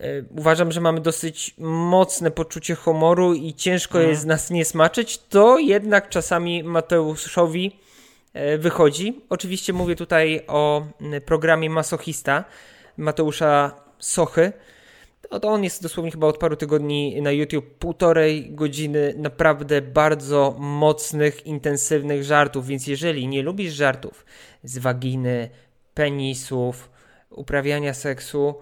e, 0.01 0.05
uważam, 0.37 0.73
że 0.73 0.81
mamy 0.81 1.01
dosyć 1.01 1.55
mocne 1.59 2.31
poczucie 2.31 2.75
humoru 2.75 3.35
i 3.35 3.55
ciężko 3.55 3.99
mhm. 3.99 4.11
jest 4.11 4.27
nas 4.27 4.51
nie 4.51 4.65
smaczyć, 4.65 5.19
to 5.19 5.59
jednak 5.59 6.09
czasami 6.09 6.63
Mateuszowi 6.63 7.82
wychodzi. 8.59 9.21
Oczywiście 9.29 9.73
mówię 9.73 9.97
tutaj 9.97 10.41
o 10.47 10.87
programie 11.27 11.71
Masochista 11.71 12.45
Mateusza 12.97 13.75
Sochy. 13.99 14.53
To 15.41 15.49
on 15.49 15.65
jest 15.65 15.83
dosłownie 15.83 16.11
chyba 16.11 16.27
od 16.27 16.39
paru 16.39 16.57
tygodni 16.57 17.23
na 17.23 17.31
YouTube, 17.31 17.75
półtorej 17.79 18.51
godziny 18.51 19.15
naprawdę 19.17 19.83
bardzo 19.83 20.57
mocnych, 20.59 21.47
intensywnych 21.47 22.25
żartów, 22.25 22.67
więc 22.67 22.87
jeżeli 22.87 23.29
nie 23.29 23.43
lubisz 23.43 23.73
żartów 23.73 24.25
z 24.65 24.79
waginy, 24.79 25.51
penisów, 25.95 26.91
uprawiania 27.31 27.95
seksu, 27.95 28.55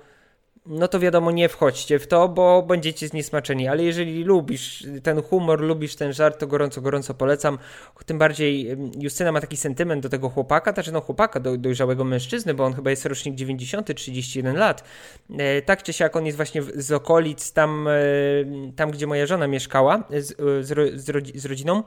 no 0.70 0.88
to 0.88 1.00
wiadomo, 1.00 1.30
nie 1.30 1.48
wchodźcie 1.48 1.98
w 1.98 2.06
to, 2.06 2.28
bo 2.28 2.62
będziecie 2.62 3.08
zniesmaczeni. 3.08 3.68
Ale 3.68 3.84
jeżeli 3.84 4.24
lubisz 4.24 4.86
ten 5.02 5.22
humor, 5.22 5.60
lubisz 5.60 5.96
ten 5.96 6.12
żart, 6.12 6.38
to 6.38 6.46
gorąco, 6.46 6.80
gorąco 6.80 7.14
polecam. 7.14 7.58
Tym 8.06 8.18
bardziej 8.18 8.76
Justyna 9.00 9.32
ma 9.32 9.40
taki 9.40 9.56
sentyment 9.56 10.02
do 10.02 10.08
tego 10.08 10.28
chłopaka, 10.28 10.72
znaczy 10.72 10.92
no 10.92 11.00
chłopaka, 11.00 11.40
do, 11.40 11.56
dojrzałego 11.56 12.04
mężczyzny, 12.04 12.54
bo 12.54 12.64
on 12.64 12.74
chyba 12.74 12.90
jest 12.90 13.06
rocznik 13.06 13.34
90, 13.34 13.94
31 13.96 14.56
lat. 14.56 14.84
E, 15.38 15.62
tak 15.62 15.82
czy 15.82 15.92
siak 15.92 16.16
on 16.16 16.26
jest 16.26 16.36
właśnie 16.36 16.62
z 16.62 16.92
okolic, 16.92 17.52
tam, 17.52 17.88
e, 17.88 17.92
tam 18.76 18.90
gdzie 18.90 19.06
moja 19.06 19.26
żona 19.26 19.46
mieszkała 19.46 20.04
z, 20.10 20.36
z, 20.66 21.00
z, 21.00 21.36
z 21.40 21.46
rodziną. 21.46 21.82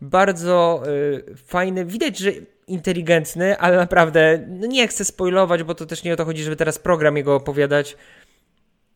Bardzo 0.00 0.82
e, 0.86 1.36
fajny. 1.36 1.84
Widać, 1.84 2.18
że 2.18 2.32
inteligentny, 2.68 3.58
ale 3.58 3.76
naprawdę 3.76 4.44
no 4.48 4.66
nie 4.66 4.88
chcę 4.88 5.04
spoilować, 5.04 5.62
bo 5.62 5.74
to 5.74 5.86
też 5.86 6.04
nie 6.04 6.12
o 6.12 6.16
to 6.16 6.24
chodzi, 6.24 6.42
żeby 6.42 6.56
teraz 6.56 6.78
program 6.78 7.16
jego 7.16 7.34
opowiadać. 7.34 7.96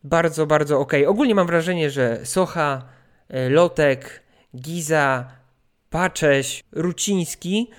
Bardzo, 0.03 0.45
bardzo 0.45 0.79
ok. 0.79 0.93
Ogólnie 1.07 1.35
mam 1.35 1.47
wrażenie, 1.47 1.89
że 1.89 2.19
Socha, 2.23 2.85
e, 3.29 3.49
Lotek, 3.49 4.23
Giza, 4.55 5.31
Pacześ, 5.89 6.63
Ruciński, 6.71 7.69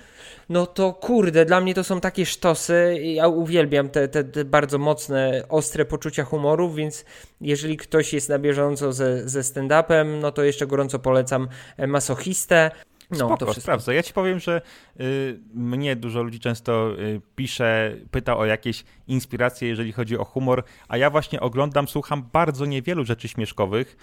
no 0.49 0.65
to 0.65 0.93
kurde, 0.93 1.45
dla 1.45 1.61
mnie 1.61 1.73
to 1.73 1.83
są 1.83 2.01
takie 2.01 2.25
sztosy. 2.25 2.97
Ja 3.01 3.27
uwielbiam 3.27 3.89
te, 3.89 4.07
te, 4.07 4.23
te 4.23 4.45
bardzo 4.45 4.77
mocne, 4.77 5.43
ostre 5.49 5.85
poczucia 5.85 6.23
humoru, 6.23 6.71
więc 6.71 7.05
jeżeli 7.41 7.77
ktoś 7.77 8.13
jest 8.13 8.29
na 8.29 8.39
bieżąco 8.39 8.93
ze, 8.93 9.29
ze 9.29 9.41
stand-upem, 9.41 10.19
no 10.21 10.31
to 10.31 10.43
jeszcze 10.43 10.67
gorąco 10.67 10.99
polecam 10.99 11.47
Masochistę. 11.87 12.71
No, 13.11 13.17
Spoko, 13.17 13.45
to 13.45 13.53
sprawdzę. 13.53 13.95
Ja 13.95 14.03
ci 14.03 14.13
powiem, 14.13 14.39
że 14.39 14.61
y, 14.99 15.39
mnie 15.53 15.95
dużo 15.95 16.23
ludzi 16.23 16.39
często 16.39 16.99
y, 16.99 17.21
pisze, 17.35 17.95
pyta 18.11 18.37
o 18.37 18.45
jakieś 18.45 18.83
inspiracje, 19.07 19.67
jeżeli 19.67 19.91
chodzi 19.91 20.17
o 20.17 20.25
humor, 20.25 20.63
a 20.87 20.97
ja 20.97 21.09
właśnie 21.09 21.39
oglądam, 21.39 21.87
słucham 21.87 22.23
bardzo 22.33 22.65
niewielu 22.65 23.05
rzeczy 23.05 23.27
śmieszkowych 23.27 23.97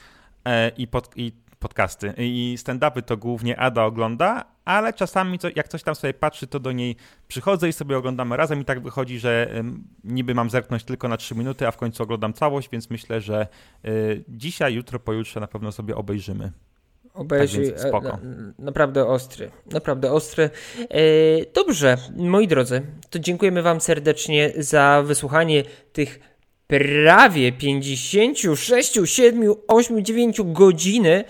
e, 0.44 0.68
i, 0.68 0.86
pod, 0.86 1.16
i 1.16 1.32
podcasty. 1.58 2.14
I 2.18 2.56
stand-upy 2.58 3.02
to 3.02 3.16
głównie 3.16 3.58
Ada 3.58 3.84
ogląda, 3.84 4.44
ale 4.64 4.92
czasami 4.92 5.38
co, 5.38 5.48
jak 5.56 5.68
coś 5.68 5.82
tam 5.82 5.94
sobie 5.94 6.14
patrzy, 6.14 6.46
to 6.46 6.60
do 6.60 6.72
niej 6.72 6.96
przychodzę 7.28 7.68
i 7.68 7.72
sobie 7.72 7.98
oglądamy 7.98 8.36
razem 8.36 8.60
i 8.60 8.64
tak 8.64 8.82
wychodzi, 8.82 9.18
że 9.18 9.48
y, 9.56 9.64
niby 10.04 10.34
mam 10.34 10.50
zerknąć 10.50 10.84
tylko 10.84 11.08
na 11.08 11.16
3 11.16 11.34
minuty, 11.34 11.66
a 11.66 11.70
w 11.70 11.76
końcu 11.76 12.02
oglądam 12.02 12.32
całość, 12.32 12.68
więc 12.72 12.90
myślę, 12.90 13.20
że 13.20 13.46
y, 13.84 14.24
dzisiaj, 14.28 14.74
jutro, 14.74 15.00
pojutrze 15.00 15.40
na 15.40 15.46
pewno 15.46 15.72
sobie 15.72 15.96
obejrzymy. 15.96 16.52
Obejrzyj. 17.14 17.72
Tak 17.72 18.02
na, 18.02 18.18
naprawdę 18.58 19.06
ostry. 19.06 19.50
Naprawdę 19.72 20.12
ostry. 20.12 20.50
E, 20.80 21.00
dobrze, 21.54 21.96
moi 22.16 22.48
drodzy, 22.48 22.82
to 23.10 23.18
dziękujemy 23.18 23.62
Wam 23.62 23.80
serdecznie 23.80 24.52
za 24.56 25.02
wysłuchanie 25.06 25.64
tych 25.92 26.20
prawie 26.66 27.52
56, 27.52 28.98
7, 29.04 29.54
8, 29.68 30.04
9 30.04 30.40
godziny. 30.44 31.24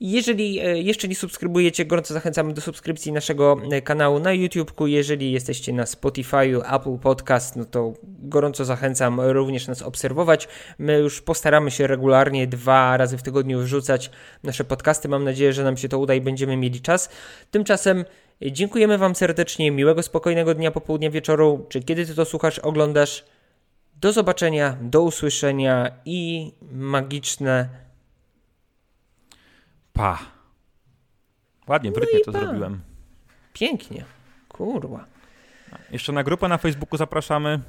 Jeżeli 0.00 0.60
e, 0.60 0.82
jeszcze 0.82 1.08
nie 1.08 1.14
subskrybujecie, 1.14 1.84
gorąco 1.84 2.14
zachęcamy 2.14 2.54
do 2.54 2.60
subskrypcji 2.60 3.12
naszego 3.12 3.56
e, 3.70 3.82
kanału 3.82 4.20
na 4.20 4.32
YouTubeku. 4.32 4.86
Jeżeli 4.86 5.32
jesteście 5.32 5.72
na 5.72 5.86
Spotify, 5.86 6.60
Apple 6.72 6.98
Podcast, 6.98 7.56
no 7.56 7.64
to 7.64 7.92
gorąco 8.02 8.64
zachęcam 8.64 9.20
również 9.20 9.66
nas 9.66 9.82
obserwować. 9.82 10.48
My 10.78 10.98
już 10.98 11.22
postaramy 11.22 11.70
się 11.70 11.86
regularnie 11.86 12.46
dwa 12.46 12.96
razy 12.96 13.18
w 13.18 13.22
tygodniu 13.22 13.60
wrzucać 13.60 14.10
nasze 14.42 14.64
podcasty. 14.64 15.08
Mam 15.08 15.24
nadzieję, 15.24 15.52
że 15.52 15.64
nam 15.64 15.76
się 15.76 15.88
to 15.88 15.98
uda 15.98 16.14
i 16.14 16.20
będziemy 16.20 16.56
mieli 16.56 16.80
czas. 16.80 17.08
Tymczasem 17.50 18.04
e, 18.42 18.52
dziękujemy 18.52 18.98
Wam 18.98 19.14
serdecznie. 19.14 19.70
Miłego, 19.70 20.02
spokojnego 20.02 20.54
dnia, 20.54 20.70
popołudnia, 20.70 21.10
wieczoru, 21.10 21.66
czy 21.68 21.82
kiedy 21.82 22.06
Ty 22.06 22.14
to 22.14 22.24
słuchasz, 22.24 22.58
oglądasz. 22.58 23.24
Do 24.00 24.12
zobaczenia, 24.12 24.76
do 24.80 25.02
usłyszenia 25.02 25.90
i 26.04 26.52
magiczne 26.72 27.83
Pa. 29.94 30.18
Ładnie, 31.66 31.92
w 31.92 31.96
rytmie 31.96 32.18
no 32.18 32.24
to 32.24 32.32
pa. 32.32 32.38
zrobiłem. 32.38 32.80
Pięknie. 33.52 34.04
Kurwa. 34.48 35.04
Jeszcze 35.90 36.12
na 36.12 36.24
grupę 36.24 36.48
na 36.48 36.58
Facebooku 36.58 36.96
zapraszamy. 36.98 37.60